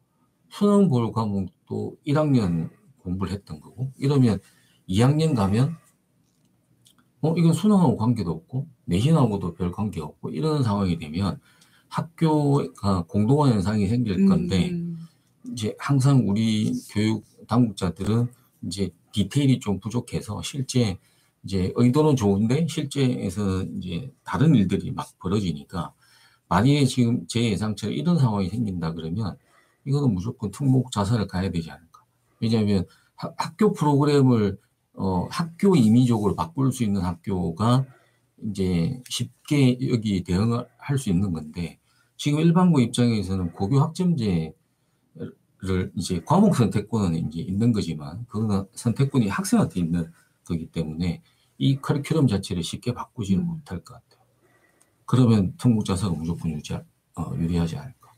수능 0.49 0.89
볼 0.89 1.13
과목도 1.13 1.97
1학년 2.07 2.71
공부를 2.99 3.33
했던 3.33 3.61
거고. 3.61 3.93
이러면 3.99 4.41
2학년 4.89 5.35
가면 5.35 5.77
어 7.21 7.35
이건 7.37 7.53
수능하고 7.53 7.97
관계도 7.97 8.31
없고 8.31 8.67
내신하고도 8.85 9.55
별 9.55 9.73
관계 9.73 10.01
없고 10.01 10.31
이런 10.31 10.63
상황이 10.63 10.99
되면 10.99 11.41
학교가 11.89 13.05
공동화 13.05 13.51
현상이 13.51 13.87
생길 13.87 14.27
건데 14.27 14.71
음. 14.71 14.99
이제 15.53 15.75
항상 15.79 16.29
우리 16.29 16.73
교육 16.91 17.25
당국자들은 17.47 18.29
이제 18.67 18.91
디테일이 19.13 19.61
좀 19.61 19.79
부족해서 19.79 20.43
실제 20.43 20.99
이제 21.45 21.73
의도는 21.77 22.17
좋은데 22.17 22.67
실제에서는 22.69 23.83
이제 23.83 24.11
다른 24.25 24.55
일들이 24.55 24.91
막 24.91 25.07
벌어지니까 25.19 25.93
만약에 26.49 26.85
지금 26.87 27.27
제 27.27 27.43
예상처럼 27.51 27.95
이런 27.95 28.19
상황이 28.19 28.49
생긴다 28.49 28.95
그러면 28.95 29.37
이거는 29.85 30.15
무조건 30.15 30.51
특목 30.51 30.91
자살을 30.91 31.27
가야 31.27 31.51
되지 31.51 31.71
않을까. 31.71 32.03
왜냐하면 32.41 32.87
학- 33.17 33.35
학교 33.37 33.73
프로그램을 33.73 34.59
어, 34.95 35.27
학교 35.31 35.75
임의적으로 35.77 36.35
바꿀 36.37 36.73
수 36.73 36.85
있는 36.85 37.03
학교가 37.03 37.85
이제 38.51 39.03
쉽게 39.09 39.79
여기 39.91 40.23
대응을 40.23 40.67
할수 40.79 41.11
있는 41.11 41.33
건데 41.33 41.79
지금 42.17 42.39
일반고 42.41 42.81
입장에서는 42.81 43.53
고교 43.53 43.81
학점제를 43.81 44.55
이제 45.97 46.23
과목 46.25 46.55
선택권은 46.57 47.29
이제 47.29 47.41
있는 47.41 47.73
거지만 47.73 48.25
그거는 48.27 48.67
선택권이 48.75 49.29
학생한테 49.29 49.81
있는 49.81 50.11
거기 50.45 50.67
때문에 50.67 51.23
이 51.65 51.79
커리큘럼 51.79 52.29
자체를 52.29 52.63
쉽게 52.63 52.93
바꾸지는 52.93 53.43
음. 53.43 53.47
못할 53.47 53.83
것 53.83 53.95
같아요. 53.95 54.23
그러면 55.07 55.55
특목자사가 55.57 56.15
무조건 56.15 56.53
유지, 56.53 56.75
어, 56.75 57.33
유리하지 57.39 57.77
않을까. 57.79 58.13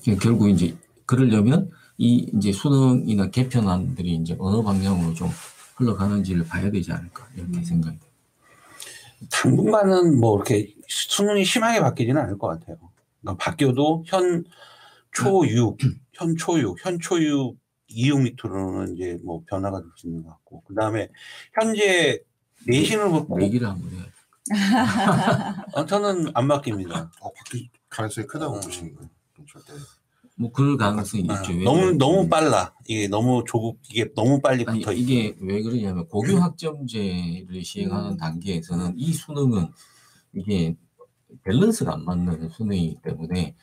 그러니까 0.00 0.24
결국 0.24 0.48
이제 0.48 0.74
그러려면 1.04 1.70
이 1.98 2.30
이제 2.34 2.50
수능이나 2.50 3.28
개편안들이 3.28 4.14
이제 4.14 4.34
어느 4.38 4.62
방향으로 4.62 5.12
좀 5.12 5.28
흘러가는지를 5.76 6.46
봐야 6.46 6.70
되지 6.70 6.92
않을까 6.92 7.28
이렇게 7.36 7.58
음. 7.58 7.62
생각이 7.62 7.98
돼요. 7.98 8.10
당분간은 9.30 10.18
뭐 10.18 10.36
이렇게 10.36 10.74
수능이 10.88 11.44
심하게 11.44 11.80
바뀌지는 11.80 12.22
않을 12.22 12.38
것 12.38 12.46
같아요. 12.48 12.78
그러니까 13.20 13.44
바뀌어도 13.44 14.04
현 14.06 14.44
초6, 15.14 15.76
현 16.14 16.34
초6, 16.36 16.76
현 16.80 16.98
초6, 16.98 17.56
2육 17.90 18.22
밑으로는 18.22 18.94
이제 18.96 19.18
뭐 19.24 19.42
변화가 19.46 19.80
될수 19.82 20.06
있는 20.06 20.22
것 20.22 20.30
같고, 20.30 20.62
그 20.66 20.74
다음에 20.74 21.08
현재 21.52 22.20
내신을 22.66 23.08
보고 23.10 23.40
얘기를 23.42 23.68
한번 23.68 23.90
해요. 23.92 24.02
어, 25.74 25.86
저는 25.86 26.30
안 26.34 26.48
바뀝니다. 26.48 27.10
어, 27.20 27.32
바뀔 27.32 27.68
가능성이 27.88 28.26
크다고 28.26 28.56
어. 28.56 28.60
보시는 28.60 28.94
거예요. 28.94 29.10
절대. 29.48 29.72
뭐 30.36 30.50
그럴 30.50 30.76
가능성이 30.76 31.26
아, 31.30 31.34
있죠. 31.40 31.52
너무 31.62 31.78
왜냐면- 31.78 31.98
너무 31.98 32.28
빨라. 32.28 32.74
이게 32.86 33.06
너무 33.08 33.44
조급, 33.46 33.78
이게 33.88 34.12
너무 34.14 34.40
빨리 34.40 34.64
붙어 34.64 34.92
있어. 34.92 34.92
이게 34.92 35.36
왜 35.40 35.62
그러냐면 35.62 36.08
고교 36.08 36.36
학점제를 36.38 37.62
시행하는 37.64 38.10
음. 38.12 38.16
단계에서는 38.16 38.94
이 38.98 39.12
수능은 39.12 39.68
이게 40.34 40.74
밸런스가 41.44 41.94
안 41.94 42.04
맞는 42.04 42.48
수능이기 42.50 42.96
때문에 43.02 43.54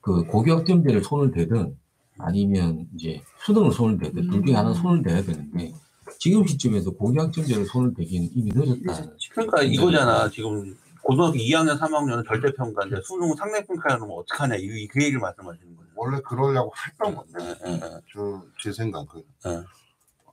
그 0.00 0.24
고교 0.24 0.52
학점제를 0.58 1.04
손을 1.04 1.32
대든 1.32 1.76
아니면 2.18 2.86
이제 2.94 3.22
수능을 3.44 3.72
손을 3.72 3.98
대든 3.98 4.30
둘 4.30 4.44
중에 4.44 4.54
하나 4.54 4.70
음. 4.70 4.74
손을 4.74 5.02
대야 5.02 5.22
되는데 5.22 5.72
지금 6.18 6.46
시점에서 6.46 6.90
고교 6.92 7.20
학점제를 7.20 7.66
손을 7.66 7.94
대기는 7.94 8.28
이미 8.34 8.50
늦었다. 8.54 9.06
그러니까 9.32 9.62
이거잖아. 9.62 10.30
지금 10.30 10.74
고등학교 11.02 11.36
2학년, 11.36 11.78
3학년은 11.78 12.26
절대평가인데 12.26 12.96
수능 13.04 13.34
상대평가를 13.34 14.00
하면 14.02 14.16
어떡하냐. 14.18 14.56
이, 14.56 14.86
그 14.88 15.02
얘기를 15.02 15.20
말씀하시는 15.20 15.76
거예요. 15.76 15.90
원래 15.94 16.20
그러려고 16.24 16.72
했던 16.86 17.14
건데 17.14 17.56
예, 17.66 17.70
예, 17.70 17.74
예. 17.74 17.90
저제 18.12 18.72
생각은 18.76 19.22
네. 19.44 19.60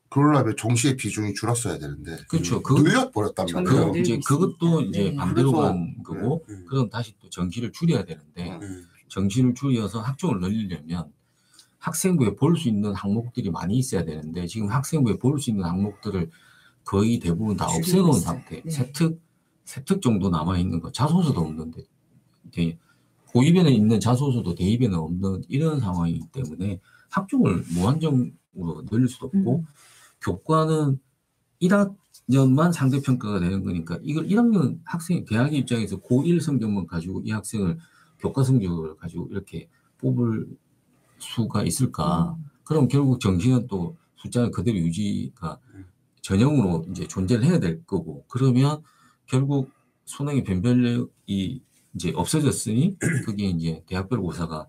그러려면 0.10 0.56
종시의 0.56 0.96
비중이 0.96 1.34
줄었어야 1.34 1.78
되는데 1.80 2.18
그렇죠. 2.30 2.62
그, 2.62 2.74
늘려버렸단 2.74 3.48
점- 3.48 3.64
말이에요. 3.64 3.92
그 3.92 4.00
이제 4.00 4.20
그것도 4.26 4.82
이제 4.82 5.04
네. 5.12 5.16
반대로 5.16 5.52
그래서- 5.52 5.68
간 5.68 5.96
거고 6.04 6.46
음, 6.50 6.66
그럼 6.70 6.90
다시 6.90 7.14
또 7.20 7.30
정시를 7.30 7.72
줄여야 7.72 8.04
되는데 8.06 8.52
음, 8.62 8.84
정시를 9.10 9.54
줄여서 9.56 10.02
학종을 10.02 10.40
늘리려면 10.40 11.12
학생부에 11.84 12.36
볼 12.36 12.56
수 12.56 12.70
있는 12.70 12.94
항목들이 12.94 13.52
많이 13.52 13.78
있어야 13.78 14.06
되는데 14.06 14.48
지금 14.48 14.70
학생부에 14.70 15.18
볼 15.18 15.38
수 15.38 15.50
있는 15.50 15.66
항목들을 15.66 16.30
거의 16.86 17.20
대부분 17.20 17.58
다 17.58 17.66
없애놓은. 17.68 18.20
상태. 18.20 18.62
네. 18.62 18.70
세특 18.70 19.20
세특 19.66 20.02
정도 20.02 20.30
남아 20.30 20.58
있는 20.60 20.80
거. 20.80 20.92
자소서도 20.92 21.42
없는데 21.42 21.84
고입에는 23.28 23.72
있는 23.72 24.00
자소서도 24.00 24.56
대입에는 24.56 24.98
없는 24.98 25.44
이런 25.50 25.80
상황이기 25.80 26.28
때문에 26.32 26.80
학종을 27.10 27.64
무한정 27.74 28.32
늘릴 28.90 29.08
수도 29.10 29.26
없고 29.28 29.60
음. 29.60 29.66
교과는 30.22 31.00
1학년만 31.62 32.72
상대평가가 32.72 33.40
되는 33.40 33.64
거니까 33.64 34.00
이걸 34.04 34.28
1학년 34.28 34.80
학생이 34.86 35.26
대학의 35.26 35.60
입장에서 35.60 36.00
고1 36.00 36.40
성적만 36.40 36.88
가지고 36.88 37.22
이 37.26 37.32
학생을 37.32 37.78
교과 38.20 38.44
성적을 38.44 38.96
가지고 38.98 39.28
이렇게 39.32 39.68
뽑을 39.98 40.48
수가 41.24 41.64
있을까? 41.64 42.36
음. 42.38 42.46
그럼 42.64 42.88
결국 42.88 43.20
정시는 43.20 43.68
또 43.68 43.98
숫자는 44.18 44.52
그대로 44.52 44.78
유지가 44.78 45.60
음. 45.74 45.86
전형으로 46.22 46.86
이제 46.92 47.08
존재를 47.08 47.44
해야 47.44 47.60
될 47.60 47.84
거고 47.86 48.24
그러면 48.28 48.82
결국 49.26 49.72
수능의 50.06 50.44
변별력이 50.44 51.62
이제 51.96 52.12
없어졌으니 52.16 52.98
그게 53.26 53.46
이제 53.46 53.84
대학별 53.88 54.20
고사가 54.20 54.68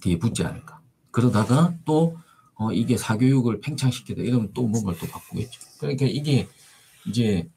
뒤에 0.00 0.18
붙지 0.18 0.44
않을까. 0.44 0.80
그러다가 1.10 1.74
또 1.84 2.16
어, 2.54 2.72
이게 2.72 2.96
사교육을 2.96 3.60
팽창시키다 3.60 4.22
이러면 4.22 4.50
또 4.52 4.66
뭔가를 4.66 4.98
또 4.98 5.06
바꾸겠죠. 5.06 5.60
그러니까 5.78 6.06
이게 6.06 6.46
이제 7.06 7.48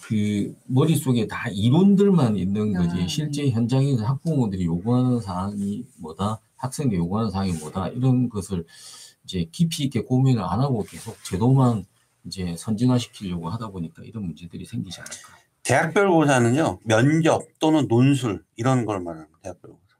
그 0.00 0.54
머릿속에 0.66 1.26
다 1.26 1.48
이론들만 1.50 2.36
있는 2.36 2.72
거지 2.72 3.02
아, 3.02 3.06
실제 3.06 3.50
현장에서 3.50 4.06
학부모들이 4.06 4.64
요구하는 4.64 5.20
사항이 5.20 5.84
뭐다 5.98 6.40
학생들이 6.58 6.98
요구하는 6.98 7.30
사항이 7.30 7.54
뭐다 7.54 7.88
이런 7.88 8.28
것을 8.28 8.64
이제 9.24 9.48
깊이 9.50 9.84
있게 9.84 10.02
고민을 10.02 10.42
안 10.42 10.60
하고 10.60 10.84
계속 10.84 11.22
제도만 11.24 11.84
이제 12.24 12.54
선진화시키려고 12.58 13.48
하다 13.48 13.68
보니까 13.68 14.02
이런 14.04 14.24
문제들이 14.24 14.64
생기지 14.64 15.00
않을까. 15.00 15.38
대학별 15.62 16.10
고사는요 16.10 16.80
면접 16.84 17.46
또는 17.58 17.88
논술 17.88 18.44
이런 18.56 18.86
걸 18.86 19.00
말하는. 19.00 19.26
대학별 19.42 19.72
고사 19.72 19.96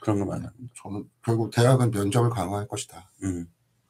그런 0.00 0.18
걸 0.18 0.26
말하는 0.26 0.50
거예요. 0.50 0.68
저는 0.82 1.04
결국 1.24 1.50
대학은 1.50 1.90
면접을 1.90 2.30
강화할 2.30 2.68
것이다. 2.68 3.10
음. 3.22 3.46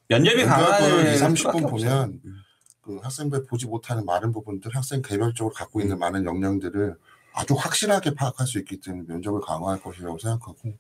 면접이 0.09 0.45
강화는 0.45 1.15
2, 1.15 1.19
30분 1.19 1.37
수밖에 1.37 1.65
없어요. 1.65 1.91
보면 1.91 2.21
음. 2.25 2.35
그 2.81 2.99
학생들 3.03 3.47
보지 3.47 3.67
못하는 3.67 4.05
많은 4.05 4.31
부분들 4.31 4.75
학생 4.75 5.03
개별적으로 5.03 5.53
갖고 5.53 5.81
음. 5.81 5.83
있는 5.83 5.99
많은 5.99 6.25
역량들을 6.25 6.97
아주 7.33 7.55
확실하게 7.55 8.15
파악할 8.15 8.47
수 8.47 8.59
있기 8.59 8.81
때문에 8.81 9.05
면접을 9.09 9.41
강화할 9.41 9.83
것이라고 9.83 10.19
생각하고 10.19 10.57
음. 10.65 10.77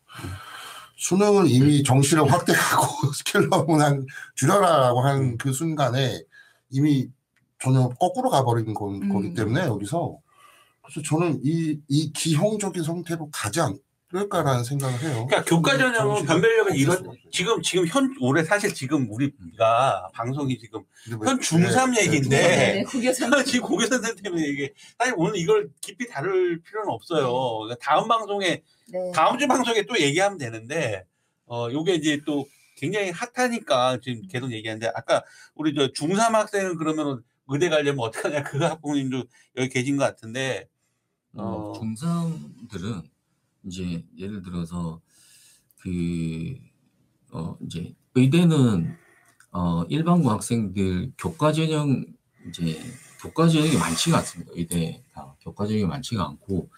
수능을 0.97 1.51
이미 1.51 1.83
정시를 1.83 2.31
확대하고 2.31 3.13
스킬러문 3.13 3.81
한 3.81 4.07
줄여라라고 4.35 5.01
음. 5.01 5.07
한그 5.07 5.53
순간에 5.53 6.23
이미 6.71 7.09
전혀 7.59 7.89
거꾸로 7.89 8.31
가버린 8.31 8.75
거, 8.75 8.89
음. 8.89 9.13
거기 9.13 9.35
때문에 9.35 9.67
여기서 9.67 10.19
그래서 10.83 11.03
저는 11.03 11.41
이, 11.43 11.79
이 11.89 12.13
기형적인 12.13 12.85
형태로 12.85 13.31
가지 13.31 13.61
않 13.61 13.79
을까라는 14.15 14.63
생각을 14.63 15.01
해요. 15.01 15.27
그러니까 15.27 15.43
교과 15.45 15.77
전형은 15.77 15.95
정시가 16.15 16.33
변별력은 16.33 16.77
이런. 16.77 17.17
지금 17.33 17.61
지금 17.61 17.87
현 17.89 18.15
올해 18.21 18.45
사실 18.45 18.73
지금 18.73 19.11
우리가 19.11 20.09
방송이 20.15 20.57
지금 20.59 20.83
왜- 21.21 21.29
현 21.29 21.41
중3 21.41 21.95
네, 21.95 22.05
얘기인데 22.07 22.37
네, 22.39 22.83
고교선 22.85 23.45
지금 23.45 23.67
고교선생 23.69 24.15
때문에 24.23 24.47
이게 24.47 24.73
사실 24.99 25.15
오늘 25.17 25.37
이걸 25.37 25.69
깊이 25.81 26.09
다룰 26.09 26.63
필요는 26.63 26.89
없어요. 26.89 27.59
그러니까 27.65 27.77
다음 27.85 28.07
방송에 28.07 28.63
네. 28.89 29.13
다음 29.13 29.39
주 29.39 29.49
방송에 29.49 29.83
또 29.83 29.99
얘기하면 29.99 30.39
되는데 30.39 31.05
어 31.47 31.69
요게 31.73 31.95
이제 31.97 32.21
또 32.25 32.47
굉장히 32.77 33.11
핫하니까 33.11 33.99
지금 34.03 34.23
계속 34.29 34.53
얘기하는데 34.53 34.87
아까 34.95 35.25
우리 35.57 35.75
저 35.75 35.89
중3 35.89 36.31
학생은 36.33 36.77
그러면 36.77 37.25
의대 37.49 37.69
가려면 37.69 38.05
어떡하냐 38.07 38.45
그 38.45 38.59
학부모님도 38.59 39.25
여기 39.57 39.69
계신 39.69 39.97
것 39.97 40.05
같은데 40.05 40.69
어. 41.35 41.73
어, 41.75 41.81
중3들은 41.81 43.03
이제 43.67 44.05
예를 44.17 44.43
들어서 44.43 45.01
그, 45.81 46.55
어, 47.33 47.57
이제 47.67 47.95
의대는 48.15 48.97
어, 49.53 49.85
일반고 49.85 50.31
학생들 50.31 51.13
교과 51.19 51.53
전형 51.53 52.05
이제 52.49 52.79
교과 53.21 53.49
전형이 53.49 53.77
많지가 53.77 54.19
않습니다. 54.19 54.53
의대가 54.55 55.35
교과 55.41 55.67
전형이 55.67 55.87
많지가 55.87 56.27
않고 56.27 56.71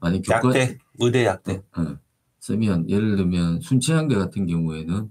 만약 0.00 0.22
교과 0.22 0.48
약대 0.48 0.78
의대 0.98 1.24
약대 1.24 1.62
어, 1.76 1.82
어, 1.82 1.98
쓰면 2.40 2.88
예를 2.90 3.16
들면 3.16 3.60
순체향대 3.60 4.14
같은 4.14 4.46
경우에는 4.46 5.10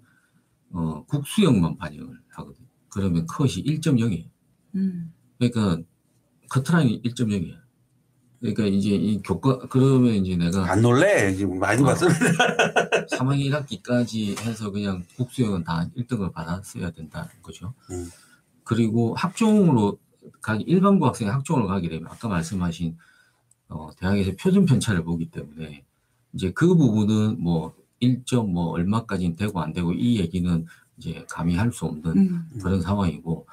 어, 0.72 1.06
국수형만 1.06 1.78
반영을 1.78 2.20
하거든요. 2.30 2.68
그러면 2.90 3.26
컷이 3.28 3.64
1.0이에요. 3.64 4.30
음. 4.76 5.14
그러니까 5.38 5.82
커트라인이 6.50 7.02
1.0이야. 7.04 7.65
그러니까 8.54 8.66
이제 8.78 8.90
이 8.90 9.22
교과 9.22 9.60
그러면 9.70 10.14
이제 10.14 10.36
내가 10.36 10.72
안 10.72 10.82
놀래 10.82 11.34
지금 11.34 11.60
많이 11.60 11.82
어. 11.82 11.86
봤어 11.86 12.08
3학년 13.12 13.50
1학기까지 13.50 14.40
해서 14.42 14.72
그냥 14.72 15.04
국수형은 15.18 15.64
다 15.64 15.88
1등을 15.98 16.32
받았어야 16.32 16.92
된다는 16.92 17.30
거죠. 17.42 17.74
음. 17.92 18.10
그리고 18.64 19.16
학종으로 19.16 19.98
가기 20.42 20.64
일반고 20.64 21.06
학생이 21.08 21.30
학종으로 21.30 21.68
가게 21.68 21.90
되면 21.90 22.08
아까 22.08 22.28
말씀하신 22.28 22.98
어, 23.70 23.90
대학에서 23.98 24.32
표준 24.40 24.66
편차를 24.66 25.04
보기 25.04 25.32
때문에 25.32 25.84
이제 26.34 26.52
그 26.52 26.76
부분은 26.76 27.42
뭐 27.42 27.74
1점 28.02 28.50
뭐 28.50 28.72
얼마까지는 28.72 29.36
되고 29.36 29.60
안 29.62 29.74
되고 29.74 29.94
이 29.94 30.20
얘기는 30.20 30.66
이제 30.98 31.26
감히 31.30 31.56
할 31.56 31.72
수 31.72 31.86
없는 31.86 32.18
음. 32.18 32.50
그런 32.62 32.82
상황이고 32.82 33.48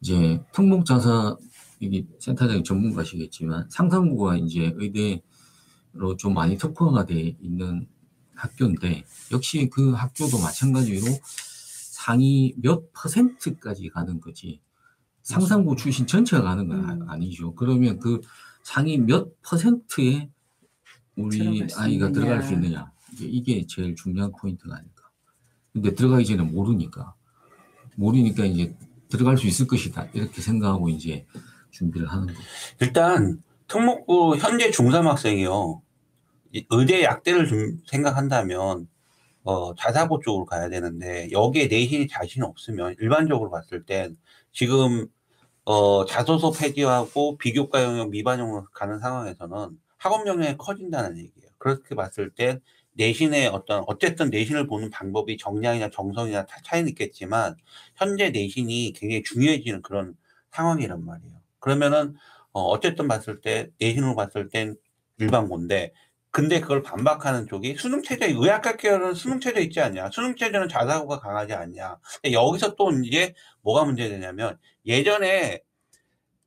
이제 0.00 0.40
특목자사 0.52 1.36
이게 1.80 2.06
센터장이 2.18 2.62
전문가시겠지만 2.62 3.68
상상고가 3.70 4.36
이제 4.36 4.72
의대로 4.76 6.16
좀 6.18 6.34
많이 6.34 6.56
특화돼 6.58 7.36
있는 7.40 7.88
학교인데 8.34 9.04
역시 9.32 9.68
그 9.72 9.92
학교도 9.92 10.38
마찬가지로 10.38 11.06
상위 11.24 12.54
몇 12.58 12.92
퍼센트까지 12.92 13.88
가는 13.88 14.20
거지 14.20 14.60
상상고 15.22 15.74
출신 15.76 16.06
전체가 16.06 16.42
가는 16.42 16.68
건 16.68 16.84
아- 16.88 16.92
음. 16.94 17.08
아니죠. 17.10 17.54
그러면 17.54 17.98
그 17.98 18.20
상위 18.62 18.98
몇 18.98 19.40
퍼센트에 19.42 20.30
우리 21.16 21.62
아이가 21.76 22.08
있느냐. 22.08 22.12
들어갈 22.12 22.42
수 22.42 22.52
있느냐 22.54 22.90
이게 23.20 23.66
제일 23.66 23.94
중요한 23.96 24.32
포인트가 24.32 24.76
아닐까. 24.76 25.10
근데 25.72 25.94
들어가기 25.94 26.26
전에 26.26 26.42
모르니까 26.42 27.14
모르니까 27.96 28.44
이제 28.44 28.74
들어갈 29.08 29.36
수 29.38 29.46
있을 29.46 29.66
것이다 29.66 30.06
이렇게 30.14 30.40
생각하고 30.40 30.88
이제 30.88 31.26
준비를 31.70 32.08
하는 32.08 32.26
거죠. 32.26 32.38
일단 32.80 33.42
특목고 33.68 34.36
현재 34.36 34.70
중3 34.70 35.04
학생이요 35.04 35.82
이 36.52 36.66
의대 36.70 37.02
약대를 37.04 37.46
좀 37.48 37.78
생각한다면 37.86 38.88
어, 39.44 39.74
자사고 39.74 40.20
쪽으로 40.20 40.44
가야 40.44 40.68
되는데 40.68 41.30
여기에 41.30 41.66
내신이 41.68 42.08
자신 42.08 42.42
없으면 42.42 42.96
일반적으로 43.00 43.50
봤을 43.50 43.84
땐 43.84 44.16
지금 44.52 45.06
어, 45.64 46.04
자소서 46.04 46.50
폐지하고 46.52 47.38
비교과 47.38 47.82
영역 47.82 48.10
미반영으로 48.10 48.66
가는 48.72 48.98
상황에서는 48.98 49.78
학업 49.98 50.26
역량이 50.26 50.56
커진다는 50.56 51.18
얘기예요. 51.18 51.50
그렇게 51.58 51.94
봤을 51.94 52.30
땐 52.30 52.60
내신의 52.94 53.48
어떤 53.48 53.84
어쨌든 53.86 54.30
내신을 54.30 54.66
보는 54.66 54.90
방법이 54.90 55.36
정량이나 55.38 55.90
정성이나 55.90 56.46
다 56.46 56.56
차이는 56.64 56.88
있겠지만 56.90 57.56
현재 57.96 58.30
내신이 58.30 58.92
굉장히 58.96 59.22
중요해지는 59.22 59.82
그런 59.82 60.14
상황이란 60.50 61.04
말이에요. 61.04 61.39
그러면은 61.60 62.14
어, 62.52 62.62
어쨌든 62.62 63.06
봤을 63.06 63.40
때 63.40 63.70
내신으로 63.78 64.16
봤을 64.16 64.48
땐 64.48 64.76
일반고인데 65.18 65.92
근데 66.32 66.60
그걸 66.60 66.82
반박하는 66.82 67.46
쪽이 67.46 67.76
수능 67.76 68.02
체제 68.02 68.26
의학학 68.26 68.78
계열은 68.78 69.14
수능 69.14 69.40
체제 69.40 69.60
있지 69.62 69.80
않냐 69.80 70.10
수능 70.10 70.36
체제는 70.36 70.68
자사고가 70.68 71.20
강하지 71.20 71.54
않냐 71.54 71.98
여기서 72.32 72.76
또 72.76 72.90
이제 72.92 73.34
뭐가 73.62 73.84
문제되냐면 73.84 74.58
예전에 74.86 75.62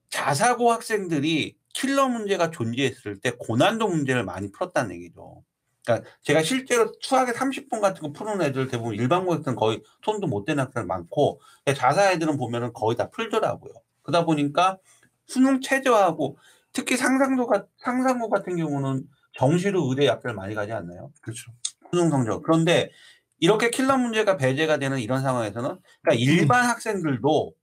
자사고 0.09 0.71
학생들이 0.71 1.55
킬러 1.73 2.07
문제가 2.07 2.51
존재했을 2.51 3.19
때 3.19 3.31
고난도 3.31 3.87
문제를 3.87 4.23
많이 4.23 4.51
풀었다는 4.51 4.95
얘기죠. 4.95 5.43
그러니까 5.83 6.09
제가 6.21 6.43
실제로 6.43 6.91
수학에 7.01 7.31
30분 7.33 7.81
같은 7.81 8.01
거 8.01 8.11
푸는 8.11 8.41
애들 8.41 8.67
대부분 8.67 8.95
일반고 8.95 9.33
학생은 9.33 9.55
거의 9.55 9.81
손도 10.05 10.27
못 10.27 10.45
대는 10.45 10.63
학생 10.63 10.87
많고 10.87 11.41
자사 11.75 12.11
애들은 12.11 12.37
보면은 12.37 12.71
거의 12.73 12.95
다 12.95 13.09
풀더라고요. 13.09 13.73
그러다 14.03 14.23
보니까 14.23 14.77
수능 15.25 15.61
체제하고 15.61 16.37
특히 16.71 16.97
상상도 16.97 17.47
상상고 17.77 18.29
같은 18.29 18.57
경우는 18.57 19.03
정시로 19.33 19.89
의대 19.89 20.05
약대를 20.07 20.35
많이 20.35 20.55
가지 20.55 20.71
않나요? 20.71 21.11
그렇죠. 21.21 21.51
수능 21.91 22.09
성적. 22.09 22.41
그런데 22.43 22.91
이렇게 23.39 23.69
킬러 23.69 23.97
문제가 23.97 24.37
배제가 24.37 24.77
되는 24.77 24.99
이런 24.99 25.21
상황에서는 25.21 25.77
그러니까 26.01 26.13
일반 26.13 26.65
학생들도 26.65 27.53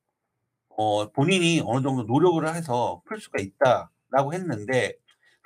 어, 0.76 1.12
본인이 1.12 1.62
어느 1.64 1.82
정도 1.82 2.04
노력을 2.04 2.46
해서 2.54 3.02
풀 3.06 3.20
수가 3.20 3.40
있다라고 3.40 4.32
했는데 4.32 4.94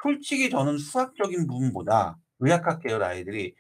솔직히 0.03 0.51
저는 0.51 0.79
수학적인 0.79 1.47
부분보다 1.47 2.19
의학학 2.41 2.83
계열 2.83 3.03
아이들이 3.03 3.55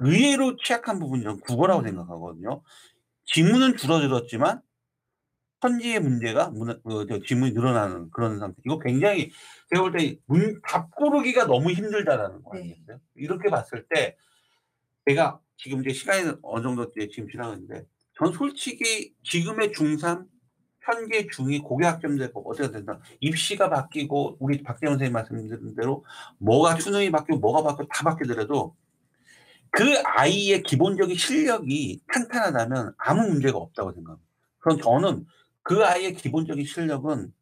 의외로 0.00 0.56
취약한 0.56 0.98
부분이 0.98 1.22
저는 1.22 1.40
국어라고 1.40 1.82
생각하거든요. 1.82 2.62
지문은 3.26 3.76
줄어들었지만 3.76 4.60
현지의 5.64 6.00
문제가 6.00 6.50
문, 6.50 6.70
어, 6.84 7.06
저 7.06 7.18
지문이 7.22 7.52
늘어나는 7.52 8.10
그런 8.10 8.38
상태. 8.38 8.60
이거 8.66 8.78
굉장히 8.78 9.30
제가 9.70 9.82
볼 9.82 9.92
때 9.92 10.18
문, 10.26 10.60
답 10.62 10.90
고르기가 10.90 11.46
너무 11.46 11.70
힘들다라는 11.70 12.42
거 12.42 12.52
네. 12.54 12.60
아니겠어요? 12.60 13.00
이렇게 13.14 13.48
봤을 13.48 13.86
때 13.88 14.16
제가 15.08 15.40
지금 15.56 15.80
이제 15.80 15.94
시간이 15.94 16.32
어느 16.42 16.62
정도 16.62 16.92
이제 16.94 17.08
지금 17.10 17.30
지나갔는데 17.30 17.86
전 18.18 18.32
솔직히 18.32 19.14
지금의 19.22 19.70
중3, 19.72 20.26
현재 20.82 21.26
중2 21.28 21.62
고교 21.62 21.86
학점되고 21.86 22.50
어떻게 22.50 22.70
된다. 22.70 23.00
입시가 23.20 23.70
바뀌고 23.70 24.36
우리 24.40 24.62
박재원 24.62 24.94
선생님 24.98 25.14
말씀드린 25.14 25.74
대로 25.74 26.04
뭐가 26.38 26.78
수능이 26.78 27.10
바뀌고 27.10 27.38
뭐가 27.38 27.62
바뀌고 27.62 27.88
다 27.88 28.04
바뀌더라도 28.04 28.76
그 29.70 29.82
아이의 30.04 30.62
기본적인 30.62 31.16
실력이 31.16 32.02
탄탄하다면 32.12 32.94
아무 32.98 33.22
문제가 33.28 33.56
없다고 33.56 33.92
생각합니다. 33.92 34.28
그럼 34.58 34.78
저는 34.78 35.26
그 35.64 35.84
아이의 35.84 36.14
기본적인 36.14 36.64
실력은 36.64 37.32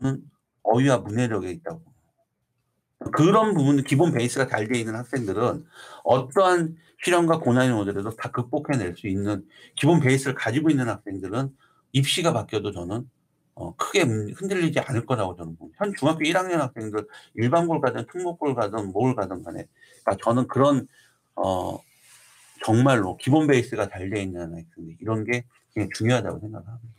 저는 0.00 0.22
어휘와 0.62 0.98
문해력에 0.98 1.50
있다고. 1.50 1.82
그런 3.12 3.54
부분, 3.54 3.82
기본 3.82 4.12
베이스가 4.12 4.48
잘돼 4.48 4.78
있는 4.78 4.94
학생들은 4.94 5.66
어떠한 6.04 6.76
시련과 7.04 7.40
고난이 7.40 7.70
오더라도 7.72 8.16
다 8.16 8.30
극복해낼 8.30 8.96
수 8.96 9.06
있는 9.06 9.46
기본 9.74 10.00
베이스를 10.00 10.34
가지고 10.34 10.70
있는 10.70 10.88
학생들은 10.88 11.54
입시가 11.92 12.32
바뀌어도 12.32 12.72
저는 12.72 13.08
어, 13.54 13.74
크게 13.76 14.04
문- 14.04 14.32
흔들리지 14.32 14.80
않을 14.80 15.04
거라고 15.04 15.34
저는 15.36 15.56
봅니다. 15.56 15.84
현 15.84 15.94
중학교 15.94 16.20
1학년 16.20 16.58
학생들 16.58 17.06
일반고를 17.34 17.80
가든 17.80 18.06
특목고를 18.10 18.54
가든 18.54 18.92
뭘 18.92 19.14
가든 19.14 19.42
간에 19.42 19.66
그러니까 20.04 20.24
저는 20.24 20.46
그런 20.46 20.86
어, 21.34 21.78
정말로 22.64 23.16
기본 23.16 23.46
베이스가 23.46 23.88
잘돼 23.88 24.22
있는 24.22 24.42
학생들 24.54 24.96
이런 25.00 25.24
게 25.24 25.44
중요하다고 25.94 26.40
생각합니다. 26.40 26.95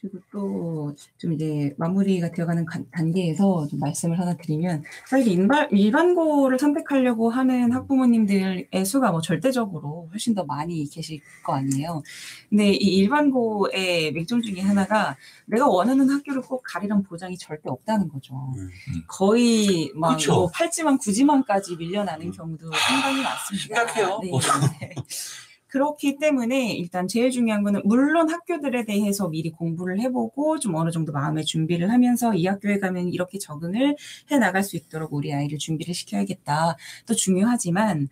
그리고 0.00 0.18
또 0.30 0.94
좀 1.18 1.32
이제 1.32 1.74
마무리가 1.76 2.30
되어가는 2.30 2.64
간- 2.64 2.86
단계에서 2.92 3.66
좀 3.68 3.80
말씀을 3.80 4.18
하나 4.18 4.36
드리면 4.36 4.82
사실 5.06 5.32
일반, 5.32 5.68
일반고를 5.70 6.58
선택하려고 6.58 7.30
하는 7.30 7.72
학부모님들의 7.72 8.68
수가 8.86 9.10
뭐 9.10 9.20
절대적으로 9.20 10.08
훨씬 10.12 10.34
더 10.34 10.44
많이 10.44 10.84
계실 10.88 11.20
거 11.44 11.54
아니에요. 11.54 12.02
근데 12.48 12.70
이 12.72 12.96
일반고의 12.98 14.12
맥점 14.12 14.40
중에 14.42 14.60
하나가 14.60 15.16
내가 15.46 15.66
원하는 15.68 16.08
학교를 16.08 16.42
꼭 16.42 16.62
가리란 16.64 17.02
보장이 17.02 17.36
절대 17.36 17.68
없다는 17.68 18.08
거죠. 18.08 18.34
음. 18.56 18.68
거의 19.08 19.90
막 19.94 20.16
그쵸. 20.16 20.34
뭐 20.34 20.50
8지만 20.50 20.98
9지만까지 21.00 21.76
밀려나는 21.78 22.26
음. 22.26 22.32
경우도 22.32 22.70
상당히 22.72 23.22
많습니다. 23.22 23.86
심각해요. 23.86 24.20
네. 24.22 24.30
네. 25.68 25.72
그렇기 25.72 26.18
때문에 26.18 26.72
일단 26.72 27.06
제일 27.08 27.30
중요한 27.30 27.62
거는 27.62 27.82
물론 27.84 28.30
학교들에 28.30 28.84
대해서 28.84 29.28
미리 29.28 29.50
공부를 29.50 30.00
해보고 30.00 30.58
좀 30.58 30.74
어느 30.74 30.90
정도 30.90 31.12
마음의 31.12 31.44
준비를 31.44 31.90
하면서 31.90 32.34
이 32.34 32.46
학교에 32.46 32.78
가면 32.78 33.08
이렇게 33.08 33.38
적응을 33.38 33.96
해 34.30 34.38
나갈 34.38 34.62
수 34.62 34.76
있도록 34.76 35.12
우리 35.12 35.32
아이를 35.32 35.58
준비를 35.58 35.94
시켜야겠다. 35.94 36.76
또 37.06 37.14
중요하지만 37.14 38.08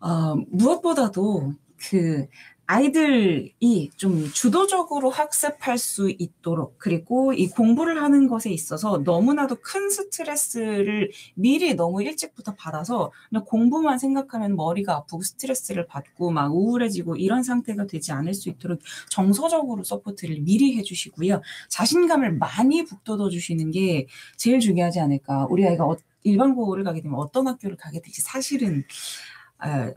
어, 0.00 0.34
무엇보다도 0.50 1.52
그 1.90 2.26
아이들이 2.72 3.90
좀 3.96 4.30
주도적으로 4.32 5.10
학습할 5.10 5.76
수 5.76 6.10
있도록 6.18 6.78
그리고 6.78 7.34
이 7.34 7.48
공부를 7.48 8.02
하는 8.02 8.28
것에 8.28 8.50
있어서 8.50 9.02
너무나도 9.04 9.56
큰 9.56 9.90
스트레스를 9.90 11.10
미리 11.34 11.74
너무 11.74 12.02
일찍부터 12.02 12.54
받아서 12.54 13.12
그냥 13.28 13.44
공부만 13.44 13.98
생각하면 13.98 14.56
머리가 14.56 14.96
아프고 14.96 15.22
스트레스를 15.22 15.84
받고 15.86 16.30
막 16.30 16.50
우울해지고 16.54 17.16
이런 17.16 17.42
상태가 17.42 17.86
되지 17.86 18.10
않을 18.12 18.32
수 18.32 18.48
있도록 18.48 18.80
정서적으로 19.10 19.84
support를 19.84 20.40
미리 20.40 20.74
해주시고요. 20.78 21.42
자신감을 21.68 22.38
많이 22.38 22.86
북돋워 22.86 23.28
주시는 23.28 23.70
게 23.72 24.06
제일 24.38 24.60
중요하지 24.60 24.98
않을까. 24.98 25.46
우리 25.50 25.66
아이가 25.66 25.84
어- 25.84 25.96
일반 26.24 26.54
고를 26.54 26.84
가게 26.84 27.00
되면 27.00 27.18
어떤 27.18 27.48
학교를 27.48 27.76
가게 27.76 28.00
될지 28.00 28.22
사실은 28.22 28.78
아, 28.78 28.86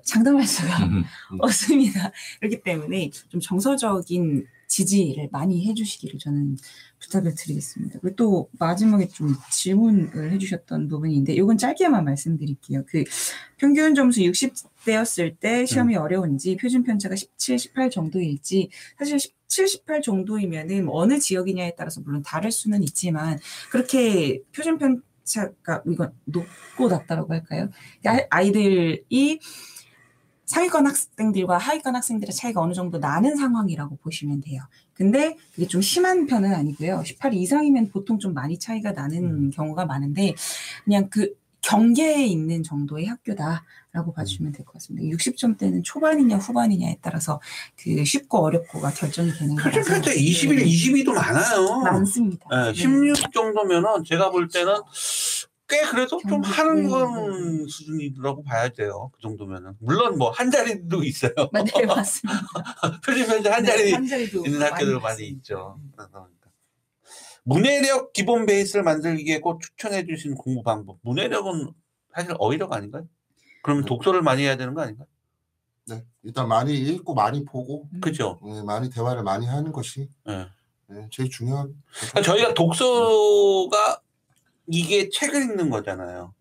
장담할 0.04 0.46
수가 0.46 0.70
없습니다. 1.40 2.12
그렇기 2.40 2.62
때문에 2.62 3.10
좀 3.30 3.40
정서적인 3.40 4.48
지지를 4.68 5.30
많이 5.32 5.68
해주시기를 5.68 6.20
저는 6.20 6.58
부탁을 7.00 7.36
드리겠습니다. 7.36 8.00
그리고 8.00 8.16
또 8.16 8.50
마지막에 8.60 9.08
좀 9.08 9.36
질문을 9.52 10.32
해주셨던 10.32 10.88
부분인데 10.88 11.34
이건 11.34 11.58
짧게만 11.58 12.04
말씀드릴게요. 12.04 12.84
그 12.88 13.04
평균 13.58 13.96
점수 13.96 14.22
60대였을 14.22 15.40
때 15.40 15.66
시험이 15.66 15.96
어려운지 15.96 16.58
표준 16.58 16.84
편차가 16.84 17.16
17, 17.16 17.60
18 17.60 17.90
정도일지 17.90 18.70
사실 18.98 19.20
17, 19.20 19.68
18 19.68 20.02
정도이면은 20.02 20.86
뭐 20.86 21.00
어느 21.00 21.20
지역이냐에 21.20 21.76
따라서 21.78 22.02
물론 22.02 22.24
다를 22.24 22.52
수는 22.52 22.84
있지만 22.84 23.40
그렇게 23.70 24.42
표준 24.52 24.78
편 24.78 25.02
차가 25.26 25.84
이건 25.86 26.14
높고 26.26 26.88
낮다라고 26.88 27.34
할까요? 27.34 27.70
그러니까 28.02 28.28
아이들이 28.30 29.40
상위권 30.46 30.86
학생들과 30.86 31.58
하위권 31.58 31.96
학생들의 31.96 32.34
차이가 32.34 32.62
어느 32.62 32.74
정도 32.74 33.00
나는 33.00 33.36
상황이라고 33.36 33.98
보시면 33.98 34.42
돼요. 34.42 34.62
근데 34.94 35.36
그게 35.54 35.68
좀 35.68 35.82
심한 35.82 36.28
편은 36.28 36.54
아니고요. 36.54 37.04
18 37.04 37.34
이상이면 37.34 37.90
보통 37.90 38.20
좀 38.20 38.34
많이 38.34 38.58
차이가 38.60 38.92
나는 38.92 39.50
경우가 39.50 39.86
많은데 39.86 40.36
그냥 40.84 41.10
그 41.10 41.34
경계에 41.62 42.28
있는 42.28 42.62
정도의 42.62 43.08
학교다 43.08 43.66
라고 43.96 44.12
봐주시면 44.14 44.52
될 44.52 44.66
것 44.66 44.74
같습니다. 44.74 45.16
60점대는 45.16 45.82
초반이냐 45.86 46.36
후반이냐에 46.38 46.98
따라서 47.02 47.40
그 47.82 48.04
쉽고 48.04 48.40
어렵고가 48.46 48.92
결정이 48.92 49.32
되는 49.32 49.56
거라서 49.56 49.90
편차 49.90 50.12
21, 50.12 50.58
22도 50.66 51.14
많아요. 51.14 51.80
많습니다. 51.80 52.46
예, 52.52 52.56
네. 52.68 52.74
16 52.74 53.32
정도면은 53.32 54.04
제가 54.04 54.32
볼 54.32 54.50
때는 54.50 54.74
꽤 55.70 55.82
그래도 55.82 56.20
좀 56.28 56.44
하는 56.44 56.84
네, 56.84 56.90
건 56.90 57.68
수준이라고 57.68 58.44
봐야 58.44 58.68
돼요. 58.70 59.10
그 59.16 59.22
정도면은. 59.22 59.74
물론 59.80 60.18
뭐 60.18 60.30
한 60.32 60.52
자리도 60.52 61.04
있어요. 61.04 61.32
네, 61.54 61.64
맞습니다. 61.88 62.42
표준 63.04 63.26
편차 63.26 63.54
한 63.54 63.64
자리 63.66 63.86
네, 63.86 63.92
한 63.94 64.06
자리도 64.06 64.46
있는 64.46 64.62
학교들 64.62 65.00
많이 65.00 65.24
있습니다. 65.24 65.38
있죠. 65.38 65.80
그래서 65.96 66.28
문해력 67.46 68.12
기본 68.14 68.46
베이스를 68.46 68.84
만들기에 68.84 69.40
꼭 69.40 69.62
추천해 69.62 70.06
주신 70.06 70.36
공부 70.36 70.64
방법. 70.64 70.98
문해력은 71.04 71.72
사실 72.14 72.34
어휘력 72.40 72.74
아닌가요? 72.74 73.08
그럼 73.66 73.82
네. 73.82 73.86
독서를 73.88 74.22
많이 74.22 74.44
해야 74.44 74.58
되는 74.58 74.76
거 74.76 74.82
아닌가요? 74.82 75.08
네, 75.88 76.06
일단 76.22 76.48
많이 76.48 76.78
읽고 76.78 77.16
많이 77.16 77.44
보고 77.44 77.90
음. 77.96 78.00
그죠? 78.00 78.40
네, 78.44 78.62
많이 78.62 78.92
대화를 78.92 79.24
많이 79.24 79.48
하는 79.48 79.72
것이 79.72 80.08
예. 80.30 80.48
네, 80.86 81.08
제일 81.12 81.32
중요한. 81.32 81.74
그러니까 82.12 82.22
저희가 82.22 82.54
독서가 82.54 84.02
이게 84.68 85.10
책을 85.10 85.42
읽는 85.42 85.72
거잖아요. 85.72 86.36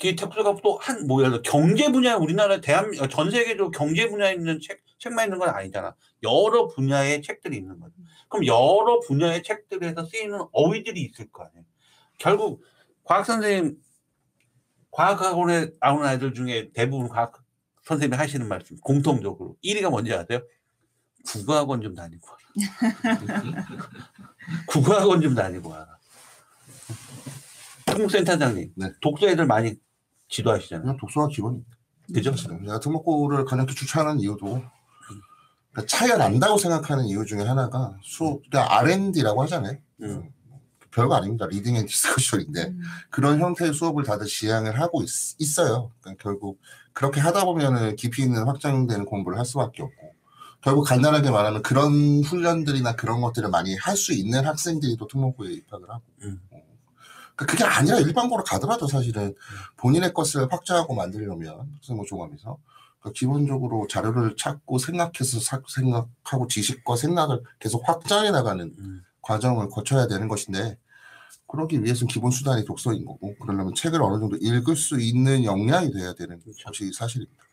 그 0.00 0.16
독서가 0.16 0.56
또한 0.62 1.06
뭐 1.06 1.20
예를 1.20 1.42
들어 1.42 1.42
경제 1.42 1.92
분야 1.92 2.16
우리나라 2.16 2.58
대한 2.62 2.90
전 3.10 3.30
세계적으로 3.30 3.70
경제 3.70 4.08
분야에 4.08 4.32
있는 4.32 4.58
책 4.58 4.80
책만 4.98 5.26
있는 5.26 5.38
건 5.38 5.50
아니잖아. 5.50 5.94
여러 6.22 6.68
분야의 6.68 7.20
책들이 7.20 7.58
있는 7.58 7.78
거죠. 7.78 7.92
그럼 8.30 8.46
여러 8.46 8.98
분야의 9.00 9.42
책들에서 9.42 10.06
쓰이는 10.06 10.40
어휘들이 10.52 11.02
있을 11.02 11.30
거 11.30 11.44
아니에요. 11.44 11.64
결국 12.16 12.62
과학 13.04 13.26
선생님 13.26 13.76
과학학원에 14.96 15.72
나오는 15.78 16.08
아이들 16.08 16.32
중에 16.32 16.70
대부분 16.72 17.08
과학 17.10 17.44
선생님이 17.84 18.16
하시는 18.16 18.48
말씀 18.48 18.78
공통적으로 18.78 19.56
1위가 19.62 19.90
뭔지 19.90 20.14
아세요? 20.14 20.40
국어학원 21.26 21.82
좀 21.82 21.94
다니고 21.94 22.26
와라. 22.26 22.38
국어학원 24.66 25.20
좀 25.20 25.34
다니고 25.34 25.68
와라. 25.68 25.98
한국센터장님, 27.86 28.72
네. 28.74 28.92
독서 29.02 29.28
애들 29.28 29.46
많이 29.46 29.74
지도하시잖아요. 30.28 30.82
그냥 30.82 30.96
독서가 30.96 31.28
기본입니다. 31.28 31.70
그죠? 32.14 32.32
내가 32.62 32.80
특목고를 32.80 33.44
가장 33.44 33.66
추천하는 33.66 34.20
이유도 34.20 34.62
그러니까 35.72 35.86
차이가 35.86 36.16
난다고 36.16 36.56
생각하는 36.56 37.04
이유 37.04 37.26
중에 37.26 37.42
하나가 37.42 37.98
수업, 38.02 38.40
그러니까 38.48 38.78
R&D라고 38.78 39.42
하잖아요. 39.42 39.76
음. 40.02 40.30
별거 40.96 41.14
아닙니다. 41.14 41.46
reading 41.46 41.76
and 41.76 41.84
discussion인데 41.84 42.68
음. 42.68 42.80
그런 43.10 43.38
형태의 43.38 43.74
수업을 43.74 44.02
다들 44.02 44.26
지향을 44.26 44.80
하고 44.80 45.02
있, 45.02 45.60
어요 45.60 45.90
그러니까 46.00 46.22
결국 46.22 46.58
그렇게 46.94 47.20
하다 47.20 47.44
보면은 47.44 47.96
깊이 47.96 48.22
있는 48.22 48.44
확장되는 48.46 49.04
공부를 49.04 49.36
할 49.38 49.44
수밖에 49.44 49.82
없고 49.82 50.14
결국 50.62 50.84
간단하게 50.84 51.30
말하면 51.30 51.62
그런 51.62 52.24
훈련들이나 52.24 52.96
그런 52.96 53.20
것들을 53.20 53.50
많이 53.50 53.76
할 53.76 53.94
수 53.94 54.14
있는 54.14 54.46
학생들이 54.46 54.96
또 54.96 55.06
특목고에 55.06 55.52
입학을 55.52 55.90
하고 55.90 56.02
음. 56.22 56.40
어. 56.50 56.56
그러니까 57.36 57.44
그게 57.52 57.64
아니라 57.64 57.98
일반고로 57.98 58.42
가더라도 58.44 58.86
사실은 58.88 59.34
본인의 59.76 60.14
것을 60.14 60.50
확장하고 60.50 60.94
만들려면 60.94 61.68
학생부 61.74 62.06
종합에서 62.08 62.56
그러니까 63.00 63.18
기본적으로 63.18 63.86
자료를 63.86 64.34
찾고 64.38 64.78
생각해서 64.78 65.40
사- 65.40 65.60
생각하고 65.68 66.48
지식과 66.48 66.96
생각을 66.96 67.42
계속 67.58 67.86
확장해 67.86 68.30
나가는 68.30 68.74
음. 68.78 69.02
과정을 69.20 69.68
거쳐야 69.68 70.06
되는 70.06 70.26
것인데 70.28 70.78
그러기 71.48 71.82
위해서는 71.82 72.08
기본 72.08 72.30
수단이 72.30 72.64
독서인 72.64 73.04
거고 73.04 73.34
그러려면 73.36 73.74
책을 73.74 74.02
어느 74.02 74.18
정도 74.18 74.36
읽을 74.36 74.76
수 74.76 75.00
있는 75.00 75.44
역량이 75.44 75.92
돼야 75.92 76.14
되는 76.14 76.40
그렇죠. 76.40 76.66
것이 76.66 76.92
사실입니다. 76.92 77.44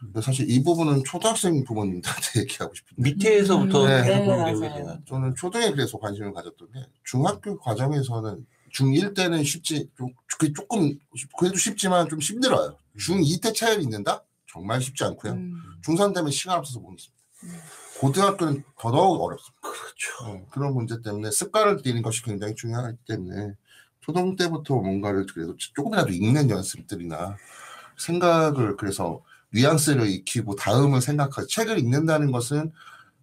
근데 0.00 0.20
사실 0.20 0.48
이 0.48 0.62
부분은 0.62 1.02
초등학생 1.04 1.64
부모님들한테 1.64 2.40
얘기하고 2.40 2.72
싶은데 2.74 3.02
밑에서부터 3.02 3.86
네. 3.86 4.02
해보는 4.04 4.60
네. 4.60 4.68
제가 4.68 4.98
저는 5.08 5.34
초등에 5.34 5.70
그래서 5.72 5.98
관심을 5.98 6.32
가졌던 6.32 6.72
게 6.72 6.86
중학교 7.04 7.58
과정에서는 7.58 8.46
중1 8.74 9.16
때는 9.16 9.42
쉽지 9.44 9.88
좀 9.96 10.12
그게 10.26 10.52
조금 10.52 10.96
그래도 11.38 11.56
쉽지만 11.56 12.08
좀 12.08 12.20
힘들어요. 12.20 12.76
중2 12.98 13.42
때 13.42 13.52
차이를 13.52 13.82
읽는다? 13.82 14.24
정말 14.46 14.80
쉽지 14.80 15.04
않고요. 15.04 15.32
음. 15.32 15.54
중3 15.84 16.14
되면 16.14 16.30
시간 16.30 16.58
없어서 16.58 16.78
못 16.80 16.92
읽습니다. 16.92 17.18
고등학교는 18.00 18.64
더더욱 18.78 19.20
어렵습니다. 19.22 19.60
그렇죠. 19.60 20.24
어, 20.24 20.46
그런 20.50 20.74
문제 20.74 21.00
때문에 21.02 21.30
습관을 21.30 21.82
들이는 21.82 22.02
것이 22.02 22.22
굉장히 22.22 22.54
중요하기 22.54 22.96
때문에 23.06 23.54
초등 24.00 24.36
때부터 24.36 24.76
뭔가를 24.76 25.26
그래도 25.26 25.56
조금이라도 25.56 26.10
읽는 26.10 26.48
연습들이나 26.50 27.36
생각을 27.98 28.76
그래서 28.76 29.20
뉘앙스를 29.52 30.08
익히고 30.08 30.54
다음을 30.54 31.00
생각하고 31.00 31.46
책을 31.46 31.78
읽는다는 31.78 32.30
것은 32.30 32.72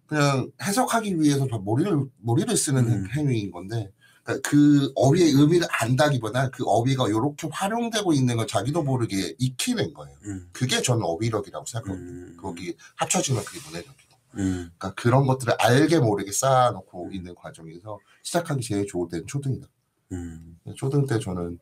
그냥 0.06 0.50
해석하기 0.62 1.20
위해서 1.20 1.46
더 1.46 1.58
머리를 1.58 2.04
머리를 2.18 2.56
쓰는 2.56 2.86
음. 2.86 3.08
행위인 3.10 3.50
건데 3.50 3.90
그러니까 4.22 4.48
그 4.48 4.92
어휘의 4.94 5.32
의미를 5.32 5.66
안다기보다 5.70 6.50
그 6.50 6.64
어휘가 6.64 7.08
이렇게 7.08 7.48
활용되고 7.50 8.12
있는 8.12 8.36
걸 8.36 8.46
자기도 8.46 8.82
모르게 8.82 9.34
익히는 9.38 9.94
거예요. 9.94 10.16
음. 10.24 10.48
그게 10.52 10.82
저는 10.82 11.02
어휘력이라고 11.04 11.64
생각합니다. 11.64 12.12
음. 12.12 12.36
거기 12.40 12.76
합쳐지면 12.96 13.44
그게 13.44 13.60
문해력이고. 13.66 14.05
음. 14.38 14.70
그러니까 14.78 14.94
그런 14.94 15.26
것들을 15.26 15.54
알게 15.58 15.98
모르게 15.98 16.32
쌓아놓고 16.32 17.10
있는 17.12 17.34
과정에서 17.34 17.98
시작하기 18.22 18.62
제일 18.62 18.86
좋을 18.86 19.08
때는 19.08 19.26
초등이다. 19.26 19.66
음. 20.12 20.58
초등 20.76 21.06
때 21.06 21.18
저는 21.18 21.58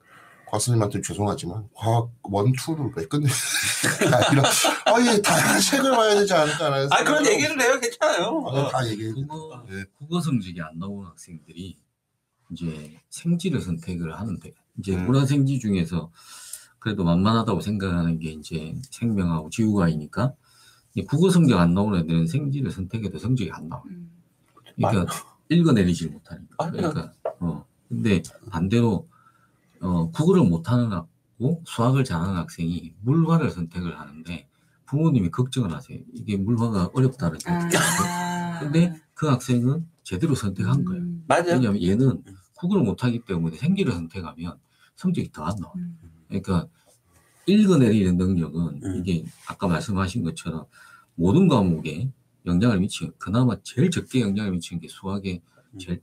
과수님한테 0.46 1.00
죄송하지만 1.00 1.68
과학 1.74 2.10
원투를 2.22 2.92
왜 2.96 3.06
끝내? 3.06 3.28
아니라 4.12 4.42
아예 4.86 5.20
다양한 5.20 5.60
책을 5.60 5.90
봐야 5.90 6.14
되지 6.14 6.32
않을까라는 6.32 6.92
아 6.92 7.02
그런 7.02 7.26
얘기를 7.26 7.60
해요. 7.60 7.78
괜찮아요. 7.80 8.44
아, 8.46 8.68
다 8.68 8.86
얘기해. 8.88 9.12
국어, 9.12 9.64
네. 9.68 9.84
국어 9.98 10.20
성적이 10.20 10.60
안 10.62 10.78
나오는 10.78 11.08
학생들이 11.08 11.76
이제 12.52 13.00
생지를 13.10 13.60
선택을 13.60 14.14
하는데 14.18 14.52
이제 14.78 14.94
음. 14.94 15.06
문화생지 15.06 15.58
중에서 15.58 16.12
그래도 16.78 17.02
만만하다고 17.02 17.60
생각하는 17.60 18.18
게 18.18 18.30
이제 18.30 18.74
생명하고 18.90 19.48
지구과이니까 19.50 20.34
이 20.34 20.43
국어 21.02 21.28
성적 21.30 21.58
안 21.58 21.74
나오는 21.74 21.98
애들은 22.00 22.26
생지를 22.26 22.70
선택해도 22.70 23.18
성적이 23.18 23.50
안 23.52 23.68
나와요. 23.68 23.84
음. 23.90 24.10
그러니까 24.76 25.12
읽어내리질 25.48 26.10
못하니까. 26.10 26.54
아, 26.58 26.70
그러니까 26.70 27.12
어 27.40 27.64
근데 27.88 28.22
반대로 28.50 29.08
어 29.80 30.10
국어를 30.10 30.44
못하는 30.44 30.92
학고 30.92 31.62
수학을 31.66 32.04
잘하는 32.04 32.36
학생이 32.36 32.94
물화를 33.02 33.50
선택을 33.50 33.98
하는데 33.98 34.48
부모님이 34.86 35.30
걱정을 35.30 35.72
하세요. 35.72 35.98
이게 36.12 36.36
물화가 36.36 36.90
어렵다는 36.94 37.38
거. 37.38 37.50
아. 37.52 38.60
근데 38.60 38.94
그 39.14 39.26
학생은 39.28 39.86
제대로 40.04 40.34
선택한 40.34 40.84
거예요. 40.84 41.02
음. 41.02 41.24
맞아요. 41.26 41.54
왜냐하면 41.54 41.82
얘는 41.82 42.08
음. 42.26 42.36
국어를 42.56 42.84
못하기 42.84 43.24
때문에 43.24 43.56
생기를 43.56 43.92
선택하면 43.92 44.58
성적이 44.96 45.32
더 45.32 45.44
안 45.44 45.56
나와요. 45.56 45.74
음. 45.76 45.98
그러니까 46.28 46.68
읽어내리는 47.46 48.16
능력은 48.16 48.80
음. 48.84 48.96
이게 48.96 49.24
아까 49.46 49.66
말씀하신 49.68 50.24
것처럼 50.24 50.66
모든 51.14 51.48
과목에 51.48 52.10
영향을 52.46 52.80
미치는 52.80 53.12
그나마 53.18 53.56
제일 53.62 53.90
적게 53.90 54.20
영향을 54.20 54.52
미치는 54.52 54.80
게 54.80 54.88
수학에 54.88 55.40
음. 55.72 55.78
제일 55.78 56.00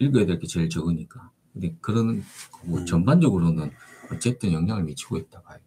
읽어야 0.00 0.26
될 0.26 0.38
게 0.38 0.46
제일 0.46 0.68
적으니까. 0.68 1.30
근데 1.52 1.74
그런 1.80 2.22
뭐 2.64 2.80
음. 2.80 2.86
전반적으로는 2.86 3.70
어쨌든 4.12 4.52
영향을 4.52 4.84
미치고 4.84 5.18
있다 5.18 5.42
봐요. 5.42 5.58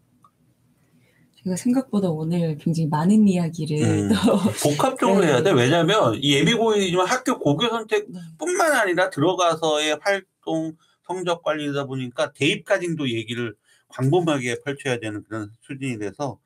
제가 1.43 1.55
생각보다 1.55 2.09
오늘 2.09 2.57
굉장히 2.57 2.87
많은 2.87 3.27
이야기를 3.27 3.77
음. 3.83 4.09
또 4.09 4.37
복합적으로 4.63 5.21
네. 5.21 5.27
해야 5.27 5.43
돼. 5.43 5.51
왜냐하면 5.51 6.15
이 6.21 6.33
예비고이지만 6.33 7.05
학교 7.07 7.37
고교 7.39 7.63
네. 7.63 7.69
선택뿐만 7.69 8.71
아니라 8.73 9.09
들어가서의 9.11 9.99
활동 10.01 10.75
성적 11.05 11.43
관리다 11.43 11.85
보니까 11.85 12.33
대입까지도 12.33 13.11
얘기를 13.11 13.55
광범하게 13.95 14.61
펼쳐야 14.63 14.99
되는 14.99 15.23
그런 15.23 15.49
수준이 15.61 15.97
돼서 15.99 16.37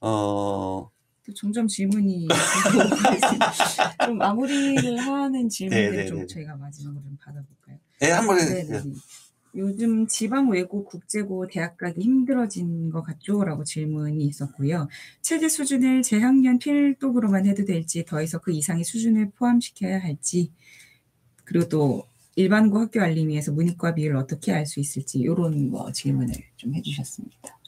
어또 0.00 0.90
점점 1.34 1.68
질문이 1.68 2.24
오고 2.24 2.30
있습니다. 3.14 4.06
좀 4.06 4.18
마무리를 4.18 4.98
하는 4.98 5.48
네, 5.48 6.06
좀 6.06 6.20
네. 6.20 6.26
저희가 6.26 6.56
마지막으로 6.56 7.02
좀 7.02 7.16
받아볼까요? 7.20 7.78
네, 8.00 8.10
한번 8.10 8.36
네, 8.38 8.42
해주세요. 8.42 8.82
네. 8.82 8.92
요즘 9.56 10.06
지방 10.06 10.50
외고 10.50 10.84
국제고 10.84 11.46
대학 11.46 11.78
가기 11.78 12.02
힘들어진 12.02 12.90
것 12.90 13.02
같죠라고 13.02 13.64
질문이 13.64 14.22
있었고요. 14.24 14.88
체제 15.22 15.48
수준을 15.48 16.02
재학년 16.02 16.58
필독으로만 16.58 17.46
해도 17.46 17.64
될지 17.64 18.04
더해서 18.04 18.38
그 18.38 18.52
이상의 18.52 18.84
수준을 18.84 19.30
포함시켜야 19.30 19.98
할지 19.98 20.52
그리고 21.44 21.68
또 21.68 22.06
일반고 22.36 22.78
학교 22.78 23.00
알림위에서 23.00 23.52
문이과 23.52 23.94
비율을 23.94 24.16
어떻게 24.16 24.52
알 24.52 24.66
수 24.66 24.78
있을지 24.80 25.18
이런 25.18 25.70
뭐 25.70 25.90
질문을 25.90 26.34
좀 26.56 26.74
해주셨습니다. 26.74 27.58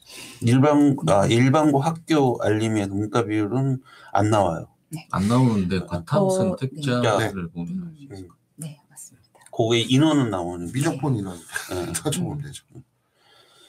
일반 0.41 0.95
아 1.07 1.25
일반고 1.25 1.79
학교 1.79 2.41
알림에서 2.41 2.93
문과 2.93 3.25
비율은 3.25 3.81
안 4.11 4.29
나와요. 4.29 4.67
안 5.11 5.27
나오는데 5.27 5.85
과탐 5.85 6.23
어, 6.23 6.29
선택자를 6.29 7.49
보면 7.49 7.69
음. 7.77 8.07
음. 8.11 8.27
네, 8.55 8.79
맞습니다. 8.89 9.27
그게 9.51 9.81
인원은 9.81 10.29
나오는. 10.29 10.71
미적분이나 10.71 11.33
네. 11.33 11.93
찾아보면 11.93 12.41
되죠. 12.43 12.65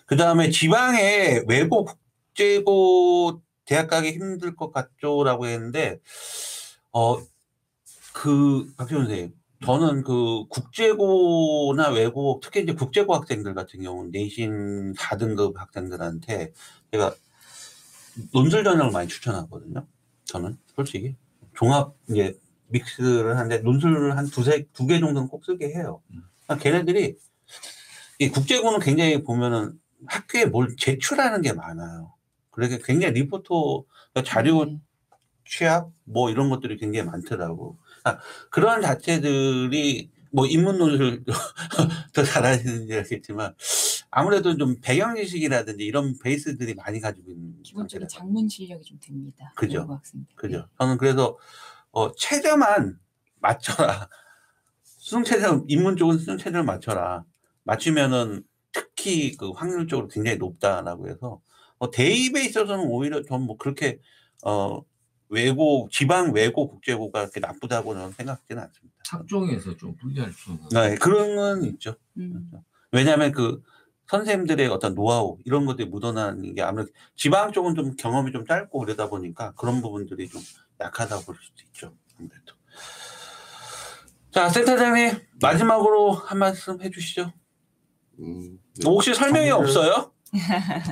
그 0.07 0.17
다음에 0.17 0.51
지방에 0.51 1.43
외고 1.47 1.85
국제고 1.85 3.43
대학 3.65 3.89
가기 3.89 4.13
힘들 4.13 4.57
것 4.57 4.73
같죠라고 4.73 5.47
했는데, 5.47 6.01
어, 6.93 7.19
그, 8.13 8.73
박지원 8.77 9.07
선생님, 9.07 9.35
저는 9.65 10.03
그 10.05 10.47
국제고나 10.49 11.91
외고, 11.91 12.41
특히 12.43 12.63
이제 12.63 12.73
국제고 12.73 13.15
학생들 13.15 13.55
같은 13.55 13.83
경우는 13.83 14.11
내신 14.11 14.95
4등급 14.95 15.57
학생들한테 15.57 16.53
제가 16.93 17.15
논술 18.33 18.65
전형을 18.65 18.91
많이 18.91 19.09
추천하거든요. 19.09 19.87
저는 20.25 20.57
솔직히. 20.75 21.15
종합, 21.55 21.95
이제 22.09 22.39
믹스를 22.69 23.37
하는데 23.37 23.59
논술을 23.59 24.17
한 24.17 24.27
두세, 24.31 24.67
두 24.73 24.87
개 24.87 24.99
정도는 24.99 25.29
꼭 25.29 25.45
쓰게 25.45 25.69
해요. 25.69 26.01
그러니까 26.47 26.63
걔네들이 26.63 27.17
이 28.19 28.29
국제고는 28.31 28.81
굉장히 28.81 29.23
보면은 29.23 29.79
학교에 30.07 30.47
뭘 30.47 30.75
제출하는 30.79 31.43
게 31.43 31.53
많아요. 31.53 32.15
그러니까 32.51 32.83
굉장히 32.85 33.15
리포터 33.15 33.85
자료 34.25 34.65
네. 34.65 34.79
취합 35.45 35.91
뭐 36.05 36.31
이런 36.31 36.49
것들이 36.49 36.79
굉장히 36.79 37.07
많더라고. 37.11 37.77
아, 38.05 38.19
그런 38.51 38.83
자체들이 38.83 40.11
뭐 40.33 40.47
인문 40.47 40.79
논술 40.79 41.25
더 42.15 42.23
잘하시는지 42.23 42.95
알겠지만 42.95 43.55
아무래도 44.11 44.57
좀 44.57 44.77
배경 44.81 45.17
지식이라든지 45.17 45.85
이런 45.85 46.19
베이스들이 46.19 46.75
많이 46.75 47.01
가지고 47.01 47.31
있는 47.31 47.63
기본적인. 47.63 48.09
장문 48.09 48.49
실력이 48.49 48.85
좀 48.85 48.99
됩니다. 49.01 49.53
그죠. 49.57 50.01
그죠. 50.35 50.69
저는 50.79 50.99
그래서 50.99 51.37
어, 51.93 52.13
최저만 52.13 52.99
맞춰라. 53.41 54.09
수능 54.83 55.25
최저 55.25 55.65
인문 55.69 55.97
쪽은 55.97 56.19
수능 56.19 56.39
최저를 56.39 56.65
맞춰라. 56.65 57.25
맞추면은 57.65 58.45
특히 58.73 59.37
그 59.37 59.51
확률적으로 59.51 60.09
굉장히 60.09 60.39
높다라고 60.39 61.09
해서 61.09 61.41
어, 61.79 61.91
대입에 61.91 62.45
있어서는 62.45 62.85
오히려 62.87 63.23
전뭐 63.23 63.57
그렇게 63.57 63.99
어 64.45 64.81
외고 65.31 65.89
지방 65.91 66.33
외고 66.33 66.69
국제고가 66.69 67.21
그렇게 67.21 67.41
나쁘다고 67.41 67.95
저는 67.95 68.13
생각하지는 68.13 68.63
않습니다. 68.65 68.97
학종에서 69.09 69.77
좀 69.77 69.97
분리할 69.97 70.33
수는 70.33 70.59
네, 70.73 70.97
그런 70.97 71.37
건 71.37 71.65
있죠. 71.65 71.95
음. 72.19 72.51
왜냐하면 72.93 73.33
그 73.33 73.63
선생님들의 74.09 74.67
어떤 74.69 74.95
노하우 74.97 75.39
이런 75.45 75.67
것들이 75.67 75.89
묻어나는 75.89 76.55
게 76.55 76.63
아무래도 76.63 76.91
지방 77.17 77.53
쪽은 77.53 77.77
좀 77.77 77.95
경험이 77.97 78.33
좀 78.33 78.45
짧고 78.45 78.79
그러다 78.81 79.09
보니까 79.09 79.53
그런 79.53 79.81
부분들이 79.81 80.29
좀 80.29 80.43
약하다고 80.81 81.25
볼 81.25 81.37
수도 81.41 81.63
있죠. 81.67 81.95
아무래도. 82.19 82.55
자, 84.33 84.49
센터장님 84.49 85.13
마지막으로 85.41 86.13
한 86.13 86.39
말씀 86.39 86.81
해주시죠. 86.83 87.33
음, 88.21 88.59
네. 88.81 88.89
혹시 88.89 89.15
설명이 89.15 89.49
정리를- 89.49 89.61
없어요? 89.61 90.13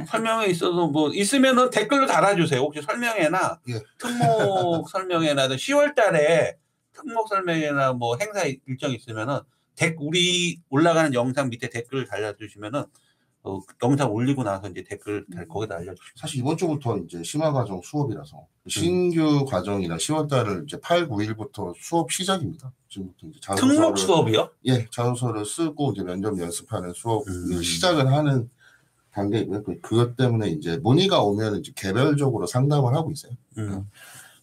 설명에 0.09 0.47
있어도 0.47 0.89
뭐 0.89 1.11
있으면은 1.12 1.70
댓글로 1.70 2.07
달아주세요. 2.07 2.61
혹시 2.61 2.82
설명회나 2.82 3.61
예. 3.68 3.80
특목 3.99 4.89
설명회나 4.91 5.49
10월달에 5.49 6.57
특목 6.93 7.28
설명회나 7.28 7.93
뭐 7.93 8.16
행사 8.20 8.43
일정 8.66 8.91
있으면은 8.93 9.39
댓 9.76 9.97
우리 10.01 10.61
올라가는 10.70 11.12
영상 11.14 11.49
밑에 11.51 11.70
댓글을 11.70 12.07
달아주시면은 12.07 12.84
어, 13.45 13.61
영상 13.84 14.11
올리고 14.12 14.43
나서 14.43 14.68
이제 14.68 14.82
댓글 14.82 15.24
달- 15.32 15.47
거기다 15.47 15.76
알려주시면 15.76 16.12
사실 16.16 16.41
이번 16.41 16.57
주부터 16.57 16.99
이제 16.99 17.22
심화 17.22 17.53
과정 17.53 17.80
수업이라서 17.80 18.36
음. 18.39 18.68
신규 18.68 19.45
과정이나 19.45 19.97
10월달을 19.97 20.64
이제 20.64 20.78
8, 20.80 21.07
9일부터 21.09 21.72
수업 21.78 22.11
시작입니다. 22.11 22.72
지금부터 22.89 23.28
이제 23.28 23.39
특목 23.57 23.95
자소서를- 23.95 23.99
수업이요? 23.99 24.51
예, 24.66 24.89
자소서를 24.91 25.47
쓰고 25.47 25.93
이제 25.93 26.03
면접 26.03 26.36
연습하는 26.39 26.93
수업을 26.93 27.30
음. 27.32 27.62
시작을 27.62 28.12
하는 28.12 28.51
단계이고요. 29.13 29.63
그- 29.65 29.81
그것 29.81 30.17
때문에 30.17 30.49
이제 30.51 30.77
문의가 30.79 31.23
오면 31.23 31.61
이제 31.61 31.73
개별적으로 31.77 32.47
상담을 32.47 32.95
하고 32.95 33.11
있어요. 33.11 33.33
음. 33.59 33.85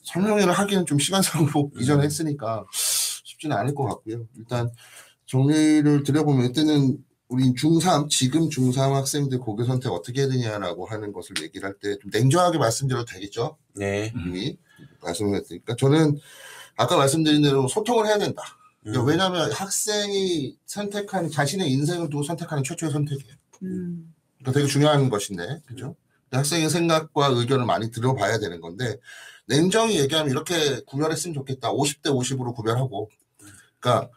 설명회를 0.03 0.53
하기는 0.53 0.85
좀 0.85 0.99
시간상으로 0.99 1.71
음. 1.75 1.81
이전에 1.81 2.03
했으니까 2.03 2.65
쉽지는 2.71 3.55
않을 3.57 3.73
것 3.75 3.85
같고요. 3.85 4.27
일단 4.37 4.69
정리를 5.25 6.03
드려보면 6.03 6.47
이때는 6.47 6.97
우리 7.27 7.53
중3 7.53 8.07
지금 8.09 8.49
중3 8.49 8.91
학생들 8.93 9.39
고교 9.39 9.63
선택 9.65 9.89
어떻게 9.91 10.21
해야 10.21 10.29
되냐라고 10.29 10.85
하는 10.85 11.11
것을 11.11 11.35
얘기를 11.41 11.67
할 11.67 11.79
때 11.79 11.97
좀 11.99 12.11
냉정하게 12.13 12.59
말씀드려도 12.59 13.05
되겠죠? 13.05 13.57
네. 13.75 14.11
음. 14.15 14.27
이미 14.27 14.57
말씀을 15.01 15.39
했으니까 15.39 15.75
저는 15.75 16.17
아까 16.77 16.97
말씀드린 16.97 17.41
대로 17.41 17.67
소통을 17.67 18.05
해야 18.05 18.17
된다. 18.19 18.43
음. 18.85 18.93
왜냐하면 19.07 19.51
학생이 19.51 20.55
선택한 20.67 21.29
자신의 21.31 21.71
인생을 21.71 22.09
두고 22.09 22.21
선택하는 22.23 22.63
최초의 22.63 22.91
선택이에요. 22.91 23.33
음. 23.63 24.13
되게 24.51 24.67
중요한 24.67 25.09
것인데, 25.09 25.61
그죠? 25.65 25.95
학생의 26.31 26.69
생각과 26.69 27.27
의견을 27.27 27.65
많이 27.65 27.91
들어봐야 27.91 28.39
되는 28.39 28.59
건데, 28.61 28.97
냉정히 29.47 29.99
얘기하면 29.99 30.31
이렇게 30.31 30.81
구별했으면 30.85 31.33
좋겠다. 31.33 31.71
50대 31.71 32.07
50으로 32.07 32.55
구별하고. 32.55 33.09
그러니까 33.79 34.09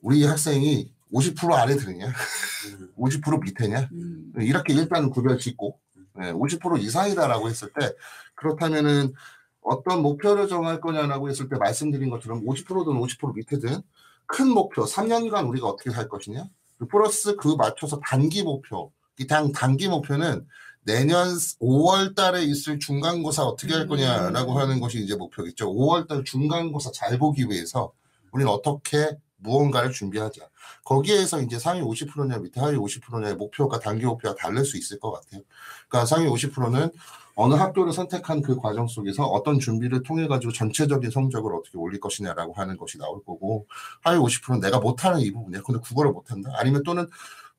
우리 0.00 0.24
학생이 0.24 0.92
50% 1.12 1.52
안에 1.52 1.76
드느냐, 1.76 2.06
음. 2.06 2.92
50% 2.96 3.42
밑에냐, 3.42 3.88
음. 3.92 4.32
이렇게 4.38 4.72
일단 4.72 5.10
구별 5.10 5.38
짓고, 5.38 5.78
네, 6.16 6.32
50% 6.32 6.80
이상이다라고 6.80 7.48
했을 7.48 7.72
때, 7.78 7.92
그렇다면은 8.34 9.12
어떤 9.60 10.02
목표를 10.02 10.48
정할 10.48 10.80
거냐라고 10.80 11.28
했을 11.28 11.48
때 11.48 11.56
말씀드린 11.56 12.10
것처럼 12.10 12.44
50%든 12.44 12.92
50% 12.94 13.34
밑에든 13.34 13.82
큰 14.26 14.48
목표, 14.48 14.84
3년간 14.84 15.48
우리가 15.48 15.66
어떻게 15.68 15.90
살 15.90 16.08
것이냐, 16.08 16.44
플러스 16.88 17.36
그 17.36 17.48
맞춰서 17.56 18.00
단기 18.00 18.42
목표, 18.42 18.92
이 19.18 19.26
단, 19.26 19.52
단기 19.52 19.88
목표는 19.88 20.46
내년 20.82 21.28
5월 21.60 22.14
달에 22.14 22.42
있을 22.44 22.78
중간고사 22.78 23.44
어떻게 23.44 23.74
할 23.74 23.86
거냐라고 23.86 24.52
음. 24.52 24.56
하는 24.56 24.80
것이 24.80 25.02
이제 25.02 25.14
목표겠죠. 25.14 25.72
5월 25.72 26.08
달 26.08 26.24
중간고사 26.24 26.90
잘 26.92 27.18
보기 27.18 27.44
위해서 27.50 27.92
우리는 28.32 28.50
어떻게 28.50 29.16
무언가를 29.36 29.90
준비하자. 29.90 30.42
거기에서 30.84 31.40
이제 31.40 31.58
상위 31.58 31.80
50%냐 31.82 32.38
밑에 32.38 32.60
하위 32.60 32.76
50%냐의 32.76 33.34
목표가 33.36 33.78
단기 33.78 34.04
목표가 34.06 34.34
다를 34.34 34.64
수 34.64 34.76
있을 34.76 34.98
것 34.98 35.12
같아요. 35.12 35.42
그러니까 35.88 36.06
상위 36.06 36.26
50%는 36.28 36.90
어느 37.36 37.54
학교를 37.54 37.92
선택한 37.92 38.42
그 38.42 38.56
과정 38.56 38.86
속에서 38.86 39.24
어떤 39.24 39.58
준비를 39.58 40.02
통해 40.02 40.26
가지고 40.26 40.52
전체적인 40.52 41.10
성적을 41.10 41.54
어떻게 41.54 41.78
올릴 41.78 42.00
것이냐라고 42.00 42.52
하는 42.54 42.76
것이 42.76 42.98
나올 42.98 43.24
거고 43.24 43.66
하위 44.02 44.18
50%는 44.18 44.60
내가 44.60 44.78
못하는 44.78 45.20
이 45.20 45.30
부분이야. 45.30 45.62
근데 45.62 45.80
국어를 45.80 46.12
못한다. 46.12 46.50
아니면 46.54 46.82
또는 46.82 47.08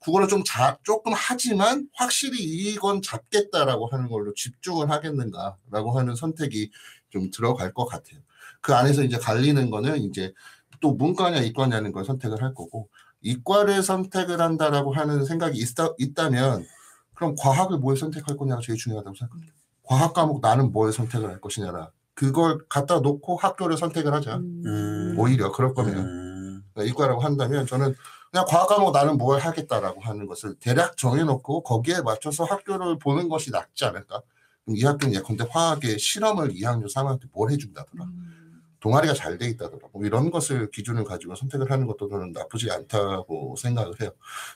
국어를 0.01 0.27
좀 0.27 0.43
자, 0.43 0.77
조금 0.83 1.13
하지만 1.15 1.87
확실히 1.93 2.39
이건 2.39 3.01
잡겠다라고 3.01 3.87
하는 3.87 4.09
걸로 4.09 4.33
집중을 4.33 4.89
하겠는가라고 4.89 5.97
하는 5.97 6.15
선택이 6.15 6.71
좀 7.09 7.29
들어갈 7.29 7.71
것 7.73 7.85
같아요. 7.85 8.19
그 8.61 8.73
안에서 8.73 9.03
이제 9.03 9.17
갈리는 9.17 9.69
거는 9.69 10.01
이제 10.01 10.33
또 10.79 10.93
문과냐 10.93 11.41
이과냐는 11.41 11.91
걸 11.91 12.03
선택을 12.03 12.41
할 12.41 12.55
거고 12.55 12.89
이과를 13.21 13.83
선택을 13.83 14.41
한다라고 14.41 14.91
하는 14.91 15.23
생각이 15.23 15.59
있다, 15.59 15.89
있다면 15.99 16.65
그럼 17.13 17.35
과학을 17.37 17.77
뭘 17.77 17.95
선택할 17.95 18.35
거냐가 18.37 18.61
제일 18.63 18.79
중요하다고 18.79 19.15
생각합니다. 19.15 19.53
과학 19.83 20.13
과목 20.13 20.41
나는 20.41 20.71
뭘 20.71 20.91
선택을 20.91 21.29
할 21.29 21.39
것이냐라 21.39 21.91
그걸 22.15 22.59
갖다 22.67 22.99
놓고 22.99 23.35
학교를 23.37 23.77
선택을 23.77 24.13
하자. 24.13 24.37
음. 24.37 25.15
오히려 25.17 25.51
그럴 25.51 25.75
거면 25.75 25.97
음. 25.97 26.63
이과라고 26.79 27.21
한다면 27.21 27.67
저는 27.67 27.93
그냥 28.31 28.45
과학 28.47 28.67
과목 28.67 28.91
나는 28.93 29.17
뭘 29.17 29.39
하겠다라고 29.39 30.01
하는 30.01 30.25
것을 30.25 30.55
대략 30.55 30.95
정해놓고 30.95 31.63
거기에 31.63 32.01
맞춰서 32.01 32.45
학교를 32.45 32.97
보는 32.97 33.27
것이 33.27 33.51
낫지 33.51 33.85
않을까? 33.85 34.21
이 34.67 34.85
학교는 34.85 35.15
예컨대 35.15 35.45
화학의 35.49 35.99
실험을 35.99 36.53
2학년, 36.53 36.91
3학년 36.91 37.19
때뭘 37.21 37.51
해준다더라. 37.51 38.05
음. 38.05 38.61
동아리가 38.79 39.13
잘 39.13 39.37
돼 39.37 39.47
있다더라. 39.47 39.89
뭐 39.91 40.05
이런 40.05 40.31
것을 40.31 40.71
기준을 40.71 41.03
가지고 41.03 41.35
선택을 41.35 41.69
하는 41.69 41.87
것도 41.87 42.09
저는 42.09 42.31
나쁘지 42.31 42.71
않다고 42.71 43.55
생각을 43.57 43.99
해요. 44.01 44.11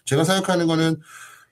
제가 0.05 0.23
생각하는 0.23 0.67
거는 0.67 1.01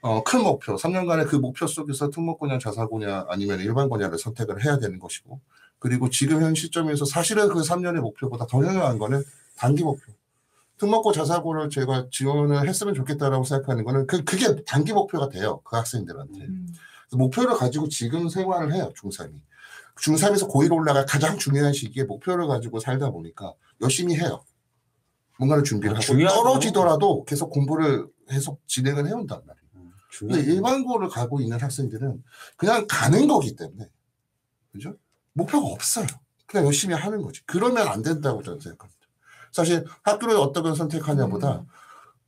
어, 0.02 0.22
큰 0.24 0.44
목표, 0.44 0.76
3년간의 0.76 1.28
그 1.28 1.38
목표 1.38 1.66
속에서 1.66 2.10
특목고냐, 2.10 2.60
자사고냐, 2.60 3.28
아니면 3.30 3.62
일반고냐를 3.62 4.18
선택을 4.18 4.66
해야 4.66 4.78
되는 4.78 5.00
것이고, 5.00 5.40
그리고 5.80 6.10
지금 6.10 6.42
현 6.42 6.54
시점에서 6.54 7.06
사실은 7.06 7.48
그 7.48 7.62
3년의 7.62 8.02
목표보다 8.02 8.46
더 8.46 8.62
중요한 8.62 8.98
거는 8.98 9.24
단기 9.56 9.84
목표. 9.84 10.12
특목고 10.84 11.14
자사고를 11.14 11.70
제가 11.70 12.08
지원을 12.12 12.68
했으면 12.68 12.94
좋겠다라고 12.94 13.46
생각하는 13.46 13.84
거는 13.86 14.06
그, 14.06 14.24
그게 14.24 14.64
단기 14.66 14.92
목표가 14.92 15.30
돼요. 15.30 15.62
그 15.64 15.78
학생들한테. 15.78 16.42
음. 16.42 16.68
목표를 17.14 17.56
가지고 17.56 17.88
지금 17.88 18.28
생활을 18.28 18.74
해요, 18.74 18.92
중3이. 18.98 19.40
중3에서 19.96 20.50
고1 20.50 20.72
올라갈 20.74 21.06
가장 21.06 21.38
중요한 21.38 21.72
시기에 21.72 22.04
목표를 22.04 22.48
가지고 22.48 22.80
살다 22.80 23.12
보니까 23.12 23.54
열심히 23.82 24.16
해요. 24.16 24.44
뭔가를 25.38 25.64
준비를 25.64 25.96
아, 25.96 26.00
하고. 26.00 26.14
떨어지더라도 26.28 27.24
계속 27.26 27.50
공부를 27.50 28.08
계속 28.28 28.62
진행을 28.68 29.08
해온단 29.08 29.42
말이에요. 29.46 29.64
근데 30.20 30.34
중요해. 30.36 30.54
일반고를 30.56 31.10
가고 31.10 31.40
있는 31.40 31.60
학생들은 31.60 32.24
그냥 32.58 32.86
가는 32.90 33.28
거기 33.28 33.56
때문에 33.56 33.88
그죠? 34.72 34.96
목표가 35.34 35.68
없어요. 35.68 36.08
그냥 36.48 36.66
열심히 36.66 36.96
하는 36.96 37.22
거지. 37.22 37.42
그러면 37.46 37.88
안 37.88 38.02
된다고 38.02 38.42
저는 38.42 38.60
생각합니다. 38.60 38.93
사실 39.54 39.86
학교를 40.04 40.36
어떻게 40.36 40.74
선택하냐보다 40.76 41.60
음. 41.60 41.68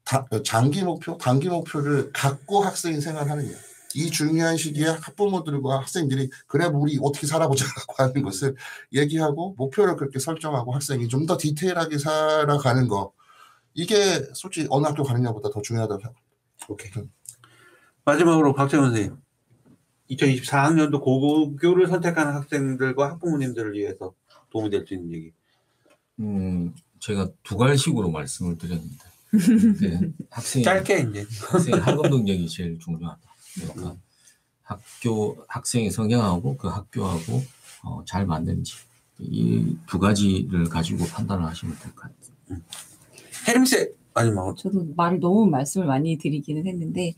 다- 0.05 0.25
장기 0.45 0.83
목표, 0.83 1.17
단기 1.17 1.49
목표를 1.49 2.11
갖고 2.13 2.61
학생이 2.63 3.01
생활하느냐. 3.01 3.49
이 3.95 4.11
중요한 4.11 4.55
시기에 4.57 4.87
학부모들과 4.87 5.79
학생들이 5.79 6.29
그래 6.47 6.65
우리 6.65 6.99
어떻게 7.01 7.25
살아보자라고 7.27 7.93
하는 7.97 8.21
것을 8.23 8.55
얘기하고 8.93 9.55
목표를 9.57 9.95
그렇게 9.95 10.19
설정하고 10.19 10.73
학생이 10.73 11.07
좀 11.07 11.25
더 11.25 11.37
디테일하게 11.37 11.97
살아가는 11.97 12.87
거 12.87 13.13
이게 13.73 13.95
솔직히 14.33 14.67
어느 14.69 14.85
학교 14.85 15.03
가느냐보다 15.03 15.49
더 15.49 15.61
중요하다고 15.61 15.99
생각합니다. 16.01 16.25
오케이. 16.69 16.91
마지막으로 18.05 18.53
박재원 18.53 18.87
선생님. 18.91 19.17
2024학년도 20.11 21.01
고교를 21.01 21.87
선택하는 21.87 22.33
학생들과 22.35 23.09
학부모님들을 23.11 23.73
위해서 23.73 24.13
도움이 24.51 24.69
될 24.69 24.85
수 24.85 24.93
있는 24.93 25.11
얘기. 25.13 25.31
음, 26.19 26.75
제가 27.05 27.29
두 27.43 27.57
갈식으로 27.57 28.09
말씀을 28.09 28.57
드렸는데 28.57 28.97
네, 29.79 29.99
학생이 30.31 30.63
짧게 30.63 31.07
이제. 31.09 31.27
학생의 31.51 31.79
학업 31.81 32.09
능력이 32.09 32.47
제일 32.49 32.79
중요하다. 32.79 33.21
그러니까 33.55 33.95
학교 34.63 35.37
학생의 35.47 35.91
성향하고 35.91 36.57
그 36.57 36.67
학교하고 36.67 37.43
어, 37.83 38.03
잘 38.05 38.25
맞는지 38.25 38.73
이 39.19 39.77
두 39.87 39.99
가지를 39.99 40.67
가지고 40.67 41.05
판단을 41.05 41.45
하시면 41.45 41.77
될 41.79 41.93
것 41.95 42.01
같아요. 42.01 42.61
혜림씨 43.47 43.77
마 43.77 44.04
지막으로. 44.23 44.55
저도 44.55 44.85
말을 44.95 45.19
너무 45.19 45.45
말씀을 45.47 45.87
많이 45.87 46.17
드리기는 46.17 46.65
했는데 46.67 47.13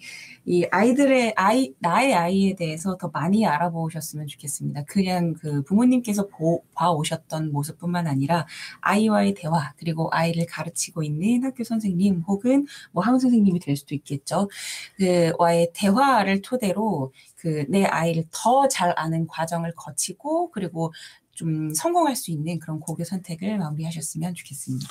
이 0.45 0.65
아이들의 0.71 1.33
아이 1.35 1.73
나의 1.79 2.15
아이에 2.15 2.55
대해서 2.55 2.97
더 2.97 3.09
많이 3.09 3.45
알아보셨으면 3.45 4.25
좋겠습니다. 4.27 4.83
그냥 4.85 5.33
그 5.35 5.61
부모님께서 5.63 6.27
보, 6.27 6.63
봐오셨던 6.73 7.51
모습뿐만 7.51 8.07
아니라 8.07 8.47
아이와의 8.81 9.35
대화 9.35 9.73
그리고 9.77 10.09
아이를 10.11 10.47
가르치고 10.47 11.03
있는 11.03 11.43
학교 11.43 11.63
선생님 11.63 12.23
혹은 12.27 12.65
뭐 12.91 13.03
학원 13.03 13.19
선생님이 13.19 13.59
될 13.59 13.75
수도 13.77 13.93
있겠죠. 13.95 14.49
그와의 14.97 15.71
대화를 15.73 16.41
토대로 16.41 17.13
그 17.35 17.65
내 17.69 17.83
아이를 17.85 18.23
더 18.31 18.67
잘 18.67 18.93
아는 18.97 19.27
과정을 19.27 19.73
거치고 19.75 20.51
그리고 20.51 20.91
좀 21.31 21.73
성공할 21.73 22.15
수 22.15 22.31
있는 22.31 22.59
그런 22.59 22.79
고교 22.79 23.03
선택을 23.03 23.57
마무리하셨으면 23.59 24.33
좋겠습니다. 24.33 24.89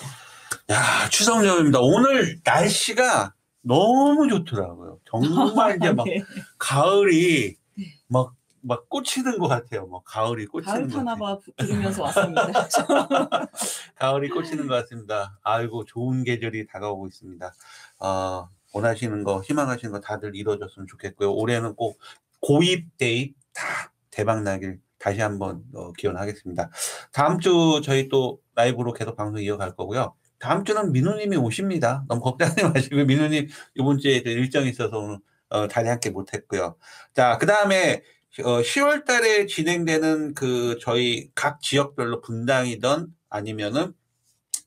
야, 0.70 1.08
추석 1.10 1.44
연휴입니다. 1.46 1.78
오늘 1.80 2.40
날씨가 2.44 3.34
너무 3.62 4.28
좋더라고요. 4.28 4.98
정말 5.08 5.76
이제 5.76 5.92
막 5.92 6.04
네. 6.06 6.22
가을이 6.58 7.56
네. 7.76 7.84
막, 8.08 8.34
막 8.62 8.88
꽂히는 8.88 9.38
것 9.38 9.46
같아요. 9.46 9.86
뭐 9.86 10.02
가을이 10.04 10.46
꽂히는 10.46 10.72
가을 10.72 10.88
것 10.88 10.88
같아요. 10.88 11.04
타나봐 11.04 11.38
들으면서 11.58 12.02
왔습니다. 12.02 12.48
가을이 13.94 14.28
꽂히는 14.28 14.66
것 14.66 14.74
같습니다. 14.74 15.38
아이고 15.42 15.84
좋은 15.84 16.24
계절이 16.24 16.66
다가오고 16.66 17.06
있습니다. 17.06 17.54
어, 18.00 18.48
원하시는 18.72 19.22
거, 19.22 19.40
희망하시는 19.42 19.92
거 19.92 20.00
다들 20.00 20.34
이루어졌으면 20.34 20.88
좋겠고요. 20.88 21.32
올해는 21.32 21.76
꼭 21.76 22.00
고입 22.40 22.96
대입 22.98 23.36
다 23.52 23.92
대박 24.10 24.42
나길 24.42 24.80
다시 24.98 25.20
한번 25.20 25.62
어, 25.74 25.92
기원하겠습니다. 25.92 26.70
다음 27.12 27.38
주 27.38 27.80
저희 27.84 28.08
또 28.08 28.40
라이브로 28.56 28.92
계속 28.92 29.16
방송 29.16 29.40
이어갈 29.40 29.76
거고요. 29.76 30.14
다음 30.38 30.64
주는 30.64 30.92
민우님이 30.92 31.36
오십니다. 31.36 32.04
너무 32.08 32.20
걱정하지 32.20 32.62
마시고 32.74 33.04
민우님 33.04 33.48
이번 33.76 33.98
주에 33.98 34.22
또 34.22 34.30
일정이 34.30 34.70
있어서 34.70 34.98
오늘 34.98 35.18
어, 35.48 35.68
다리 35.68 35.88
함께 35.88 36.10
못했고요. 36.10 36.76
자, 37.14 37.38
그 37.38 37.46
다음에 37.46 38.02
어, 38.44 38.60
10월 38.60 39.04
달에 39.04 39.46
진행되는 39.46 40.34
그 40.34 40.78
저희 40.80 41.30
각 41.34 41.60
지역별로 41.60 42.20
분당이던 42.20 43.14
아니면은 43.30 43.94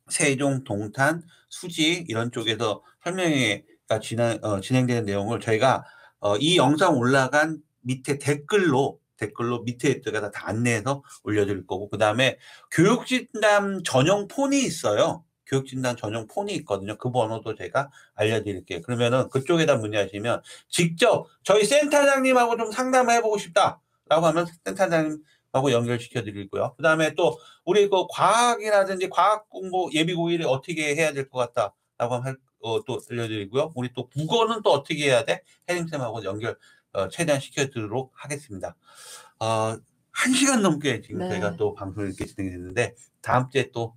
세종, 0.07 0.63
동탄, 0.63 1.21
수지 1.49 2.05
이런 2.07 2.31
쪽에서 2.31 2.83
설명회가 3.03 3.99
진행, 4.01 4.39
어, 4.41 4.59
진행되는 4.59 5.05
내용을 5.05 5.39
저희가 5.39 5.83
어, 6.19 6.37
이 6.37 6.57
영상 6.57 6.97
올라간 6.97 7.61
밑에 7.81 8.17
댓글로 8.17 8.99
댓글로 9.17 9.63
밑에 9.63 10.01
들어가서 10.01 10.31
다 10.31 10.47
안내해서 10.47 11.03
올려드릴 11.23 11.67
거고 11.67 11.89
그 11.89 11.97
다음에 11.97 12.37
교육진단 12.71 13.83
전용 13.83 14.27
폰이 14.27 14.63
있어요. 14.63 15.23
교육진단 15.49 15.97
전용 15.97 16.27
폰이 16.27 16.53
있거든요. 16.57 16.97
그 16.97 17.11
번호도 17.11 17.55
제가 17.55 17.89
알려드릴게요. 18.15 18.81
그러면은 18.81 19.29
그쪽에다 19.29 19.77
문의하시면 19.77 20.41
직접 20.69 21.27
저희 21.43 21.65
센터장님하고 21.65 22.57
좀 22.57 22.71
상담을 22.71 23.13
해보고 23.15 23.37
싶다라고 23.37 24.25
하면 24.27 24.45
센터장님 24.65 25.23
하고 25.51 25.71
연결시켜 25.71 26.21
드리고요. 26.23 26.75
그 26.77 26.83
다음에 26.83 27.15
또 27.15 27.37
우리 27.65 27.89
그 27.89 28.05
과학이라든지 28.11 29.09
과학 29.09 29.49
공부 29.49 29.89
예비 29.93 30.13
고일에 30.13 30.45
어떻게 30.45 30.95
해야 30.95 31.11
될 31.11 31.27
것 31.29 31.39
같다라고 31.53 32.23
할, 32.23 32.37
어, 32.61 32.83
또 32.85 32.99
알려드리고요. 33.09 33.71
우리 33.75 33.91
또 33.93 34.07
국어는 34.09 34.61
또 34.63 34.71
어떻게 34.71 35.05
해야 35.05 35.25
돼? 35.25 35.41
혜림쌤하고 35.67 36.23
연결 36.23 36.57
어, 36.93 37.07
최대한 37.09 37.41
시켜드리도록 37.41 38.11
하겠습니다. 38.13 38.75
어, 39.39 39.77
한 40.11 40.33
시간 40.33 40.61
넘게 40.61 41.01
지금 41.01 41.19
네. 41.21 41.29
저희가 41.29 41.55
또 41.55 41.73
방송을 41.73 42.09
이렇게 42.09 42.25
진행했는데 42.25 42.95
다음 43.21 43.49
주에 43.49 43.71
또 43.71 43.95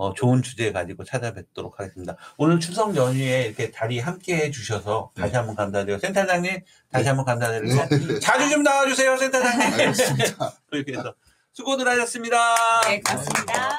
어, 0.00 0.14
좋은 0.14 0.40
주제 0.40 0.72
가지고 0.72 1.04
찾아뵙도록 1.04 1.78
하겠습니다. 1.78 2.16
오늘 2.38 2.58
추석 2.58 2.96
연휴에 2.96 3.42
이렇게 3.42 3.70
자리 3.70 3.98
함께 3.98 4.34
해주셔서 4.46 5.10
다시 5.14 5.32
네. 5.32 5.36
한번 5.36 5.54
감사드리고 5.54 5.98
센터장님 5.98 6.58
다시 6.90 7.04
네. 7.04 7.08
한번 7.10 7.26
감사드리고 7.26 8.18
자주 8.20 8.48
좀 8.48 8.62
나와주세요 8.62 9.18
센터장님 9.18 9.60
알겠습니다. 9.60 10.52
이렇게 10.72 10.92
해서 10.92 11.14
수고들 11.52 11.86
하셨습니다. 11.86 12.38
네, 12.88 13.02
고맙습니다. 13.02 13.76